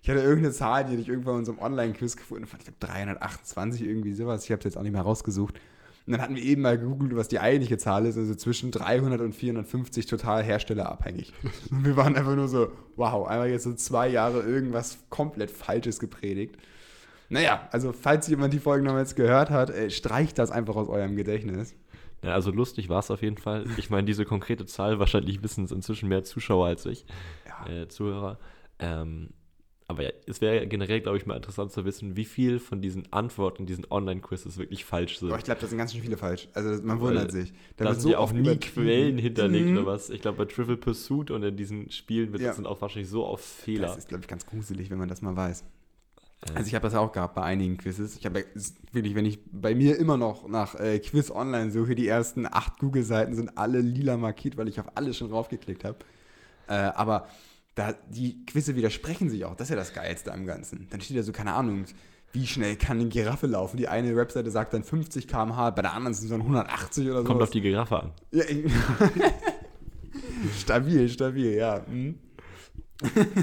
Ich 0.02 0.10
hatte 0.10 0.20
irgendeine 0.20 0.54
Zahl, 0.54 0.84
die 0.84 0.96
ich 0.96 1.08
irgendwann 1.08 1.36
in 1.36 1.40
unserem 1.40 1.60
Online-Quiz 1.60 2.18
gefunden. 2.18 2.44
Ich 2.44 2.66
glaube 2.66 2.78
328 2.80 3.82
irgendwie 3.82 4.14
sowas. 4.14 4.44
Ich 4.44 4.52
habe 4.52 4.60
es 4.60 4.66
jetzt 4.66 4.78
auch 4.78 4.84
nicht 4.84 4.92
mehr 4.92 5.02
rausgesucht. 5.02 5.60
Und 6.06 6.12
dann 6.12 6.22
hatten 6.22 6.36
wir 6.36 6.44
eben 6.44 6.62
mal 6.62 6.78
gegoogelt, 6.78 7.16
was 7.16 7.30
die 7.30 7.40
eigentliche 7.40 7.78
Zahl 7.78 8.06
ist. 8.06 8.18
Also 8.18 8.36
zwischen 8.36 8.72
300 8.72 9.22
und 9.22 9.34
450 9.34 10.06
total 10.06 10.44
herstellerabhängig. 10.44 11.32
Und 11.72 11.86
wir 11.86 11.96
waren 11.96 12.18
einfach 12.18 12.36
nur 12.36 12.50
so, 12.50 12.72
wow, 12.98 13.26
einmal 13.26 13.50
jetzt 13.50 13.64
so 13.64 13.74
zwei 13.74 14.10
Jahre 14.10 14.42
irgendwas 14.42 14.98
komplett 15.10 15.50
Falsches 15.50 16.00
gepredigt. 16.00 16.58
Naja, 17.30 17.68
also 17.72 17.94
falls 17.94 18.28
jemand 18.28 18.54
die 18.54 18.60
Folgen 18.60 18.86
noch 18.86 19.16
gehört 19.16 19.50
hat, 19.50 19.70
äh, 19.70 19.90
streicht 19.90 20.38
das 20.38 20.52
einfach 20.52 20.76
aus 20.76 20.90
eurem 20.90 21.16
Gedächtnis. 21.16 21.74
Ja, 22.24 22.34
also 22.34 22.52
lustig 22.52 22.90
war 22.90 23.00
es 23.00 23.12
auf 23.12 23.22
jeden 23.22 23.38
Fall. 23.38 23.66
Ich 23.78 23.90
meine, 23.90 24.06
diese 24.06 24.26
konkrete 24.26 24.66
Zahl, 24.66 25.00
wahrscheinlich 25.00 25.44
wissen 25.44 25.66
es 25.66 25.72
inzwischen 25.72 26.10
mehr 26.10 26.24
Zuschauer 26.24 26.68
als 26.68 26.86
ich, 26.86 27.06
Ja. 27.48 27.70
äh, 27.82 27.88
Zuhörer. 27.88 28.40
Ähm, 28.80 29.30
aber 29.90 30.04
ja, 30.04 30.12
es 30.26 30.40
wäre 30.40 30.66
generell, 30.66 31.02
glaube 31.02 31.18
ich, 31.18 31.26
mal 31.26 31.36
interessant 31.36 31.72
zu 31.74 31.84
wissen, 31.84 32.16
wie 32.16 32.24
viel 32.24 32.60
von 32.60 32.82
diesen 32.82 33.12
Antworten, 33.12 33.66
diesen 33.66 33.86
Online-Quizzes 33.92 34.58
wirklich 34.58 34.86
falsch 34.86 35.20
sind. 35.20 35.28
Aber 35.30 35.38
ich 35.38 35.44
glaube, 35.44 35.60
das 35.60 35.70
sind 35.70 35.78
ganz 35.78 35.92
schön 35.94 36.02
viele 36.02 36.16
falsch. 36.18 36.48
Also 36.54 36.82
man 36.82 37.00
wundert 37.02 37.32
sich. 37.34 37.52
da 37.76 37.94
sind 37.94 38.12
ja 38.12 38.18
auch 38.18 38.24
oft 38.24 38.36
nie. 38.36 38.56
Quellen 38.56 39.18
hinterlegt 39.18 39.68
Mhm. 39.68 39.78
oder 39.78 39.86
was. 39.88 40.10
Ich 40.10 40.22
glaube, 40.22 40.38
bei 40.38 40.46
Trivial 40.46 40.78
Pursuit 40.78 41.30
und 41.32 41.44
in 41.44 41.58
diesen 41.58 41.92
Spielen 41.92 42.32
wird 42.32 42.42
Ja. 42.42 42.48
das 42.50 42.56
sind 42.56 42.66
auch 42.66 42.82
wahrscheinlich 42.82 43.10
so 43.10 43.26
auf 43.26 43.42
Fehler. 43.42 43.88
Das 43.88 43.98
ist, 43.98 44.08
glaube 44.08 44.22
ich, 44.24 44.28
ganz 44.30 44.46
gruselig, 44.46 44.90
wenn 44.90 44.98
man 44.98 45.10
das 45.10 45.22
mal 45.22 45.36
weiß. 45.36 45.66
Äh, 46.50 46.58
Also 46.58 46.68
ich 46.68 46.76
habe 46.76 46.84
das 46.84 46.96
auch 46.96 47.12
gehabt 47.12 47.36
bei 47.36 47.44
einigen 47.44 47.78
Quizzes. 47.78 48.18
Ich 48.18 48.26
habe 48.26 48.46
wirklich, 48.92 49.16
wenn 49.16 49.26
ich 49.26 49.40
bei 49.52 49.76
mir 49.76 49.98
immer 49.98 50.18
noch 50.18 50.48
nach 50.48 50.76
äh, 50.80 51.00
Quiz 51.00 51.32
online 51.32 51.72
suche, 51.72 51.96
die 51.96 52.08
ersten 52.08 52.46
acht 52.46 52.80
Google-Seiten 52.80 53.36
sind 53.36 53.58
alle 53.58 53.82
lila 53.82 54.18
markiert, 54.18 54.58
weil 54.58 54.68
ich 54.68 54.80
auf 54.80 54.88
alles 54.96 55.18
schon 55.18 55.30
draufgeklickt 55.30 55.84
habe. 55.84 55.98
Äh, 56.68 56.74
aber 56.74 57.28
da, 57.76 57.94
die 58.10 58.46
Quizze 58.46 58.76
widersprechen 58.76 59.30
sich 59.30 59.46
auch. 59.46 59.56
Das 59.56 59.68
ist 59.68 59.72
ja 59.72 59.76
das 59.76 59.94
Geilste 59.94 60.34
am 60.34 60.46
Ganzen. 60.46 60.88
Dann 60.90 61.02
steht 61.02 61.18
ja 61.18 61.24
so, 61.24 61.32
keine 61.32 61.54
Ahnung, 61.54 61.86
wie 62.32 62.48
schnell 62.48 62.76
kann 62.76 63.00
eine 63.00 63.10
Giraffe 63.10 63.48
laufen? 63.48 63.78
Die 63.78 63.88
eine 63.88 64.16
Webseite 64.16 64.50
sagt 64.50 64.74
dann 64.74 64.84
50 64.84 65.28
km/h, 65.28 65.70
bei 65.72 65.82
der 65.82 65.94
anderen 65.94 66.14
sind 66.14 66.26
es 66.26 66.32
dann 66.32 66.42
180 66.42 67.10
oder 67.10 67.20
so. 67.20 67.24
Kommt 67.26 67.42
auf 67.42 67.52
die 67.52 67.62
Giraffe 67.62 68.02
an. 68.02 68.12
Ja, 68.32 68.44
stabil, 70.60 71.10
stabil, 71.10 71.54
ja. 71.54 71.86
Hm. 71.86 72.16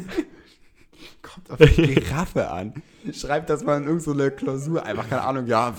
Kommt 1.22 1.50
auf 1.50 1.58
die 1.58 1.82
Giraffe 1.94 2.48
an. 2.50 2.74
Schreibt 3.12 3.50
das 3.50 3.62
mal 3.64 3.76
in 3.76 3.86
irgendeine 3.86 4.30
Klausur. 4.30 4.84
Einfach, 4.84 5.08
keine 5.08 5.22
Ahnung, 5.22 5.46
ja, 5.46 5.74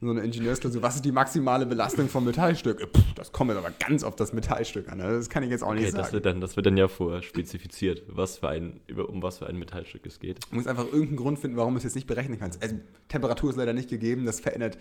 so 0.00 0.10
eine 0.10 0.20
Ingenieursklausur. 0.22 0.80
Was 0.82 0.96
ist 0.96 1.04
die 1.04 1.12
maximale 1.12 1.66
Belastung 1.66 2.08
vom 2.08 2.24
Metallstück? 2.24 2.80
Pff, 2.80 3.14
das 3.14 3.30
kommt 3.32 3.50
jetzt 3.50 3.58
aber 3.58 3.72
ganz 3.78 4.02
auf 4.02 4.16
das 4.16 4.32
Metallstück 4.32 4.88
an. 4.90 4.98
ne? 4.98 5.04
Das 5.16 5.28
kann 5.28 5.42
ich 5.42 5.50
jetzt 5.50 5.62
auch 5.62 5.68
Okay, 5.72 5.80
nicht 5.80 5.88
das 5.92 6.06
sagen. 6.06 6.12
wird, 6.14 6.26
dann, 6.26 6.40
das 6.40 6.56
wird 6.56 6.66
dann 6.66 6.76
ja 6.76 6.88
vorher 6.88 7.22
spezifiziert, 7.22 8.02
was 8.08 8.38
für 8.38 8.48
ein, 8.48 8.80
um 9.08 9.22
was 9.22 9.38
für 9.38 9.46
ein 9.46 9.56
Metallstück 9.58 10.06
es 10.06 10.18
geht. 10.20 10.38
Du 10.50 10.56
musst 10.56 10.68
einfach 10.68 10.84
irgendeinen 10.86 11.16
Grund 11.16 11.38
finden, 11.38 11.56
warum 11.56 11.74
du 11.74 11.78
es 11.78 11.84
jetzt 11.84 11.94
nicht 11.96 12.06
berechnen 12.06 12.38
kannst. 12.38 12.62
Also, 12.62 12.76
Temperatur 13.08 13.50
ist 13.50 13.56
leider 13.56 13.72
nicht 13.74 13.90
gegeben. 13.90 14.24
Das 14.24 14.40
verändert 14.40 14.78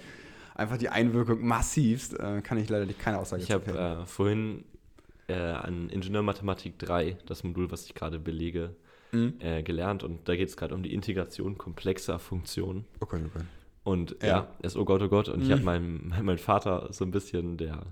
einfach 0.56 0.78
die 0.78 0.90
Einwirkung 0.90 1.46
massivst. 1.46 2.18
Äh, 2.20 2.42
kann 2.42 2.58
ich 2.58 2.70
leider 2.70 2.86
nicht- 2.86 3.00
keine 3.00 3.20
Aussage 3.20 3.42
Ich 3.44 3.52
habe 3.52 3.72
äh, 3.72 4.06
vorhin 4.06 4.64
äh, 5.28 5.34
an 5.34 5.90
Ingenieurmathematik 5.90 6.80
3, 6.80 7.18
das 7.26 7.44
Modul, 7.44 7.70
was 7.72 7.86
ich 7.86 7.94
gerade 7.94 8.20
belege, 8.20 8.76
Mhm. 9.12 9.36
äh, 9.40 9.64
gelernt 9.64 10.04
und 10.04 10.28
da 10.28 10.36
geht 10.36 10.50
es 10.50 10.58
gerade 10.58 10.76
um 10.76 10.84
die 10.84 10.94
Integration 10.94 11.58
komplexer 11.58 12.20
Funktionen. 12.20 12.86
Oh 13.00 13.06
Gott. 13.06 13.22
Und 13.84 14.18
ja, 14.22 14.28
Ja. 14.28 14.48
es 14.62 14.76
oh 14.76 14.84
Gott, 14.86 15.02
oh 15.02 15.08
Gott. 15.08 15.30
Und 15.30 15.42
ich 15.42 15.48
Mhm. 15.48 15.54
habe 15.54 15.64
meinem 15.64 16.14
mein 16.24 16.38
Vater 16.38 16.90
so 16.92 17.06
ein 17.06 17.12
bisschen, 17.12 17.58
der 17.58 17.84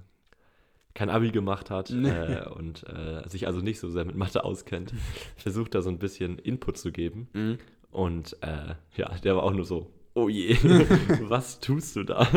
kein 0.94 1.10
Abi 1.10 1.32
gemacht 1.32 1.70
hat 1.70 1.90
Nee. 1.90 2.10
äh, 2.10 2.48
und 2.50 2.84
äh, 2.88 3.28
sich 3.30 3.48
also 3.48 3.60
nicht 3.62 3.80
so 3.80 3.90
sehr 3.90 4.06
mit 4.06 4.16
Mathe 4.16 4.44
auskennt, 4.46 4.94
versucht 5.38 5.76
da 5.76 5.82
so 5.82 5.90
ein 5.90 6.00
bisschen 6.00 6.38
Input 6.40 6.78
zu 6.78 6.92
geben. 6.92 7.28
Mhm. 7.34 7.58
Und 7.92 8.36
äh, 8.42 8.76
ja, 8.98 9.10
der 9.24 9.36
war 9.38 9.44
auch 9.44 9.54
nur 9.54 9.66
so, 9.66 9.92
oh 10.16 10.28
je, 10.30 10.56
was 11.30 11.60
tust 11.62 11.96
du 11.96 12.04
da? 12.04 12.28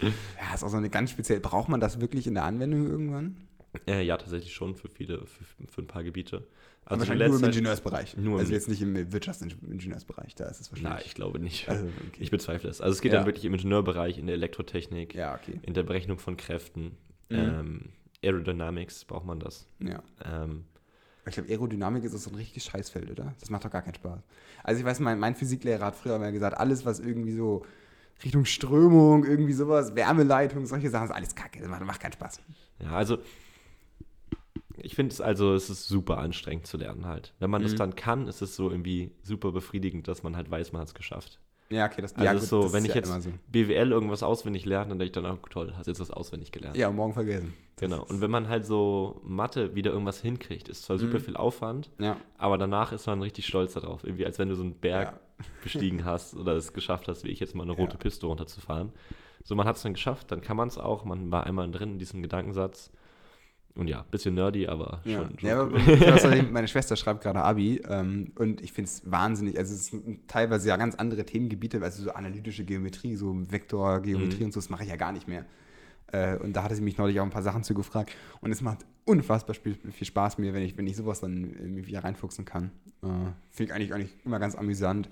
Ja, 0.00 0.54
ist 0.54 0.62
auch 0.64 0.68
so 0.68 0.76
eine 0.76 0.90
ganz 0.90 1.10
speziell. 1.10 1.40
Braucht 1.40 1.68
man 1.68 1.80
das 1.80 2.00
wirklich 2.00 2.26
in 2.26 2.34
der 2.34 2.44
Anwendung 2.44 2.86
irgendwann? 2.88 3.36
Äh, 3.86 4.02
ja, 4.02 4.16
tatsächlich 4.16 4.52
schon 4.54 4.74
für 4.74 4.88
viele, 4.88 5.26
für, 5.26 5.44
für 5.66 5.82
ein 5.82 5.86
paar 5.86 6.02
Gebiete. 6.04 6.46
Also 6.84 7.00
wahrscheinlich 7.00 7.28
nur 7.28 7.38
im 7.38 7.44
Ingenieursbereich. 7.44 8.16
Nur 8.16 8.38
also 8.40 8.52
jetzt 8.52 8.68
nicht 8.68 8.82
im 8.82 9.12
Wirtschaftsingenieursbereich, 9.12 10.34
da 10.34 10.46
ist 10.46 10.60
es 10.60 10.72
Nein, 10.72 10.82
wahrscheinlich. 10.84 11.06
ich 11.06 11.14
glaube 11.14 11.38
nicht. 11.38 11.68
Also, 11.68 11.84
okay. 11.84 12.18
Ich 12.18 12.30
bezweifle 12.30 12.68
es. 12.70 12.80
Also 12.80 12.94
es 12.94 13.00
geht 13.00 13.12
Ja. 13.12 13.18
dann 13.18 13.26
wirklich 13.26 13.44
im 13.44 13.54
Ingenieurbereich, 13.54 14.18
in 14.18 14.26
der 14.26 14.34
Elektrotechnik, 14.34 15.14
ja, 15.14 15.34
okay. 15.34 15.60
in 15.62 15.74
der 15.74 15.84
Berechnung 15.84 16.18
von 16.18 16.36
Kräften, 16.36 16.96
Mhm. 17.28 17.38
ähm, 17.38 17.80
Aerodynamics 18.22 19.04
braucht 19.04 19.24
man 19.26 19.40
das. 19.40 19.66
Ja. 19.80 20.02
Ähm, 20.24 20.64
Ich 21.24 21.34
glaube, 21.34 21.48
Aerodynamik 21.50 22.02
ist 22.04 22.12
so 22.20 22.30
ein 22.30 22.36
richtiges 22.36 22.64
Scheißfeld, 22.66 23.10
oder? 23.10 23.32
Das 23.40 23.48
macht 23.48 23.64
doch 23.64 23.70
gar 23.70 23.82
keinen 23.82 23.94
Spaß. 23.94 24.20
Also 24.64 24.80
ich 24.80 24.84
weiß, 24.84 24.98
mein, 25.00 25.18
mein 25.20 25.34
Physiklehrer 25.36 25.86
hat 25.86 25.94
früher 25.96 26.18
mal 26.18 26.32
gesagt, 26.32 26.56
alles, 26.58 26.84
was 26.84 26.98
irgendwie 27.00 27.32
so 27.34 27.64
Richtung 28.24 28.44
Strömung, 28.44 29.24
irgendwie 29.24 29.52
sowas, 29.52 29.94
Wärmeleitung, 29.94 30.66
solche 30.66 30.90
Sachen, 30.90 31.04
ist 31.06 31.10
alles 31.12 31.34
kacke. 31.34 31.60
Das 31.60 31.68
macht, 31.68 31.82
macht 31.84 32.00
keinen 32.00 32.12
Spaß. 32.12 32.40
ja, 32.80 32.90
also 32.90 33.18
ich 34.82 34.94
finde 34.94 35.12
es 35.12 35.20
also, 35.20 35.54
es 35.54 35.70
ist 35.70 35.86
super 35.88 36.18
anstrengend 36.18 36.66
zu 36.66 36.76
lernen 36.76 37.06
halt. 37.06 37.34
Wenn 37.38 37.50
man 37.50 37.62
es 37.64 37.72
Mhm. 37.72 37.76
dann 37.78 37.96
kann, 37.96 38.28
ist 38.28 38.42
es 38.42 38.56
so 38.56 38.70
irgendwie 38.70 39.12
super 39.22 39.52
befriedigend, 39.52 40.08
dass 40.08 40.22
man 40.22 40.36
halt 40.36 40.50
weiß, 40.50 40.72
man 40.72 40.80
hat 40.82 40.88
es 40.88 40.94
geschafft. 40.94 41.38
Ja, 41.70 41.86
okay, 41.86 42.02
das, 42.02 42.14
Also 42.16 42.24
ja, 42.26 42.32
ist 42.32 42.48
so, 42.50 42.64
das 42.64 42.72
wenn 42.74 42.84
ist 42.84 42.90
ich 42.90 42.94
ja 42.94 43.00
jetzt 43.00 43.22
so. 43.22 43.30
BWL 43.50 43.92
irgendwas 43.92 44.22
auswendig 44.22 44.66
lerne, 44.66 44.90
dann 44.90 44.98
denke 44.98 45.18
ich 45.18 45.24
dann, 45.24 45.24
oh 45.42 45.46
toll, 45.48 45.72
hast 45.76 45.86
jetzt 45.86 46.00
was 46.00 46.10
auswendig 46.10 46.52
gelernt. 46.52 46.76
Ja, 46.76 46.90
morgen 46.90 47.14
vergessen. 47.14 47.54
Das 47.76 47.88
Genau. 47.88 48.04
Und 48.04 48.20
wenn 48.20 48.30
man 48.30 48.48
halt 48.48 48.66
so 48.66 49.22
Mathe 49.24 49.74
wieder 49.74 49.90
irgendwas 49.92 50.20
hinkriegt, 50.20 50.68
ist 50.68 50.82
zwar 50.84 50.98
super 50.98 51.18
Mhm. 51.18 51.22
viel 51.22 51.36
Aufwand, 51.36 51.90
Ja, 51.98 52.18
aber 52.36 52.58
danach 52.58 52.92
ist 52.92 53.06
man 53.06 53.22
richtig 53.22 53.46
stolz 53.46 53.72
darauf. 53.72 54.04
Irgendwie, 54.04 54.26
als 54.26 54.38
wenn 54.38 54.50
du 54.50 54.54
so 54.54 54.62
einen 54.62 54.74
Berg 54.74 55.14
Ja. 55.14 55.44
bestiegen 55.62 56.04
hast 56.04 56.36
oder 56.36 56.52
es 56.56 56.74
geschafft 56.74 57.08
hast, 57.08 57.24
wie 57.24 57.28
ich 57.30 57.40
jetzt 57.40 57.54
mal 57.54 57.62
eine 57.62 57.72
rote. 57.72 57.96
Piste 57.96 58.26
runterzufahren. 58.26 58.92
So, 59.42 59.54
man 59.56 59.66
hat 59.66 59.76
es 59.76 59.82
dann 59.82 59.94
geschafft, 59.94 60.30
dann 60.30 60.42
kann 60.42 60.56
man 60.58 60.68
es 60.68 60.76
auch. 60.76 61.04
Man 61.06 61.32
war 61.32 61.46
einmal 61.46 61.70
drin 61.70 61.92
in 61.92 61.98
diesem 61.98 62.20
Gedankensatz. 62.22 62.92
Und 63.74 63.88
ja, 63.88 64.04
bisschen 64.10 64.34
nerdy, 64.34 64.66
aber 64.68 65.00
Ja, 65.04 65.18
schon. 65.26 65.38
schon 65.38 65.48
ja 65.48 65.60
aber 65.62 65.72
cool. 65.72 66.12
außerdem, 66.12 66.52
meine 66.52 66.68
Schwester 66.68 66.94
schreibt 66.94 67.22
gerade 67.22 67.42
Abi 67.42 67.80
ähm, 67.88 68.32
und 68.36 68.60
ich 68.60 68.72
finde 68.72 68.88
es 68.90 69.10
wahnsinnig, 69.10 69.58
also 69.58 69.72
es 69.74 69.86
sind 69.86 70.28
teilweise 70.28 70.68
ja 70.68 70.76
ganz 70.76 70.94
andere 70.96 71.24
Themengebiete, 71.24 71.80
also 71.82 72.02
so 72.02 72.10
analytische 72.12 72.64
Geometrie, 72.64 73.16
so 73.16 73.34
Vektorgeometrie 73.50 74.40
Mhm. 74.40 74.44
und 74.46 74.52
so, 74.52 74.60
das 74.60 74.68
mache 74.68 74.82
ich 74.84 74.90
ja 74.90 74.96
gar 74.96 75.12
nicht 75.12 75.26
mehr. 75.26 75.46
Äh, 76.08 76.36
und 76.36 76.54
da 76.54 76.64
hatte 76.64 76.74
sie 76.74 76.82
mich 76.82 76.98
neulich 76.98 77.18
auch 77.20 77.24
ein 77.24 77.30
paar 77.30 77.42
Sachen 77.42 77.62
zu 77.62 77.72
gefragt 77.72 78.12
und 78.42 78.52
es 78.52 78.60
macht 78.60 78.84
unfassbar 79.06 79.54
viel, 79.54 79.76
viel 79.90 80.06
Spaß 80.06 80.36
mir, 80.36 80.52
wenn 80.52 80.62
ich, 80.62 80.76
wenn 80.76 80.86
ich 80.86 80.96
sowas 80.96 81.20
dann 81.20 81.54
irgendwie 81.58 81.86
wieder 81.86 82.04
reinfuchsen 82.04 82.44
kann. 82.44 82.72
Äh, 83.02 83.06
finde 83.50 83.64
ich 83.70 83.72
eigentlich, 83.72 83.94
eigentlich 83.94 84.12
immer 84.26 84.38
ganz 84.38 84.54
amüsant. 84.54 85.08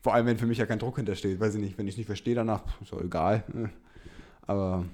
Vor 0.00 0.14
allem, 0.14 0.24
wenn 0.26 0.38
für 0.38 0.46
mich 0.46 0.56
ja 0.58 0.64
kein 0.64 0.78
Druck 0.78 0.96
hintersteht, 0.96 1.38
weiß 1.40 1.56
ich 1.56 1.60
nicht, 1.60 1.76
wenn 1.76 1.86
ich 1.86 1.98
nicht 1.98 2.06
verstehe 2.06 2.34
danach, 2.34 2.62
ist 2.80 2.90
doch 2.92 3.02
egal. 3.02 3.44
Äh, 3.54 3.68
Aber 4.46 4.86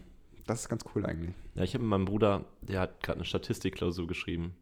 das 0.46 0.60
ist 0.62 0.68
ganz 0.68 0.84
cool 0.94 1.04
eigentlich. 1.06 1.34
Ja, 1.54 1.62
ich 1.62 1.74
habe 1.74 1.82
mit 1.84 1.90
meinem 1.90 2.04
Bruder, 2.04 2.44
der 2.62 2.80
hat 2.80 3.02
gerade 3.02 3.18
eine 3.18 3.24
Statistikklausur 3.24 4.06
geschrieben. 4.06 4.54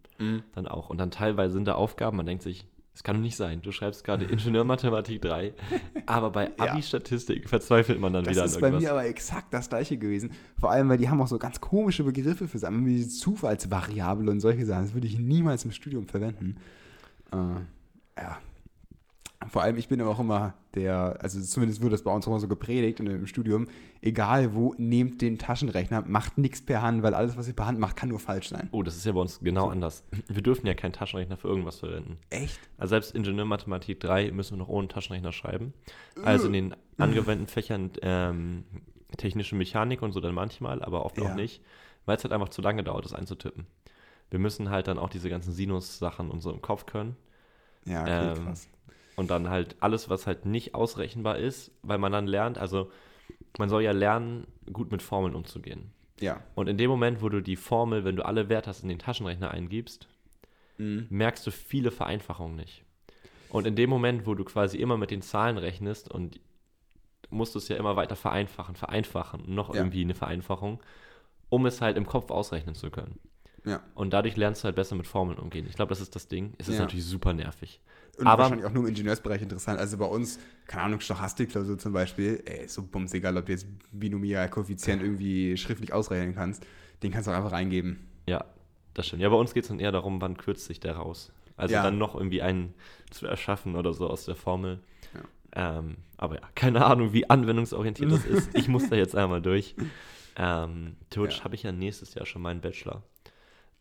Dann 0.54 0.68
auch. 0.68 0.88
Und 0.88 0.98
dann 0.98 1.10
teilweise 1.10 1.54
sind 1.54 1.64
da 1.66 1.74
Aufgaben, 1.74 2.16
man 2.16 2.26
denkt 2.26 2.44
sich, 2.44 2.64
es 2.94 3.02
kann 3.02 3.16
doch 3.16 3.22
nicht 3.22 3.34
sein. 3.36 3.60
Du 3.62 3.72
schreibst 3.72 4.04
gerade 4.04 4.24
Ingenieurmathematik 4.26 5.20
3, 5.20 5.52
aber 6.06 6.30
bei 6.30 6.44
Ja. 6.58 6.72
Abi-Statistik 6.72 7.48
verzweifelt 7.48 7.98
man 7.98 8.12
dann 8.12 8.22
Das 8.24 8.34
wieder 8.36 8.44
ist 8.44 8.54
an 8.56 8.60
bei 8.60 8.66
irgendwas. 8.68 8.84
mir 8.84 8.90
aber 8.92 9.04
exakt 9.06 9.52
das 9.52 9.68
gleiche 9.68 9.96
gewesen. 9.96 10.30
Vor 10.60 10.70
allem, 10.70 10.88
weil 10.90 10.98
die 10.98 11.08
haben 11.08 11.20
auch 11.20 11.26
so 11.26 11.38
ganz 11.38 11.60
komische 11.60 12.04
Begriffe 12.04 12.46
für 12.46 12.58
Sachen, 12.58 12.86
wie 12.86 13.04
Zufallsvariable 13.08 14.30
und 14.30 14.38
solche 14.40 14.64
Sachen. 14.64 14.82
Das 14.84 14.94
würde 14.94 15.08
ich 15.08 15.18
niemals 15.18 15.64
im 15.64 15.72
Studium 15.72 16.06
verwenden. 16.06 16.58
Äh, 17.32 17.36
ja. 18.20 18.38
Vor 19.48 19.62
allem, 19.62 19.76
ich 19.76 19.88
bin 19.88 20.00
aber 20.00 20.10
auch 20.10 20.18
immer 20.20 20.54
der, 20.74 21.16
also 21.20 21.40
zumindest 21.40 21.82
wird 21.82 21.92
das 21.92 22.02
bei 22.02 22.12
uns 22.12 22.26
immer 22.26 22.40
so 22.40 22.48
gepredigt 22.48 23.00
in, 23.00 23.06
im 23.06 23.26
Studium, 23.26 23.68
egal 24.00 24.54
wo, 24.54 24.74
nehmt 24.78 25.20
den 25.20 25.38
Taschenrechner, 25.38 26.02
macht 26.06 26.38
nichts 26.38 26.62
per 26.62 26.82
Hand, 26.82 27.02
weil 27.02 27.14
alles, 27.14 27.36
was 27.36 27.48
ihr 27.48 27.54
per 27.54 27.66
Hand 27.66 27.78
macht, 27.78 27.96
kann 27.96 28.08
nur 28.08 28.18
falsch 28.20 28.48
sein. 28.48 28.68
Oh, 28.72 28.82
das 28.82 28.96
ist 28.96 29.04
ja 29.06 29.12
bei 29.12 29.20
uns 29.20 29.40
genau 29.40 29.68
anders. 29.68 30.04
Wir 30.28 30.42
dürfen 30.42 30.66
ja 30.66 30.74
keinen 30.74 30.92
Taschenrechner 30.92 31.36
für 31.36 31.48
irgendwas 31.48 31.78
verwenden. 31.80 32.18
Echt? 32.30 32.58
Also 32.78 32.90
selbst 32.90 33.14
Ingenieurmathematik 33.14 34.00
3 34.00 34.30
müssen 34.32 34.52
wir 34.54 34.58
noch 34.58 34.68
ohne 34.68 34.88
Taschenrechner 34.88 35.32
schreiben. 35.32 35.72
Also 36.24 36.46
in 36.46 36.52
den 36.52 36.74
angewandten 36.98 37.46
Fächern 37.46 37.90
ähm, 38.02 38.64
technische 39.16 39.56
Mechanik 39.56 40.02
und 40.02 40.12
so 40.12 40.20
dann 40.20 40.34
manchmal, 40.34 40.82
aber 40.82 41.04
oft 41.04 41.18
Ja. 41.18 41.24
auch 41.24 41.34
nicht, 41.34 41.62
weil 42.06 42.16
es 42.16 42.24
halt 42.24 42.32
einfach 42.32 42.48
zu 42.48 42.62
lange 42.62 42.82
dauert, 42.82 43.04
das 43.04 43.12
einzutippen. 43.14 43.66
Wir 44.30 44.38
müssen 44.38 44.70
halt 44.70 44.88
dann 44.88 44.98
auch 44.98 45.10
diese 45.10 45.28
ganzen 45.28 45.52
Sinus-Sachen 45.52 46.30
und 46.30 46.40
so 46.40 46.50
im 46.50 46.62
Kopf 46.62 46.86
können. 46.86 47.16
Ja, 47.84 48.02
okay, 48.02 48.32
Ähm, 48.38 48.44
krass. 48.46 48.68
Und 49.16 49.30
dann 49.30 49.50
halt 49.50 49.76
alles, 49.80 50.08
was 50.08 50.26
halt 50.26 50.46
nicht 50.46 50.74
ausrechenbar 50.74 51.38
ist, 51.38 51.70
weil 51.82 51.98
man 51.98 52.12
dann 52.12 52.26
lernt, 52.26 52.58
also 52.58 52.90
man 53.58 53.68
soll 53.68 53.82
ja 53.82 53.92
lernen, 53.92 54.46
gut 54.72 54.90
mit 54.90 55.02
Formeln 55.02 55.34
umzugehen. 55.34 55.92
Ja. 56.20 56.42
Und 56.54 56.68
in 56.68 56.78
dem 56.78 56.88
Moment, 56.90 57.20
wo 57.22 57.28
du 57.28 57.40
die 57.42 57.56
Formel, 57.56 58.04
wenn 58.04 58.16
du 58.16 58.24
alle 58.24 58.48
Werte 58.48 58.70
hast, 58.70 58.82
in 58.82 58.88
den 58.88 58.98
Taschenrechner 58.98 59.50
eingibst, 59.50 60.08
Mhm. 60.78 61.06
merkst 61.10 61.46
du 61.46 61.50
viele 61.50 61.90
Vereinfachungen 61.90 62.56
nicht. 62.56 62.84
Und 63.50 63.66
in 63.66 63.76
dem 63.76 63.90
Moment, 63.90 64.26
wo 64.26 64.34
du 64.34 64.44
quasi 64.44 64.78
immer 64.78 64.96
mit 64.96 65.10
den 65.10 65.20
Zahlen 65.20 65.58
rechnest 65.58 66.10
und 66.10 66.40
musst 67.28 67.54
du 67.54 67.58
es 67.58 67.68
ja 67.68 67.76
immer 67.76 67.96
weiter 67.96 68.16
vereinfachen, 68.16 68.74
vereinfachen, 68.76 69.54
noch 69.54 69.68
Ja. 69.70 69.76
irgendwie 69.80 70.00
eine 70.02 70.14
Vereinfachung, 70.14 70.80
um 71.50 71.66
es 71.66 71.82
halt 71.82 71.98
im 71.98 72.06
Kopf 72.06 72.30
ausrechnen 72.30 72.74
zu 72.74 72.90
können. 72.90 73.18
Ja. 73.64 73.82
Und 73.94 74.12
dadurch 74.12 74.36
lernst 74.36 74.62
du 74.62 74.64
halt 74.66 74.76
besser 74.76 74.96
mit 74.96 75.06
Formeln 75.06 75.38
umgehen. 75.38 75.66
Ich 75.68 75.76
glaube, 75.76 75.90
das 75.90 76.00
ist 76.00 76.14
das 76.16 76.28
Ding. 76.28 76.54
Es 76.58 76.68
ist 76.68 76.76
Ja. 76.76 76.82
natürlich 76.82 77.04
super 77.04 77.32
nervig. 77.34 77.80
Und 78.18 78.26
Aber- 78.26 78.42
wahrscheinlich 78.42 78.66
auch 78.66 78.72
nur 78.72 78.82
im 78.84 78.90
Ingenieursbereich 78.90 79.40
interessant. 79.42 79.78
Also 79.80 79.96
bei 79.96 80.04
uns, 80.04 80.38
keine 80.66 80.82
Ahnung, 80.84 81.00
Stochastikklausur 81.00 81.78
zum 81.78 81.92
Beispiel, 81.92 82.42
ey, 82.44 82.64
ist 82.66 82.74
so 82.74 82.82
bums 82.82 83.14
egal, 83.14 83.36
ob 83.38 83.46
du 83.46 83.52
jetzt 83.52 83.66
binomial 83.90 84.48
Koeffizient 84.50 85.02
irgendwie 85.02 85.56
schriftlich 85.56 85.92
ausrechnen 85.92 86.34
kannst. 86.34 86.64
Den 87.02 87.10
kannst 87.10 87.26
du 87.26 87.32
auch 87.32 87.36
einfach 87.36 87.52
reingeben. 87.52 88.06
Ja, 88.26 88.44
das 88.94 89.06
stimmt. 89.06 89.22
Ja, 89.22 89.28
bei 89.30 89.36
uns 89.36 89.54
geht 89.54 89.64
es 89.64 89.68
dann 89.68 89.80
eher 89.80 89.92
darum, 89.92 90.20
wann 90.20 90.36
kürzt 90.36 90.66
sich 90.66 90.78
der 90.78 90.96
raus. 90.96 91.32
Also 91.56 91.74
Ja. 91.74 91.82
dann 91.82 91.96
noch 91.98 92.14
irgendwie 92.14 92.42
einen 92.42 92.74
zu 93.10 93.26
erschaffen 93.26 93.76
oder 93.76 93.92
so 93.94 94.08
aus 94.08 94.24
der 94.26 94.36
Formel. 94.36 94.80
Ähm, 95.54 95.96
aber 96.16 96.36
ja, 96.36 96.48
keine 96.54 96.84
Ahnung, 96.86 97.12
wie 97.12 97.28
anwendungsorientiert 97.28 98.10
das 98.10 98.24
ist. 98.24 98.50
Ich 98.54 98.68
muss 98.68 98.88
da 98.88 98.96
jetzt 98.96 99.14
einmal 99.16 99.42
durch. 99.42 99.74
Ähm, 100.36 100.96
theoretisch 101.10 101.38
Ja. 101.38 101.44
habe 101.44 101.54
ich 101.54 101.62
ja 101.62 101.72
nächstes 101.72 102.14
Jahr 102.14 102.24
schon 102.24 102.40
meinen 102.40 102.60
Bachelor. 102.62 103.02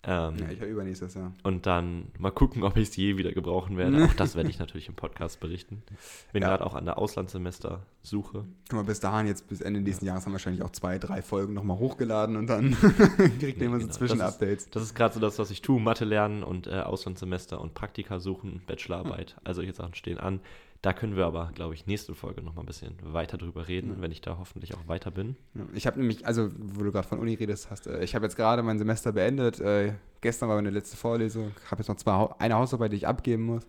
Ähm, 0.04 0.36
Ja, 0.40 0.50
ich 0.50 0.60
habe 0.60 0.72
übernächstes 0.72 1.14
Jahr. 1.14 1.32
und 1.44 1.68
dann 1.68 2.08
mal 2.18 2.32
gucken, 2.32 2.64
ob 2.64 2.76
ich 2.76 2.90
es 2.90 2.96
je 2.96 3.18
wieder 3.18 3.32
gebrauchen 3.34 3.78
werde. 3.78 4.04
Auch 4.06 4.14
das 4.14 4.36
werde 4.36 4.50
ich 4.50 4.58
natürlich 4.58 4.88
im 4.88 4.96
Podcast 4.96 5.40
berichten. 5.40 5.84
Bin 6.34 6.42
Ja. 6.42 6.50
gerade 6.50 6.66
auch 6.66 6.74
an 6.74 6.86
der 6.86 6.98
Auslandssemester 6.98 7.82
suche. 8.02 8.46
Guck 8.70 8.74
mal, 8.80 8.84
bis 8.84 9.00
dahin, 9.00 9.28
jetzt 9.28 9.48
bis 9.48 9.62
Ende 9.62 9.80
nächsten 9.80 10.06
Jahres 10.08 10.24
haben 10.26 10.32
wir 10.32 10.36
wahrscheinlich 10.36 10.64
auch 10.64 10.72
zwei, 10.72 10.98
drei 10.98 11.22
Folgen 11.22 11.54
nochmal 11.54 11.78
hochgeladen 11.78 12.36
und 12.36 12.48
dann 12.48 12.72
kriegt 13.40 13.60
ihr 13.60 13.68
immer 13.68 13.80
so 13.80 13.86
genau. 13.86 13.94
Zwischenupdates. 13.94 14.72
Das 14.72 14.82
ist 14.82 14.96
gerade 14.96 15.14
so 15.14 15.20
das, 15.20 15.38
was 15.38 15.52
ich 15.52 15.62
tue: 15.62 15.80
Mathe 15.80 16.06
lernen 16.06 16.42
und 16.44 16.66
äh, 16.66 16.80
Auslandssemester 16.82 17.62
und 17.62 17.76
Praktika 17.76 18.20
suchen, 18.20 18.62
Bachelorarbeit. 18.66 19.36
Also 19.44 19.62
solche 19.62 19.74
Sachen 19.74 19.94
stehen 19.94 20.18
an. 20.18 20.40
Da 20.82 20.94
können 20.94 21.16
wir 21.16 21.28
aber, 21.28 21.52
glaube 21.54 21.76
ich, 21.76 21.86
nächste 21.86 22.16
Folge 22.16 22.42
noch 22.42 22.56
mal 22.56 22.64
ein 22.64 22.66
bisschen 22.66 22.96
weiter 23.04 23.38
drüber 23.38 23.68
reden, 23.68 23.98
wenn 24.00 24.12
ich 24.12 24.22
da 24.22 24.40
hoffentlich 24.40 24.74
auch 24.74 24.88
weiter 24.88 25.12
bin. 25.12 25.36
Ja, 25.54 25.62
Ich 25.76 25.86
habe 25.86 26.00
nämlich, 26.00 26.26
also 26.26 26.50
wo 26.58 26.84
du 26.84 26.92
gerade 26.92 27.08
von 27.08 27.20
Uni 27.20 27.36
redest, 27.36 27.70
hast, 27.70 27.86
äh, 27.86 28.04
ich 28.04 28.16
habe 28.16 28.26
jetzt 28.26 28.36
gerade 28.36 28.64
mein 28.64 28.80
Semester 28.80 29.12
beendet. 29.12 29.60
Äh, 29.60 29.94
gestern 30.22 30.50
war 30.50 30.56
meine 30.56 30.72
letzte 30.72 30.98
Vorlesung. 30.98 31.52
Ich 31.64 31.70
habe 31.72 31.82
jetzt 31.82 31.88
noch 31.88 31.98
zwei, 31.98 32.34
eine 32.40 32.56
Hausarbeit, 32.56 32.94
die 32.94 32.96
ich 32.98 33.08
abgeben 33.08 33.44
muss. 33.44 33.64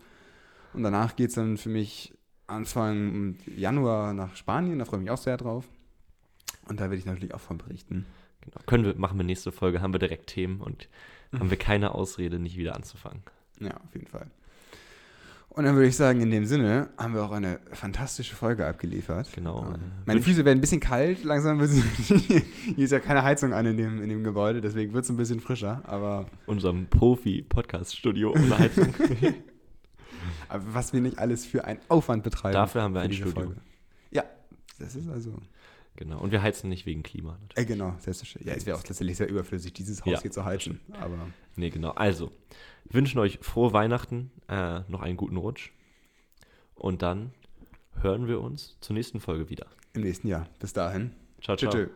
Und 0.73 0.81
danach 0.81 1.15
geht 1.15 1.29
es 1.29 1.35
dann 1.35 1.57
für 1.57 1.69
mich 1.69 2.15
Anfang 2.47 3.37
Januar 3.45 4.13
nach 4.13 4.35
Spanien. 4.35 4.79
Da 4.79 4.85
freue 4.85 4.99
ich 4.99 5.03
mich 5.03 5.11
auch 5.11 5.17
sehr 5.17 5.37
drauf. 5.37 5.69
Und 6.67 6.79
da 6.79 6.85
werde 6.85 6.95
ich 6.95 7.05
natürlich 7.05 7.35
auch 7.35 7.41
von 7.41 7.59
berichten. 7.59 8.07
Genau. 8.41 8.57
Können 8.65 8.85
wir, 8.85 8.95
machen 8.95 9.19
wir 9.19 9.23
nächste 9.23 9.51
Folge, 9.51 9.81
haben 9.81 9.93
wir 9.93 9.99
direkt 9.99 10.27
Themen 10.27 10.61
und 10.61 10.89
haben 11.31 11.49
wir 11.49 11.57
keine 11.57 11.93
Ausrede, 11.93 12.39
nicht 12.39 12.57
wieder 12.57 12.75
anzufangen. 12.75 13.21
Ja, 13.59 13.77
auf 13.77 13.93
jeden 13.93 14.07
Fall. 14.07 14.27
Und 15.55 15.65
dann 15.65 15.75
würde 15.75 15.87
ich 15.87 15.95
sagen, 15.95 16.19
in 16.21 16.31
dem 16.31 16.45
Sinne 16.45 16.89
haben 16.97 17.13
wir 17.13 17.23
auch 17.23 17.31
eine 17.31 17.59
fantastische 17.73 18.35
Folge 18.35 18.65
abgeliefert. 18.65 19.29
Genau. 19.35 19.63
Ja. 19.63 19.75
Äh, 19.75 19.79
Meine 20.05 20.21
Füße 20.21 20.43
werden 20.45 20.57
ein 20.57 20.61
bisschen 20.61 20.79
kalt, 20.79 21.23
langsam 21.23 21.59
wird 21.59 21.69
es. 21.69 22.07
Hier 22.75 22.85
ist 22.85 22.91
ja 22.91 22.99
keine 22.99 23.21
Heizung 23.21 23.53
an 23.53 23.67
in 23.67 23.77
dem, 23.77 24.01
in 24.01 24.09
dem 24.09 24.23
Gebäude, 24.23 24.61
deswegen 24.61 24.93
wird 24.93 25.03
es 25.03 25.11
ein 25.11 25.17
bisschen 25.17 25.39
frischer. 25.39 25.83
Aber, 25.85 26.25
Unserem 26.47 26.87
Profi-Podcast-Studio 26.87 28.31
ohne 28.31 28.57
Heizung. 28.57 28.95
was 30.49 30.91
wir 30.91 31.01
nicht 31.01 31.19
alles 31.19 31.45
für 31.45 31.65
einen 31.65 31.79
Aufwand 31.87 32.23
betreiben. 32.23 32.53
Dafür 32.53 32.81
haben 32.81 32.95
wir 32.95 33.01
ein 33.01 33.13
Studio. 33.13 33.53
Ja, 34.11 34.23
das 34.79 34.95
ist 34.95 35.07
also. 35.09 35.37
Genau. 35.95 36.19
Und 36.19 36.31
wir 36.31 36.41
heizen 36.41 36.69
nicht 36.69 36.85
wegen 36.85 37.03
Klima. 37.03 37.37
natürlich. 37.41 37.57
Äh, 37.57 37.65
genau, 37.65 37.95
selbstverständlich. 37.99 38.51
Ja, 38.51 38.57
es 38.57 38.65
wäre 38.65 38.77
auch 38.77 38.83
tatsächlich 38.83 39.17
sehr 39.17 39.29
überflüssig, 39.29 39.73
dieses 39.73 40.01
Haus 40.05 40.11
Ja, 40.13 40.21
hier 40.21 40.31
zu 40.31 40.45
heizen. 40.45 40.79
Aber 40.99 41.17
Nee, 41.55 41.69
genau. 41.69 41.91
Also, 41.91 42.31
wünschen 42.89 43.19
euch 43.19 43.39
frohe 43.41 43.73
Weihnachten, 43.73 44.31
äh, 44.49 44.81
noch 44.87 45.01
einen 45.01 45.17
guten 45.17 45.37
Rutsch. 45.37 45.71
Und 46.75 47.01
dann 47.01 47.31
hören 48.01 48.27
wir 48.27 48.41
uns 48.41 48.77
zur 48.81 48.95
nächsten 48.95 49.19
Folge 49.19 49.49
wieder. 49.49 49.67
im 49.93 50.01
nächsten 50.01 50.27
Jahr. 50.27 50.47
Bis 50.59 50.73
dahin. 50.73 51.11
Ciao, 51.41 51.55
Tschö, 51.55 51.69
ciao. 51.69 51.85
tschö. 51.85 51.89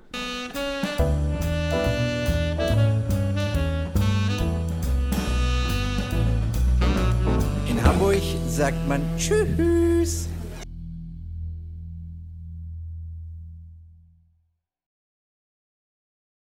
In 7.69 7.83
Hamburg 7.83 8.21
sagt 8.47 8.88
man 8.88 9.01
Tschüss. 9.17 10.27